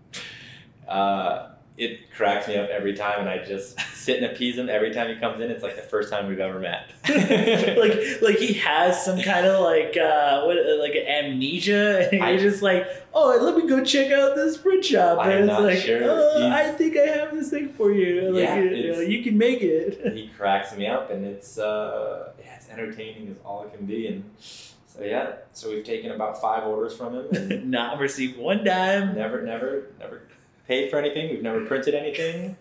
Uh, 0.86 1.50
it 1.78 2.12
cracks 2.12 2.48
me 2.48 2.56
up 2.56 2.68
every 2.70 2.94
time, 2.94 3.20
and 3.20 3.28
I 3.28 3.44
just 3.44 3.78
sit 3.94 4.20
and 4.22 4.26
appease 4.26 4.58
him 4.58 4.68
every 4.68 4.92
time 4.92 5.08
he 5.08 5.16
comes 5.16 5.40
in. 5.40 5.50
It's 5.50 5.62
like 5.62 5.76
the 5.76 5.82
first 5.82 6.10
time 6.10 6.26
we've 6.26 6.40
ever 6.40 6.58
met. 6.58 6.90
like 7.08 8.20
like 8.22 8.36
he 8.38 8.54
has 8.54 9.04
some 9.04 9.20
kind 9.20 9.46
of 9.46 9.60
like 9.60 9.96
uh 9.96 10.42
what 10.44 10.56
like 10.80 10.94
amnesia 10.96 12.08
and 12.12 12.22
I- 12.22 12.30
you're 12.30 12.40
just 12.40 12.62
like 12.62 12.86
oh 13.14 13.38
let 13.40 13.56
me 13.56 13.68
go 13.68 13.82
check 13.84 14.10
out 14.12 14.34
this 14.34 14.56
print 14.58 14.84
shop 14.84 15.18
I'm 15.20 15.30
and 15.30 15.40
it's 15.40 15.48
not 15.48 15.62
like 15.62 15.78
sure. 15.78 16.00
oh, 16.04 16.50
I 16.52 16.70
think 16.72 16.96
I 16.96 17.06
have 17.06 17.32
this 17.34 17.50
thing 17.50 17.70
for 17.72 17.90
you 17.92 18.30
like 18.32 18.42
Yeah, 18.42 18.56
you, 18.60 18.70
you 18.70 18.92
know 18.92 19.00
you 19.00 19.22
can 19.22 19.38
make 19.38 19.62
it 19.62 20.12
he 20.14 20.28
cracks 20.36 20.74
me 20.76 20.86
up, 20.86 21.10
and 21.10 21.24
it's 21.24 21.58
uh, 21.58 22.32
yeah, 22.40 22.56
it's 22.56 22.68
entertaining 22.68 23.28
as 23.28 23.36
all 23.44 23.64
it 23.64 23.74
can 23.76 23.86
be. 23.86 24.06
And 24.06 24.24
so 24.38 25.02
yeah, 25.02 25.36
so 25.52 25.70
we've 25.70 25.84
taken 25.84 26.10
about 26.10 26.40
five 26.40 26.64
orders 26.64 26.96
from 26.96 27.14
him, 27.14 27.26
and 27.32 27.70
not 27.70 27.98
received 27.98 28.36
one 28.38 28.64
dime 28.64 29.14
never, 29.14 29.42
never, 29.42 29.88
never 29.98 30.22
paid 30.68 30.90
for 30.90 30.98
anything. 30.98 31.30
We've 31.30 31.42
never 31.42 31.64
printed 31.66 31.94
anything. 31.94 32.56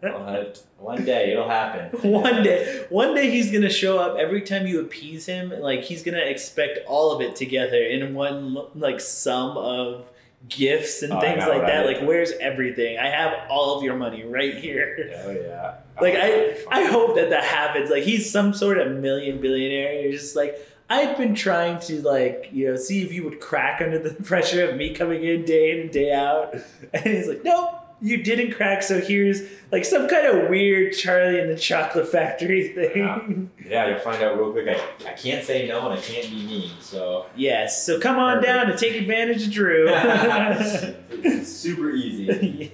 But 0.00 0.62
one 0.78 1.04
day 1.04 1.32
it'll 1.32 1.48
happen. 1.48 1.90
one 2.10 2.42
day 2.44 2.86
one 2.88 3.14
day 3.14 3.30
he's 3.30 3.50
gonna 3.50 3.68
show 3.68 3.98
up 3.98 4.16
every 4.16 4.42
time 4.42 4.66
you 4.66 4.80
appease 4.80 5.26
him 5.26 5.50
like 5.60 5.82
he's 5.82 6.02
gonna 6.04 6.18
expect 6.18 6.78
all 6.86 7.10
of 7.10 7.20
it 7.20 7.34
together 7.34 7.82
in 7.82 8.14
one 8.14 8.56
like 8.76 9.00
sum 9.00 9.56
of 9.58 10.08
gifts 10.48 11.02
and 11.02 11.12
Oh, 11.12 11.20
things 11.20 11.40
know, 11.40 11.48
like 11.48 11.62
that 11.62 11.86
like 11.86 12.02
where's 12.02 12.30
everything 12.40 12.98
i 12.98 13.08
have 13.08 13.32
all 13.50 13.76
of 13.76 13.82
your 13.82 13.96
money 13.96 14.22
right 14.22 14.54
here 14.54 15.10
Oh 15.24 15.30
yeah. 15.32 15.74
Like 16.00 16.14
Oh, 16.14 16.54
I. 16.70 16.82
I 16.82 16.84
hope 16.84 17.16
that 17.16 17.30
that 17.30 17.42
happens. 17.42 17.90
Like 17.90 18.02
he's 18.04 18.30
some 18.30 18.52
sort 18.52 18.76
of 18.78 18.92
million 18.98 19.40
billionaire. 19.40 20.00
You're 20.02 20.12
just 20.12 20.36
like 20.36 20.54
I've 20.88 21.16
been 21.16 21.34
trying 21.34 21.80
to 21.80 22.00
like 22.02 22.50
you 22.52 22.70
know 22.70 22.76
see 22.76 23.02
if 23.02 23.12
you 23.12 23.24
would 23.24 23.40
crack 23.40 23.80
under 23.80 23.98
the 23.98 24.14
pressure 24.22 24.68
of 24.68 24.76
me 24.76 24.94
coming 24.94 25.24
in 25.24 25.44
day 25.44 25.72
in 25.72 25.80
and 25.80 25.90
day 25.90 26.12
out, 26.12 26.54
and 26.94 27.04
he's 27.04 27.26
like, 27.28 27.44
nope, 27.44 27.70
you 28.00 28.22
didn't 28.22 28.52
crack. 28.52 28.82
So 28.82 29.00
here's 29.00 29.42
like 29.72 29.84
some 29.84 30.08
kind 30.08 30.26
of 30.26 30.48
weird 30.48 30.92
Charlie 30.92 31.40
and 31.40 31.50
the 31.50 31.56
Chocolate 31.56 32.06
Factory 32.08 32.68
thing. 32.68 33.50
Yeah, 33.68 33.88
you'll 33.88 33.98
find 33.98 34.22
out 34.22 34.38
real 34.38 34.52
quick. 34.52 34.68
I, 34.68 35.08
I 35.08 35.12
can't 35.14 35.44
say 35.44 35.66
no 35.66 35.90
and 35.90 35.98
I 35.98 36.02
can't 36.02 36.30
be 36.30 36.46
mean. 36.46 36.70
So 36.80 37.26
yes. 37.34 37.84
So 37.84 37.98
come 37.98 38.18
on 38.18 38.42
down 38.42 38.66
to 38.66 38.76
take 38.76 38.94
advantage 38.94 39.46
of 39.46 39.52
Drew. 39.52 39.86
it's 39.88 41.48
super 41.52 41.90
easy. 41.90 42.70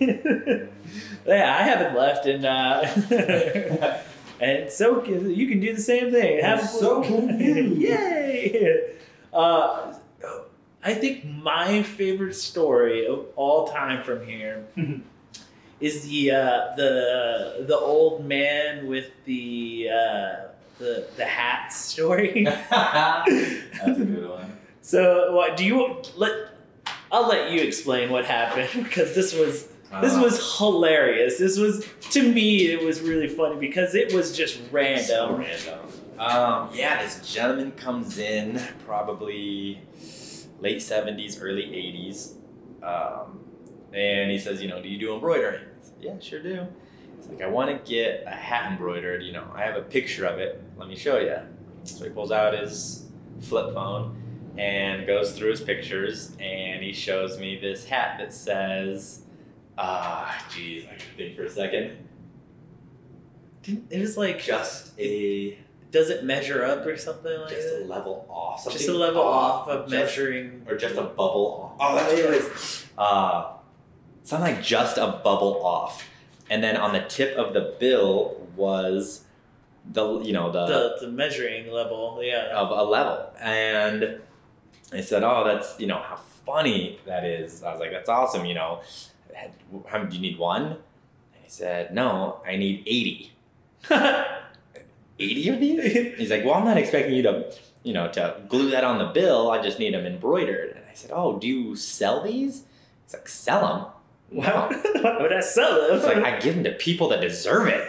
yeah, 1.27 1.57
I 1.59 1.63
haven't 1.63 1.97
left, 1.97 2.27
and 2.27 2.45
uh, 2.45 3.99
and 4.43 4.71
so 4.71 5.05
you 5.05 5.47
can 5.47 5.61
do 5.61 5.73
the 5.75 5.81
same 5.81 6.11
thing. 6.11 6.43
Have 6.43 6.69
So 6.69 7.03
can 7.03 7.39
you. 7.41 7.65
yay! 7.89 8.95
Uh, 9.33 9.95
I 10.85 10.95
think 10.95 11.25
my 11.25 11.83
favorite 11.85 12.35
story 12.35 13.07
of 13.07 13.27
all 13.37 13.69
time 13.69 14.03
from 14.03 14.27
here 14.27 14.65
is 15.81 16.03
the 16.09 16.33
uh, 16.33 16.75
the 16.77 17.65
the 17.69 17.79
old 17.79 18.25
man 18.27 18.87
with 18.89 19.11
the 19.25 19.89
uh, 19.91 20.35
the 20.79 21.07
the 21.17 21.25
hat 21.25 21.73
story. 21.73 22.45
That's 22.71 23.29
a 23.99 24.05
good 24.05 24.29
one. 24.29 24.59
so, 24.83 25.33
what 25.37 25.57
do 25.57 25.65
you 25.65 26.03
let? 26.17 26.33
I'll 27.13 27.29
let 27.29 27.51
you 27.53 27.61
explain 27.61 28.11
what 28.11 28.25
happened 28.25 28.85
because 28.85 29.15
this 29.15 29.35
was 29.35 29.69
this 30.01 30.15
Uh, 30.15 30.23
was 30.23 30.59
hilarious. 30.59 31.39
This 31.39 31.59
was 31.59 31.87
to 32.11 32.33
me 32.33 32.67
it 32.73 32.85
was 32.85 33.01
really 33.01 33.29
funny 33.29 33.57
because 33.57 33.95
it 33.95 34.13
was 34.13 34.37
just 34.37 34.55
So 34.57 34.63
random. 34.71 35.37
random. 35.37 35.79
Um, 36.19 36.71
yeah, 36.75 37.03
this 37.03 37.33
gentleman 37.33 37.73
comes 37.73 38.19
in 38.19 38.61
probably 38.87 39.81
late 40.61 40.79
70s, 40.79 41.39
early 41.43 41.65
80s. 41.65 42.35
Um, 42.83 43.41
and 43.93 44.31
he 44.31 44.39
says, 44.39 44.63
you 44.63 44.69
know, 44.69 44.81
do 44.81 44.89
you 44.89 44.99
do 44.99 45.15
embroidery? 45.15 45.61
Said, 45.81 45.93
yeah, 46.01 46.19
sure 46.21 46.41
do. 46.43 46.67
He's 47.17 47.27
like, 47.29 47.43
I 47.43 47.47
want 47.49 47.71
to 47.71 47.91
get 47.91 48.25
a 48.27 48.31
hat 48.31 48.71
embroidered. 48.71 49.23
You 49.23 49.33
know, 49.33 49.45
I 49.55 49.63
have 49.63 49.77
a 49.77 49.83
picture 49.83 50.25
of 50.25 50.39
it. 50.39 50.63
Let 50.77 50.89
me 50.89 50.97
show 50.97 51.19
you. 51.19 51.39
So 51.85 52.05
he 52.05 52.11
pulls 52.11 52.31
out 52.31 52.55
his 52.57 53.07
flip 53.41 53.75
phone 53.75 54.17
and 54.57 55.07
goes 55.07 55.33
through 55.37 55.51
his 55.51 55.61
pictures 55.61 56.37
and 56.39 56.83
he 56.83 56.93
shows 56.93 57.39
me 57.39 57.59
this 57.59 57.85
hat 57.87 58.17
that 58.19 58.33
says, 58.33 59.22
ah, 59.79 60.45
geez, 60.53 60.85
I 60.85 60.95
can 60.97 61.07
think 61.17 61.37
for 61.37 61.45
a 61.45 61.51
second. 61.51 61.97
Didn't, 63.63 63.93
It 63.93 64.01
was 64.01 64.17
like 64.17 64.43
Just 64.43 64.99
a 64.99 65.59
does 65.93 66.09
it 66.09 66.25
measure 66.25 66.65
up 66.65 66.87
or 66.87 66.97
something 66.97 67.39
like 67.41 67.51
just 67.51 67.69
a 67.69 67.85
level 67.85 68.27
off. 68.31 68.65
Just 68.65 68.77
a 68.77 68.79
something 68.79 69.01
level 69.01 69.23
off 69.23 69.69
of 69.69 69.83
just- 69.83 69.91
measuring. 69.91 70.65
or 70.67 70.77
just 70.77 70.97
a 70.97 71.03
bubble 71.03 71.77
off. 71.79 71.87
Oh, 71.91 71.95
that's 71.95 72.13
what 72.13 72.19
it 72.19 72.35
is. 72.35 72.87
Uh, 72.97 73.53
something 74.25 74.55
like 74.57 74.65
just 74.65 74.97
a 74.97 75.21
bubble 75.23 75.65
off, 75.65 76.09
and 76.51 76.63
then 76.65 76.77
on 76.77 76.93
the 76.95 77.03
tip 77.03 77.37
of 77.37 77.53
the 77.53 77.77
bill 77.79 78.39
was 78.57 79.25
the 79.93 80.21
you 80.21 80.33
know 80.33 80.51
the, 80.51 80.67
the, 80.67 80.97
the 81.07 81.13
measuring 81.13 81.71
level, 81.71 82.21
yeah. 82.23 82.49
of 82.55 82.71
a 82.71 82.83
level, 82.85 83.31
and 83.41 84.21
I 84.93 85.01
said, 85.03 85.23
"Oh, 85.23 85.45
that's 85.45 85.79
you 85.79 85.87
know 85.87 85.99
how 85.99 86.17
funny 86.47 87.01
that 87.05 87.25
is." 87.25 87.63
I 87.63 87.71
was 87.71 87.81
like, 87.81 87.91
"That's 87.91 88.09
awesome," 88.09 88.47
you 88.47 88.55
know. 88.55 88.81
How 89.87 89.99
do 89.99 90.15
you 90.15 90.21
need 90.21 90.39
one? 90.39 90.65
And 90.65 91.43
he 91.43 91.51
said, 91.51 91.95
"No, 91.95 92.41
I 92.47 92.57
need 92.57 92.83
80. 92.87 93.33
80 95.19 95.49
of 95.49 95.61
these?" 95.61 96.17
He's 96.19 96.31
like, 96.31 96.45
"Well, 96.45 96.55
I'm 96.55 96.65
not 96.65 96.77
expecting 96.77 97.15
you 97.15 97.23
to, 97.23 97.53
you 97.83 97.93
know, 97.93 98.09
to 98.13 98.37
glue 98.49 98.71
that 98.71 98.85
on 98.85 98.99
the 98.99 99.07
bill. 99.07 99.51
I 99.51 99.63
just 99.63 99.79
need 99.79 99.95
them 99.95 100.07
embroidered." 100.07 100.77
And 100.77 100.85
I 100.91 100.95
said, 100.95 101.11
"Oh, 101.13 101.39
do 101.39 101.47
you 101.47 101.77
sell 101.77 102.23
these?" 102.23 102.65
He's 103.05 103.15
like, 103.15 103.29
"Sell 103.29 103.61
them." 103.67 103.87
Wow. 104.33 104.69
Why 105.01 105.19
would 105.21 105.33
I 105.33 105.41
sell 105.41 105.89
them? 105.89 105.97
It's 105.97 106.05
like 106.05 106.19
I 106.19 106.39
give 106.39 106.55
them 106.55 106.65
to 106.65 106.73
people 106.73 107.09
that 107.09 107.21
deserve 107.21 107.69
it. 107.69 107.85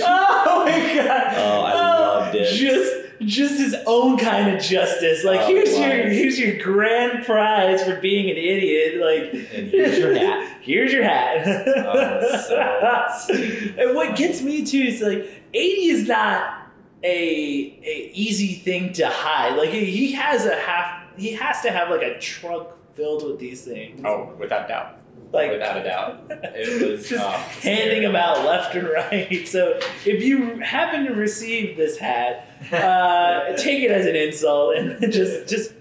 oh 0.00 0.62
my 0.64 0.94
god! 0.94 1.34
Oh, 1.36 1.62
I 1.62 1.72
oh, 1.74 1.76
loved 1.76 2.34
it. 2.34 2.54
Just, 2.54 3.07
just 3.22 3.58
his 3.58 3.74
own 3.86 4.16
kind 4.18 4.54
of 4.54 4.62
justice. 4.62 5.24
Like 5.24 5.40
Oh, 5.40 5.46
here's 5.48 5.76
your, 5.78 6.08
here's 6.08 6.38
your 6.38 6.56
grand 6.62 7.24
prize 7.24 7.82
for 7.84 7.96
being 8.00 8.30
an 8.30 8.36
idiot. 8.36 9.00
Like, 9.00 9.32
And 9.54 9.68
here's 9.70 9.98
your 9.98 10.14
hat. 10.16 10.44
Here's 10.68 10.92
your 10.92 11.02
hat. 11.02 11.46
Oh, 11.46 12.42
so 12.46 13.32
and 13.78 13.94
what 13.96 14.16
gets 14.16 14.42
me 14.42 14.66
too 14.66 14.80
is 14.82 15.00
like 15.00 15.30
eighty 15.54 15.86
is 15.86 16.06
not 16.06 16.68
a 17.02 17.08
a 17.08 18.10
easy 18.12 18.54
thing 18.54 18.92
to 18.94 19.06
hide. 19.08 19.56
Like 19.56 19.70
he 19.70 20.12
has 20.12 20.44
a 20.44 20.56
half. 20.56 21.04
He 21.16 21.32
has 21.32 21.62
to 21.62 21.70
have 21.70 21.88
like 21.88 22.02
a 22.02 22.18
trunk 22.18 22.68
filled 22.92 23.24
with 23.26 23.38
these 23.38 23.64
things. 23.64 24.02
Oh, 24.04 24.34
without 24.38 24.68
doubt. 24.68 24.97
Like 25.32 25.50
without 25.50 25.76
a 25.76 25.84
doubt. 25.84 26.26
It 26.30 26.90
was 26.90 27.08
just 27.08 27.24
oh, 27.24 27.30
handing 27.60 28.02
them 28.02 28.16
out 28.16 28.44
left 28.44 28.74
and 28.74 28.88
right. 28.88 29.46
So 29.46 29.78
if 30.04 30.22
you 30.22 30.60
happen 30.60 31.04
to 31.06 31.14
receive 31.14 31.76
this 31.76 31.98
hat, 31.98 32.48
uh, 32.72 33.52
take 33.56 33.82
it 33.82 33.90
as 33.90 34.06
an 34.06 34.16
insult 34.16 34.76
and 34.76 35.12
just 35.12 35.48
just 35.48 35.72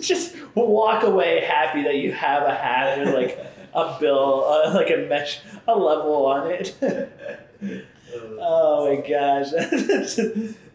just 0.00 0.36
walk 0.54 1.02
away 1.02 1.40
happy 1.40 1.82
that 1.82 1.96
you 1.96 2.12
have 2.12 2.44
a 2.44 2.54
hat 2.54 2.98
with 2.98 3.14
like 3.14 3.38
a 3.74 3.96
bill, 4.00 4.44
uh, 4.44 4.74
like 4.74 4.90
a 4.90 5.06
mesh, 5.08 5.40
a 5.66 5.76
level 5.76 6.26
on 6.26 6.50
it. 6.50 6.76
oh 8.40 8.88
my 8.88 9.08
gosh! 9.08 9.48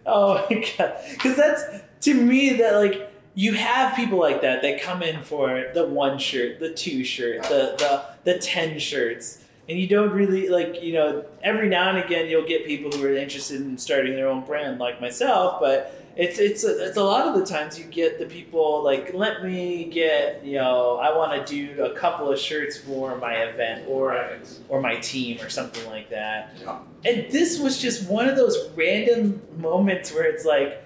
oh 0.06 0.46
my 0.50 0.66
god! 0.78 0.96
Because 1.12 1.36
that's 1.36 1.64
to 2.02 2.14
me 2.14 2.54
that 2.54 2.76
like 2.76 3.11
you 3.34 3.54
have 3.54 3.96
people 3.96 4.20
like 4.20 4.42
that 4.42 4.62
that 4.62 4.82
come 4.82 5.02
in 5.02 5.22
for 5.22 5.72
the 5.74 5.86
one 5.86 6.20
shirt, 6.20 6.60
the 6.60 6.74
two 6.74 7.04
shirt, 7.04 7.44
the 7.44 7.76
the 7.78 8.34
the 8.34 8.40
ten 8.40 8.78
shirts, 8.80 9.44
and 9.70 9.80
you 9.80 9.88
don't 9.88 10.12
really 10.12 10.50
like 10.50 10.84
you 10.84 10.94
know 10.94 11.26
every 11.42 11.70
now 11.70 11.90
and 11.90 11.98
again 11.98 12.30
you'll 12.30 12.48
get 12.48 12.66
people 12.66 12.92
who 12.92 13.06
are 13.06 13.16
interested 13.16 13.62
in 13.62 13.78
starting 13.78 14.16
their 14.16 14.28
own 14.28 14.44
brand 14.46 14.80
like 14.80 15.00
myself, 15.00 15.60
but 15.62 15.98
It's 16.18 16.40
it's 16.40 16.66
a, 16.66 16.88
it's 16.88 16.98
a 16.98 17.04
lot 17.04 17.26
of 17.26 17.40
the 17.40 17.46
times 17.46 17.80
you 17.80 17.86
get 17.86 18.20
the 18.20 18.26
people 18.26 18.84
like 18.84 19.14
let 19.14 19.46
me 19.46 19.86
get 19.86 20.44
you 20.44 20.58
know 20.60 20.98
I 20.98 21.16
want 21.16 21.32
to 21.32 21.42
do 21.56 21.82
a 21.86 21.94
couple 21.98 22.30
of 22.30 22.38
shirts 22.38 22.78
for 22.78 23.16
my 23.18 23.36
event 23.50 23.88
or 23.88 24.38
or 24.68 24.82
my 24.82 24.96
team 24.98 25.40
or 25.40 25.50
something 25.50 25.86
like 25.90 26.10
that. 26.10 26.52
Yeah. 26.60 26.80
And 27.06 27.32
this 27.32 27.60
was 27.62 27.78
just 27.82 28.10
one 28.10 28.28
of 28.28 28.36
those 28.36 28.58
random 28.76 29.42
moments 29.58 30.12
where 30.14 30.26
it's 30.26 30.44
like 30.44 30.84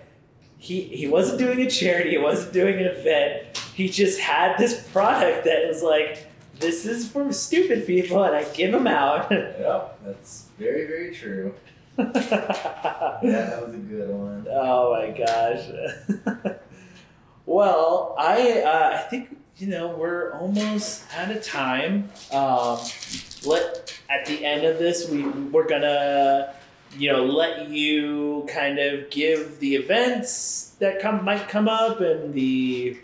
he 0.66 0.82
he 0.82 1.07
wasn't 1.07 1.38
doing 1.38 1.61
a 1.61 1.70
charity, 1.70 2.09
he 2.11 2.18
wasn't 2.18 2.51
doing 2.51 2.80
an 2.80 2.88
event. 2.88 3.55
He 3.76 3.88
just 3.88 4.20
had 4.20 4.57
this 4.57 4.88
product 4.91 5.45
that 5.45 5.68
was 5.68 5.84
like 5.84 6.26
this 6.59 6.86
is 6.88 7.07
for 7.07 7.32
stupid 7.32 7.86
people 7.86 8.24
and 8.24 8.36
I 8.36 8.43
give 8.45 8.72
them 8.72 8.88
out. 8.88 9.32
Yep, 9.32 9.99
that's 10.05 10.47
very, 10.57 10.88
very 10.88 11.13
true. 11.13 11.53
Yeah, 11.97 12.11
that 13.22 13.66
was 13.66 13.76
a 13.76 13.78
good 13.78 14.09
one. 14.09 14.47
Oh 14.49 14.93
my 14.93 15.11
gosh. 15.11 15.63
well, 17.45 18.16
I 18.18 18.61
uh, 18.61 18.97
I 18.97 19.09
think 19.09 19.38
you 19.57 19.68
know 19.68 19.95
we're 19.95 20.34
almost 20.34 21.03
out 21.16 21.32
of 21.32 21.43
time. 21.43 22.09
Um, 22.32 22.80
let 23.45 23.93
at 24.09 24.26
the 24.26 24.43
end 24.43 24.66
of 24.66 24.80
this, 24.80 25.09
we 25.09 25.24
we're 25.24 25.68
gonna 25.68 26.55
you 26.98 27.12
know 27.12 27.26
let 27.26 27.70
you 27.70 28.48
kind 28.48 28.80
of 28.80 29.10
give 29.10 29.60
the 29.60 29.76
events 29.76 30.76
that 30.80 31.02
come 31.02 31.24
might 31.24 31.48
come 31.48 31.68
up 31.68 32.02
and 32.02 32.34
the 32.34 32.98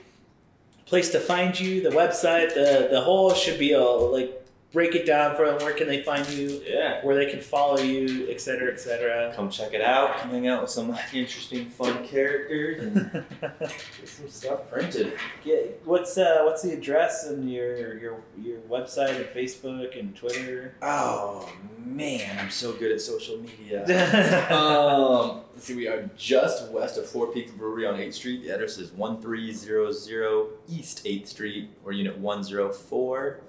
place 0.91 1.09
to 1.11 1.19
find 1.21 1.57
you, 1.57 1.81
the 1.81 1.89
website, 1.89 2.53
the 2.53 2.89
the 2.91 3.01
whole 3.01 3.33
should 3.33 3.57
be 3.57 3.73
all 3.73 4.11
like 4.11 4.40
break 4.71 4.95
it 4.95 5.05
down 5.05 5.35
for 5.35 5.45
them. 5.45 5.57
Where 5.59 5.73
can 5.73 5.87
they 5.87 6.01
find 6.01 6.27
you? 6.29 6.61
Yeah. 6.65 7.03
Where 7.03 7.15
they 7.15 7.29
can 7.29 7.41
follow 7.41 7.79
you, 7.79 8.27
et 8.29 8.39
cetera, 8.39 8.71
et 8.71 8.79
cetera. 8.79 9.33
Come 9.35 9.49
check 9.49 9.73
it 9.73 9.81
out. 9.81 10.17
Come 10.17 10.31
hang 10.31 10.47
out 10.47 10.61
with 10.61 10.71
some 10.71 10.97
interesting, 11.13 11.69
fun 11.69 12.05
characters 12.07 12.81
and 12.81 13.25
get 13.59 13.79
some 14.05 14.29
stuff 14.29 14.69
printed. 14.69 15.13
Yeah, 15.43 15.57
what's 15.83 16.17
uh, 16.17 16.41
what's 16.43 16.61
the 16.61 16.73
address 16.73 17.27
and 17.27 17.51
your 17.51 17.97
your 17.97 18.21
your 18.41 18.59
website 18.61 19.15
and 19.15 19.25
Facebook 19.25 19.99
and 19.99 20.15
Twitter? 20.15 20.75
Oh 20.81 21.51
man, 21.77 22.39
I'm 22.39 22.49
so 22.49 22.73
good 22.73 22.91
at 22.91 23.01
social 23.01 23.37
media. 23.37 23.81
um, 24.51 25.41
let's 25.53 25.65
see, 25.65 25.75
we 25.75 25.87
are 25.87 26.09
just 26.17 26.69
west 26.71 26.97
of 26.97 27.05
Four 27.05 27.27
Peaks 27.27 27.51
Brewery 27.51 27.85
on 27.85 27.95
8th 27.95 28.13
Street. 28.13 28.43
The 28.43 28.53
address 28.53 28.77
is 28.77 28.91
1300 28.93 30.47
East 30.69 31.03
8th 31.03 31.27
Street, 31.27 31.69
or 31.83 31.91
Unit 31.91 32.17
104, 32.17 33.41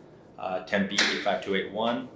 uh, 0.42 0.64
Tempe 0.64 0.94
85281. 0.96 2.08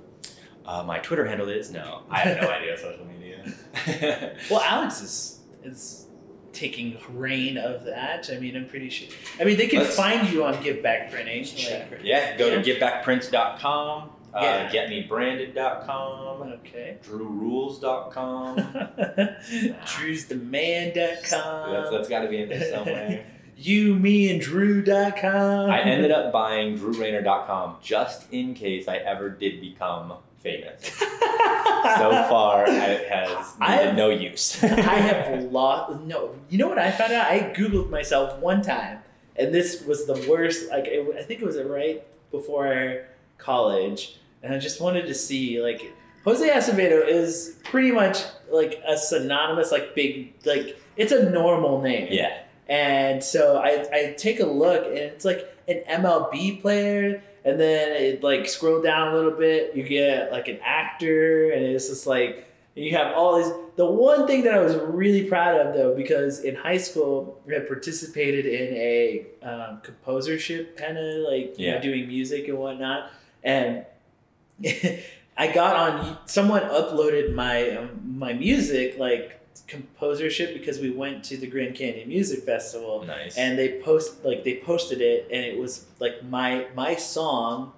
Uh, 0.66 0.82
my 0.82 0.98
Twitter 0.98 1.24
handle 1.24 1.48
is 1.48 1.70
no, 1.70 2.02
I 2.10 2.18
have 2.18 2.42
no 2.42 2.50
idea 2.50 2.74
of 2.74 2.80
social 2.80 3.06
media. 3.06 4.34
well, 4.50 4.60
Alex 4.60 5.00
is 5.00 5.40
is 5.62 6.06
taking 6.52 6.96
reign 7.10 7.56
of 7.58 7.84
that. 7.84 8.28
I 8.32 8.38
mean, 8.40 8.56
I'm 8.56 8.66
pretty 8.66 8.88
sure. 8.90 9.08
I 9.38 9.44
mean, 9.44 9.56
they 9.58 9.66
can 9.68 9.80
Let's- 9.80 9.94
find 9.96 10.28
you 10.28 10.42
on 10.44 10.60
Give 10.62 10.82
Back 10.82 11.10
Printing. 11.12 11.44
Like, 11.44 12.00
yeah, 12.02 12.36
go 12.36 12.48
Yeah. 12.48 12.62
to 12.62 12.74
getbackprints.com, 12.80 14.10
uh, 14.34 14.40
Yeah. 14.42 14.70
getmebranded.com, 14.72 16.42
okay. 16.64 16.96
drewrules.com. 17.04 18.56
Drew'sTheMan.com. 19.86 21.72
That's, 21.72 21.90
that's 21.90 22.08
got 22.08 22.20
to 22.20 22.28
be 22.28 22.42
in 22.42 22.48
there 22.48 22.70
somewhere. 22.72 23.26
you, 23.56 23.94
me, 23.94 24.30
and 24.30 24.40
Drew.com. 24.40 25.70
I 25.70 25.80
ended 25.82 26.10
up 26.10 26.32
buying 26.32 26.78
drewrayner.com 26.78 27.76
just 27.82 28.30
in 28.32 28.54
case 28.54 28.86
I 28.88 28.96
ever 28.96 29.28
did 29.30 29.60
become 29.60 30.14
famous. 30.38 30.90
So 31.86 32.10
far, 32.28 32.64
it 32.68 33.08
has 33.08 33.54
have- 33.60 33.94
no 33.96 34.10
use. 34.10 34.60
I 34.64 34.66
have 34.68 35.44
lost. 35.52 36.00
No, 36.00 36.34
you 36.48 36.58
know 36.58 36.66
what 36.66 36.80
I 36.80 36.90
found 36.90 37.12
out? 37.12 37.28
I 37.30 37.52
googled 37.56 37.90
myself 37.90 38.40
one 38.40 38.60
time, 38.60 38.98
and 39.36 39.54
this 39.54 39.82
was 39.82 40.04
the 40.04 40.26
worst. 40.28 40.68
Like 40.68 40.86
it, 40.86 41.06
I 41.16 41.22
think 41.22 41.40
it 41.42 41.44
was 41.46 41.56
right 41.62 42.02
before 42.32 43.04
college, 43.38 44.18
and 44.42 44.52
I 44.52 44.58
just 44.58 44.80
wanted 44.80 45.06
to 45.06 45.14
see 45.14 45.62
like 45.62 45.92
Jose 46.24 46.48
Acevedo 46.48 47.06
is 47.06 47.56
pretty 47.62 47.92
much 47.92 48.18
like 48.50 48.80
a 48.84 48.96
synonymous, 48.98 49.70
like 49.70 49.94
big, 49.94 50.34
like 50.44 50.76
it's 50.96 51.12
a 51.12 51.30
normal 51.30 51.80
name. 51.82 52.08
yeah. 52.10 52.38
And 52.68 53.22
so 53.22 53.58
I, 53.58 53.86
I 53.92 54.14
take 54.18 54.40
a 54.40 54.46
look, 54.46 54.86
and 54.86 54.96
it's 54.96 55.24
like 55.24 55.48
an 55.68 55.82
MLB 55.88 56.60
player, 56.60 57.22
and 57.44 57.60
then 57.60 57.92
it 58.02 58.22
like 58.22 58.48
scroll 58.48 58.82
down 58.82 59.12
a 59.12 59.14
little 59.14 59.38
bit, 59.38 59.76
you 59.76 59.84
get 59.84 60.32
like 60.32 60.48
an 60.48 60.58
actor, 60.64 61.50
and 61.50 61.64
it's 61.64 61.88
just 61.88 62.06
like 62.06 62.48
you 62.74 62.90
have 62.96 63.14
all 63.14 63.36
these. 63.38 63.52
The 63.76 63.86
one 63.86 64.26
thing 64.26 64.42
that 64.44 64.54
I 64.54 64.60
was 64.60 64.74
really 64.74 65.24
proud 65.24 65.60
of 65.64 65.74
though, 65.74 65.94
because 65.94 66.40
in 66.40 66.56
high 66.56 66.78
school 66.78 67.40
I 67.48 67.54
had 67.54 67.68
participated 67.68 68.46
in 68.46 68.74
a 68.74 69.26
um, 69.42 69.82
composership, 69.82 70.76
kind 70.76 70.98
of 70.98 71.30
like 71.30 71.58
you 71.58 71.68
know, 71.68 71.74
Yeah. 71.76 71.80
doing 71.80 72.08
music 72.08 72.48
and 72.48 72.58
whatnot, 72.58 73.10
and. 73.44 73.84
I 75.38 75.52
got 75.52 75.76
on. 75.76 76.16
Someone 76.24 76.62
uploaded 76.62 77.34
my 77.34 77.70
um, 77.76 78.00
my 78.18 78.32
music 78.32 78.96
like 78.98 79.38
composership 79.68 80.52
because 80.54 80.78
we 80.78 80.90
went 80.90 81.24
to 81.24 81.36
the 81.36 81.46
Grand 81.46 81.74
Canyon 81.74 82.08
Music 82.08 82.40
Festival 82.44 83.04
Nice. 83.06 83.36
and 83.36 83.58
they 83.58 83.80
post 83.80 84.24
like 84.24 84.44
they 84.44 84.56
posted 84.64 85.00
it 85.00 85.28
and 85.32 85.44
it 85.44 85.58
was 85.58 85.86
like 86.00 86.22
my 86.24 86.66
my 86.74 86.94
song 86.96 87.72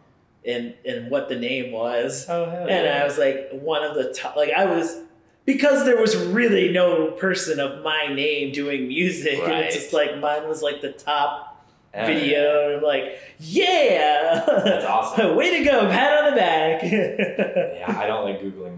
and 0.46 0.74
and 0.86 1.10
what 1.10 1.28
the 1.28 1.36
name 1.36 1.72
was 1.72 2.26
oh, 2.28 2.44
and 2.44 2.88
I 2.88 3.04
was 3.04 3.18
like 3.18 3.50
one 3.52 3.82
of 3.84 3.94
the 3.94 4.12
top 4.12 4.36
like 4.36 4.50
I 4.52 4.64
was 4.66 4.98
because 5.44 5.84
there 5.84 6.00
was 6.00 6.14
really 6.16 6.70
no 6.72 7.10
person 7.12 7.58
of 7.58 7.82
my 7.82 8.06
name 8.14 8.52
doing 8.52 8.86
music 8.88 9.38
and 9.40 9.52
it's 9.52 9.74
just 9.74 9.92
like 9.92 10.18
mine 10.18 10.46
was 10.48 10.62
like 10.62 10.80
the 10.80 10.92
top 10.92 11.64
Yeah. 11.94 12.06
video 12.06 12.66
and 12.68 12.76
I'm 12.76 12.82
like 12.82 13.18
yeah 13.40 14.44
That's 14.64 14.84
awesome. 14.84 15.36
way 15.40 15.58
to 15.58 15.64
go 15.64 15.88
pat 15.88 16.24
on 16.24 16.30
the 16.30 16.36
back 16.36 16.82
Yeah, 16.82 17.98
I 17.98 18.06
don't 18.06 18.24
like 18.24 18.40
Googling 18.40 18.76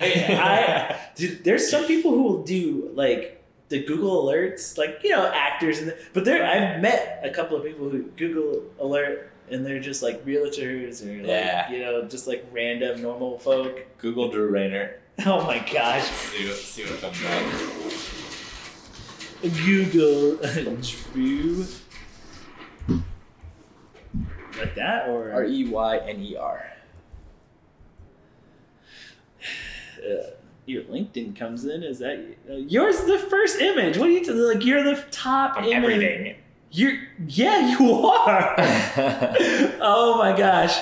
I- 0.00 0.98
Dude, 1.14 1.44
there's 1.44 1.70
some 1.70 1.86
people 1.86 2.10
who 2.10 2.22
will 2.22 2.42
do 2.42 2.90
like 2.94 3.42
the 3.68 3.82
Google 3.84 4.24
alerts, 4.24 4.76
like 4.76 5.00
you 5.04 5.10
know 5.10 5.26
actors, 5.32 5.78
and 5.78 5.94
but 6.12 6.24
there 6.24 6.44
I've 6.44 6.80
met 6.82 7.20
a 7.22 7.30
couple 7.30 7.56
of 7.56 7.64
people 7.64 7.88
who 7.88 8.02
Google 8.16 8.62
alert 8.80 9.30
and 9.50 9.64
they're 9.64 9.78
just 9.80 10.02
like 10.02 10.24
realtors 10.24 11.04
or 11.06 11.18
like 11.18 11.26
Yeah. 11.28 11.70
you 11.70 11.78
know 11.80 12.02
just 12.04 12.26
like 12.26 12.44
random 12.52 13.00
normal 13.02 13.38
folk. 13.38 13.86
Google 13.98 14.30
Drew 14.30 14.48
Rayner. 14.50 14.96
Oh 15.26 15.46
my 15.46 15.58
gosh, 15.72 16.02
See 16.10 16.44
what, 16.48 16.56
see 16.56 16.82
what 16.84 17.00
comes 17.00 17.24
up. 17.24 17.42
Google 19.42 20.36
Drew 21.14 21.66
like 24.58 24.74
that 24.74 25.08
or 25.08 25.32
R 25.32 25.44
E 25.44 25.68
Y 25.68 25.98
N 25.98 26.20
E 26.20 26.36
R. 26.36 26.66
uh, 30.04 30.30
your 30.66 30.82
LinkedIn 30.84 31.36
comes 31.36 31.64
in. 31.64 31.82
Is 31.82 31.98
that 31.98 32.36
uh, 32.48 32.54
yours? 32.54 33.00
The 33.04 33.18
first 33.18 33.60
image. 33.60 33.98
What 33.98 34.08
are 34.08 34.12
you 34.12 34.24
t- 34.24 34.30
like? 34.32 34.64
You're 34.64 34.82
the 34.82 35.02
top 35.10 35.54
I'm 35.56 35.64
image. 35.64 35.84
everything. 35.84 36.36
You're 36.70 36.98
yeah, 37.26 37.78
you 37.78 38.06
are. 38.06 38.54
oh 39.80 40.16
my 40.18 40.36
gosh, 40.36 40.78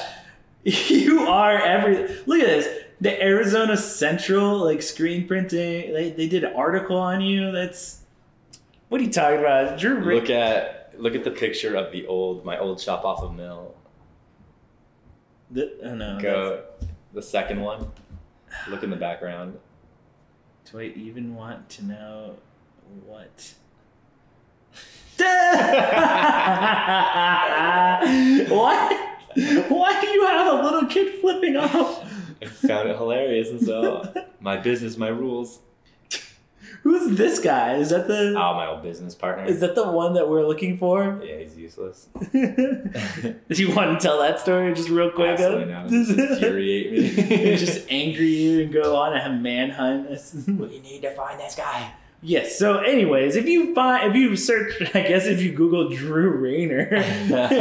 you 0.64 1.20
are 1.20 1.59
every. 1.59 2.09
Look 2.27 2.41
at 2.41 2.47
this. 2.47 2.68
The 3.01 3.20
Arizona 3.20 3.77
Central 3.77 4.59
like 4.59 4.81
screen 4.81 5.27
printing. 5.27 5.93
They, 5.93 6.11
they 6.11 6.29
did 6.29 6.45
an 6.45 6.55
article 6.55 6.97
on 6.97 7.20
you. 7.20 7.51
That's 7.51 8.03
what 8.89 9.01
are 9.01 9.05
you 9.05 9.11
talking 9.11 9.41
about, 9.41 9.79
Drew? 9.79 9.99
Ra- 9.99 10.14
look 10.14 10.31
at 10.31 10.95
look 10.99 11.14
at 11.14 11.25
the 11.25 11.31
picture 11.31 11.75
of 11.75 11.91
the 11.93 12.07
old 12.07 12.45
my 12.45 12.59
old 12.59 12.81
shop 12.81 13.05
off 13.05 13.23
of 13.23 13.35
Mill. 13.35 13.75
The, 15.51 15.73
oh 15.83 15.95
no. 15.95 16.18
Go 16.20 16.62
the 17.12 17.23
second 17.23 17.61
one. 17.61 17.91
Look 18.68 18.82
in 18.82 18.90
the 18.90 18.96
background. 18.96 19.59
Do 20.70 20.80
I 20.80 20.84
even 20.84 21.34
want 21.34 21.68
to 21.70 21.84
know 21.84 22.36
what? 23.07 23.55
what? 28.48 28.98
Why 29.68 30.00
do 30.00 30.07
you 30.09 30.26
have 30.26 30.59
a 30.59 30.62
little 30.62 30.86
kid 30.86 31.20
flipping 31.20 31.57
off? 31.57 32.05
I 32.42 32.46
found 32.46 32.88
it 32.88 32.96
hilarious, 32.96 33.50
and 33.50 33.61
so 33.61 34.12
my 34.40 34.57
business, 34.57 34.96
my 34.96 35.09
rules. 35.09 35.61
Who's 36.83 37.16
this 37.16 37.39
guy? 37.39 37.76
Is 37.76 37.91
that 37.91 38.09
the 38.09 38.30
Oh, 38.37 38.55
my 38.55 38.66
old 38.66 38.83
business 38.83 39.14
partner. 39.14 39.45
is 39.45 39.61
that 39.61 39.74
the 39.76 39.89
one 39.91 40.14
that 40.14 40.28
we're 40.28 40.45
looking 40.47 40.76
for? 40.78 41.20
yeah, 41.24 41.37
he's 41.39 41.57
useless. 41.57 42.09
Do 42.33 42.33
you 43.51 43.74
want 43.74 44.01
to 44.01 44.05
tell 44.05 44.18
that 44.20 44.41
story 44.41 44.74
just 44.74 44.89
real 44.89 45.11
quick? 45.11 45.30
Absolutely 45.30 45.72
not. 45.72 45.89
Just 45.89 46.11
infuriate 46.11 46.93
me. 46.93 47.57
just 47.57 47.87
angry 47.89 48.26
you 48.28 48.62
and 48.62 48.72
go 48.72 48.97
on 48.97 49.16
a 49.16 49.30
manhunt. 49.30 50.09
we 50.49 50.80
need 50.80 51.03
to 51.03 51.11
find 51.14 51.39
this 51.39 51.55
guy. 51.55 51.93
yes. 52.20 52.59
So, 52.59 52.78
anyways, 52.78 53.37
if 53.37 53.47
you 53.47 53.74
find 53.74 54.11
if 54.11 54.16
you 54.16 54.35
search, 54.37 54.74
I 54.95 55.03
guess 55.03 55.26
if 55.26 55.41
you 55.41 55.53
Google 55.53 55.89
Drew 55.91 56.30
Rayner, 56.30 56.89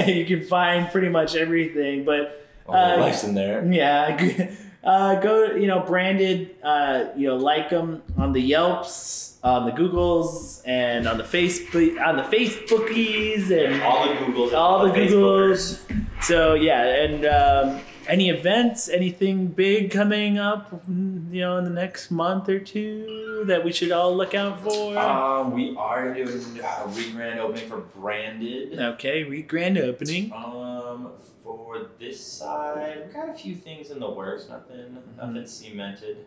you 0.07 0.25
can 0.25 0.43
find 0.47 0.89
pretty 0.91 1.09
much 1.09 1.35
everything. 1.35 2.05
But 2.05 2.47
All 2.67 2.75
Uh, 2.75 2.97
life's 2.97 3.23
in 3.23 3.35
there. 3.35 3.63
yeah, 3.71 4.17
g- 4.17 4.47
uh, 4.83 5.15
go 5.21 5.51
you 5.51 5.67
know 5.67 5.79
branded 5.81 6.55
uh, 6.63 7.05
you 7.15 7.27
know 7.27 7.35
like 7.37 7.69
them 7.69 8.01
on 8.17 8.33
the 8.33 8.41
Yelps, 8.41 9.37
on 9.43 9.65
the 9.65 9.71
Googles, 9.71 10.61
and 10.65 11.07
on 11.07 11.17
the 11.17 11.23
Facebook 11.23 11.99
on 12.05 12.17
the 12.17 12.23
Facebookies 12.23 13.51
and 13.51 13.81
All 13.83 14.07
the 14.07 14.15
Googles. 14.15 14.53
all 14.53 14.87
the 14.87 14.93
Facebookers. 14.93 15.85
Googles. 15.85 16.23
So 16.23 16.53
yeah, 16.53 16.83
and 16.83 17.25
um, 17.25 17.81
any 18.07 18.29
events, 18.29 18.89
anything 18.89 19.47
big 19.47 19.89
coming 19.91 20.37
up, 20.37 20.83
you 20.87 21.41
know, 21.41 21.57
in 21.57 21.63
the 21.63 21.69
next 21.71 22.11
month 22.11 22.49
or 22.49 22.59
two 22.59 23.43
that 23.47 23.63
we 23.65 23.71
should 23.71 23.91
all 23.91 24.15
look 24.15 24.35
out 24.35 24.59
for. 24.61 24.97
Um, 24.97 25.51
we 25.53 25.75
are 25.77 26.13
doing 26.13 26.59
a 26.63 26.87
re-grand 26.89 27.39
opening 27.39 27.67
for 27.67 27.77
Branded. 27.79 28.79
okay, 28.79 29.23
re 29.23 29.41
grand 29.41 29.77
opening. 29.79 30.31
Um, 30.33 31.11
for 31.57 31.89
this 31.99 32.25
side, 32.25 33.03
we 33.07 33.13
got 33.13 33.29
a 33.29 33.33
few 33.33 33.55
things 33.55 33.91
in 33.91 33.99
the 33.99 34.09
works. 34.09 34.47
Nothing, 34.49 34.97
nothing 35.17 35.45
cemented. 35.45 36.25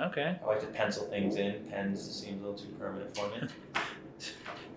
Okay. 0.00 0.36
I 0.42 0.46
like 0.46 0.60
to 0.60 0.66
pencil 0.66 1.06
things 1.06 1.36
in. 1.36 1.64
Pens 1.70 2.00
seems 2.02 2.42
a 2.42 2.46
little 2.46 2.58
too 2.58 2.72
permanent 2.78 3.16
for 3.16 3.28
me. 3.28 3.48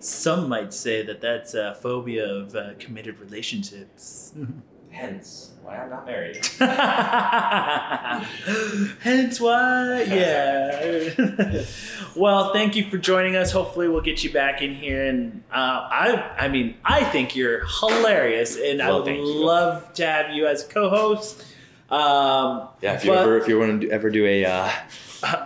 Some 0.00 0.48
might 0.48 0.72
say 0.72 1.04
that 1.04 1.20
that's 1.20 1.54
a 1.54 1.74
phobia 1.74 2.24
of 2.24 2.54
uh, 2.54 2.74
committed 2.78 3.18
relationships. 3.18 4.32
Hence, 4.90 5.52
why 5.62 5.76
I'm 5.76 5.90
not 5.90 6.06
married. 6.06 6.36
Hence 9.00 9.40
why, 9.40 10.02
yeah. 10.08 11.64
well, 12.16 12.52
thank 12.52 12.74
you 12.74 12.88
for 12.90 12.98
joining 12.98 13.36
us. 13.36 13.52
Hopefully, 13.52 13.88
we'll 13.88 14.00
get 14.00 14.24
you 14.24 14.32
back 14.32 14.62
in 14.62 14.74
here. 14.74 15.06
And 15.06 15.42
uh, 15.52 15.88
I, 15.90 16.34
I 16.38 16.48
mean, 16.48 16.76
I 16.84 17.04
think 17.04 17.36
you're 17.36 17.64
hilarious, 17.80 18.56
and 18.56 18.82
I 18.82 18.92
would 18.92 19.06
love 19.18 19.92
to 19.94 20.06
have 20.06 20.34
you 20.34 20.46
as 20.46 20.64
co-host. 20.64 21.44
Um, 21.90 22.68
Yeah, 22.80 22.94
if 22.94 23.04
you 23.04 23.12
But- 23.12 23.18
ever 23.22 23.38
if 23.38 23.48
you 23.48 23.58
want 23.58 23.82
to 23.82 23.90
ever 23.90 24.10
do 24.10 24.26
a 24.26 24.44
uh, 24.44 24.70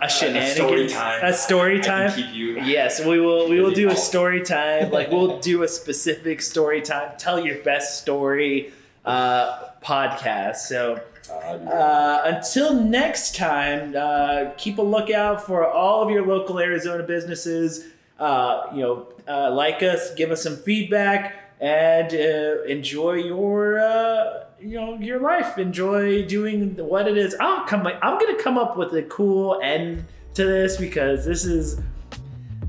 a 0.01 0.09
shenanigans, 0.09 0.55
story 0.55 0.87
time. 0.87 1.23
a 1.23 1.33
story 1.33 1.79
time. 1.79 2.11
keep 2.13 2.33
you. 2.33 2.59
Yes, 2.61 3.03
we 3.03 3.19
will. 3.19 3.49
We 3.49 3.61
will 3.61 3.71
do 3.71 3.89
a 3.89 3.95
story 3.95 4.41
time. 4.43 4.91
Like 4.91 5.11
we'll 5.11 5.39
do 5.39 5.63
a 5.63 5.67
specific 5.67 6.41
story 6.41 6.81
time. 6.81 7.11
Tell 7.17 7.39
your 7.39 7.57
best 7.63 8.01
story 8.01 8.73
uh, 9.05 9.69
podcast. 9.83 10.57
So 10.57 11.01
uh, 11.31 12.21
until 12.25 12.73
next 12.73 13.35
time, 13.35 13.95
uh, 13.95 14.51
keep 14.57 14.77
a 14.77 14.81
lookout 14.81 15.45
for 15.45 15.67
all 15.67 16.03
of 16.03 16.09
your 16.09 16.25
local 16.25 16.59
Arizona 16.59 17.03
businesses. 17.03 17.85
Uh, 18.19 18.67
you 18.73 18.81
know, 18.81 19.07
uh, 19.27 19.51
like 19.51 19.81
us, 19.83 20.13
give 20.15 20.31
us 20.31 20.43
some 20.43 20.57
feedback, 20.57 21.35
and 21.59 22.13
uh, 22.13 22.63
enjoy 22.63 23.13
your. 23.13 23.79
Uh, 23.79 24.45
you 24.59 24.79
know 24.79 24.97
your 24.97 25.19
life. 25.19 25.57
Enjoy 25.57 26.25
doing 26.25 26.77
what 26.77 27.07
it 27.07 27.17
is. 27.17 27.35
I'll 27.39 27.65
come. 27.65 27.85
I'm 27.85 28.17
gonna 28.17 28.41
come 28.41 28.57
up 28.57 28.77
with 28.77 28.93
a 28.93 29.03
cool 29.03 29.59
end 29.61 30.05
to 30.35 30.45
this 30.45 30.77
because 30.77 31.25
this 31.25 31.43
is 31.43 31.81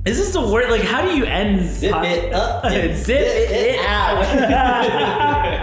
is 0.04 0.18
this 0.18 0.32
the 0.32 0.40
word? 0.40 0.70
Like, 0.70 0.82
how 0.82 1.02
do 1.02 1.16
you 1.16 1.24
end? 1.24 1.62
Zip 1.66 1.92
pod- 1.92 2.04
it 2.04 2.32
up 2.32 2.64
zip 2.96 3.20
it 3.20 3.50
it 3.50 3.86
out. 3.86 5.50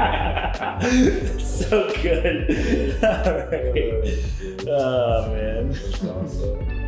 so 1.40 1.92
good. 2.02 2.50
All 3.04 3.34
right. 3.48 4.68
Oh 4.68 5.34
man. 5.34 5.72
That's 5.72 6.04
awesome. 6.04 6.81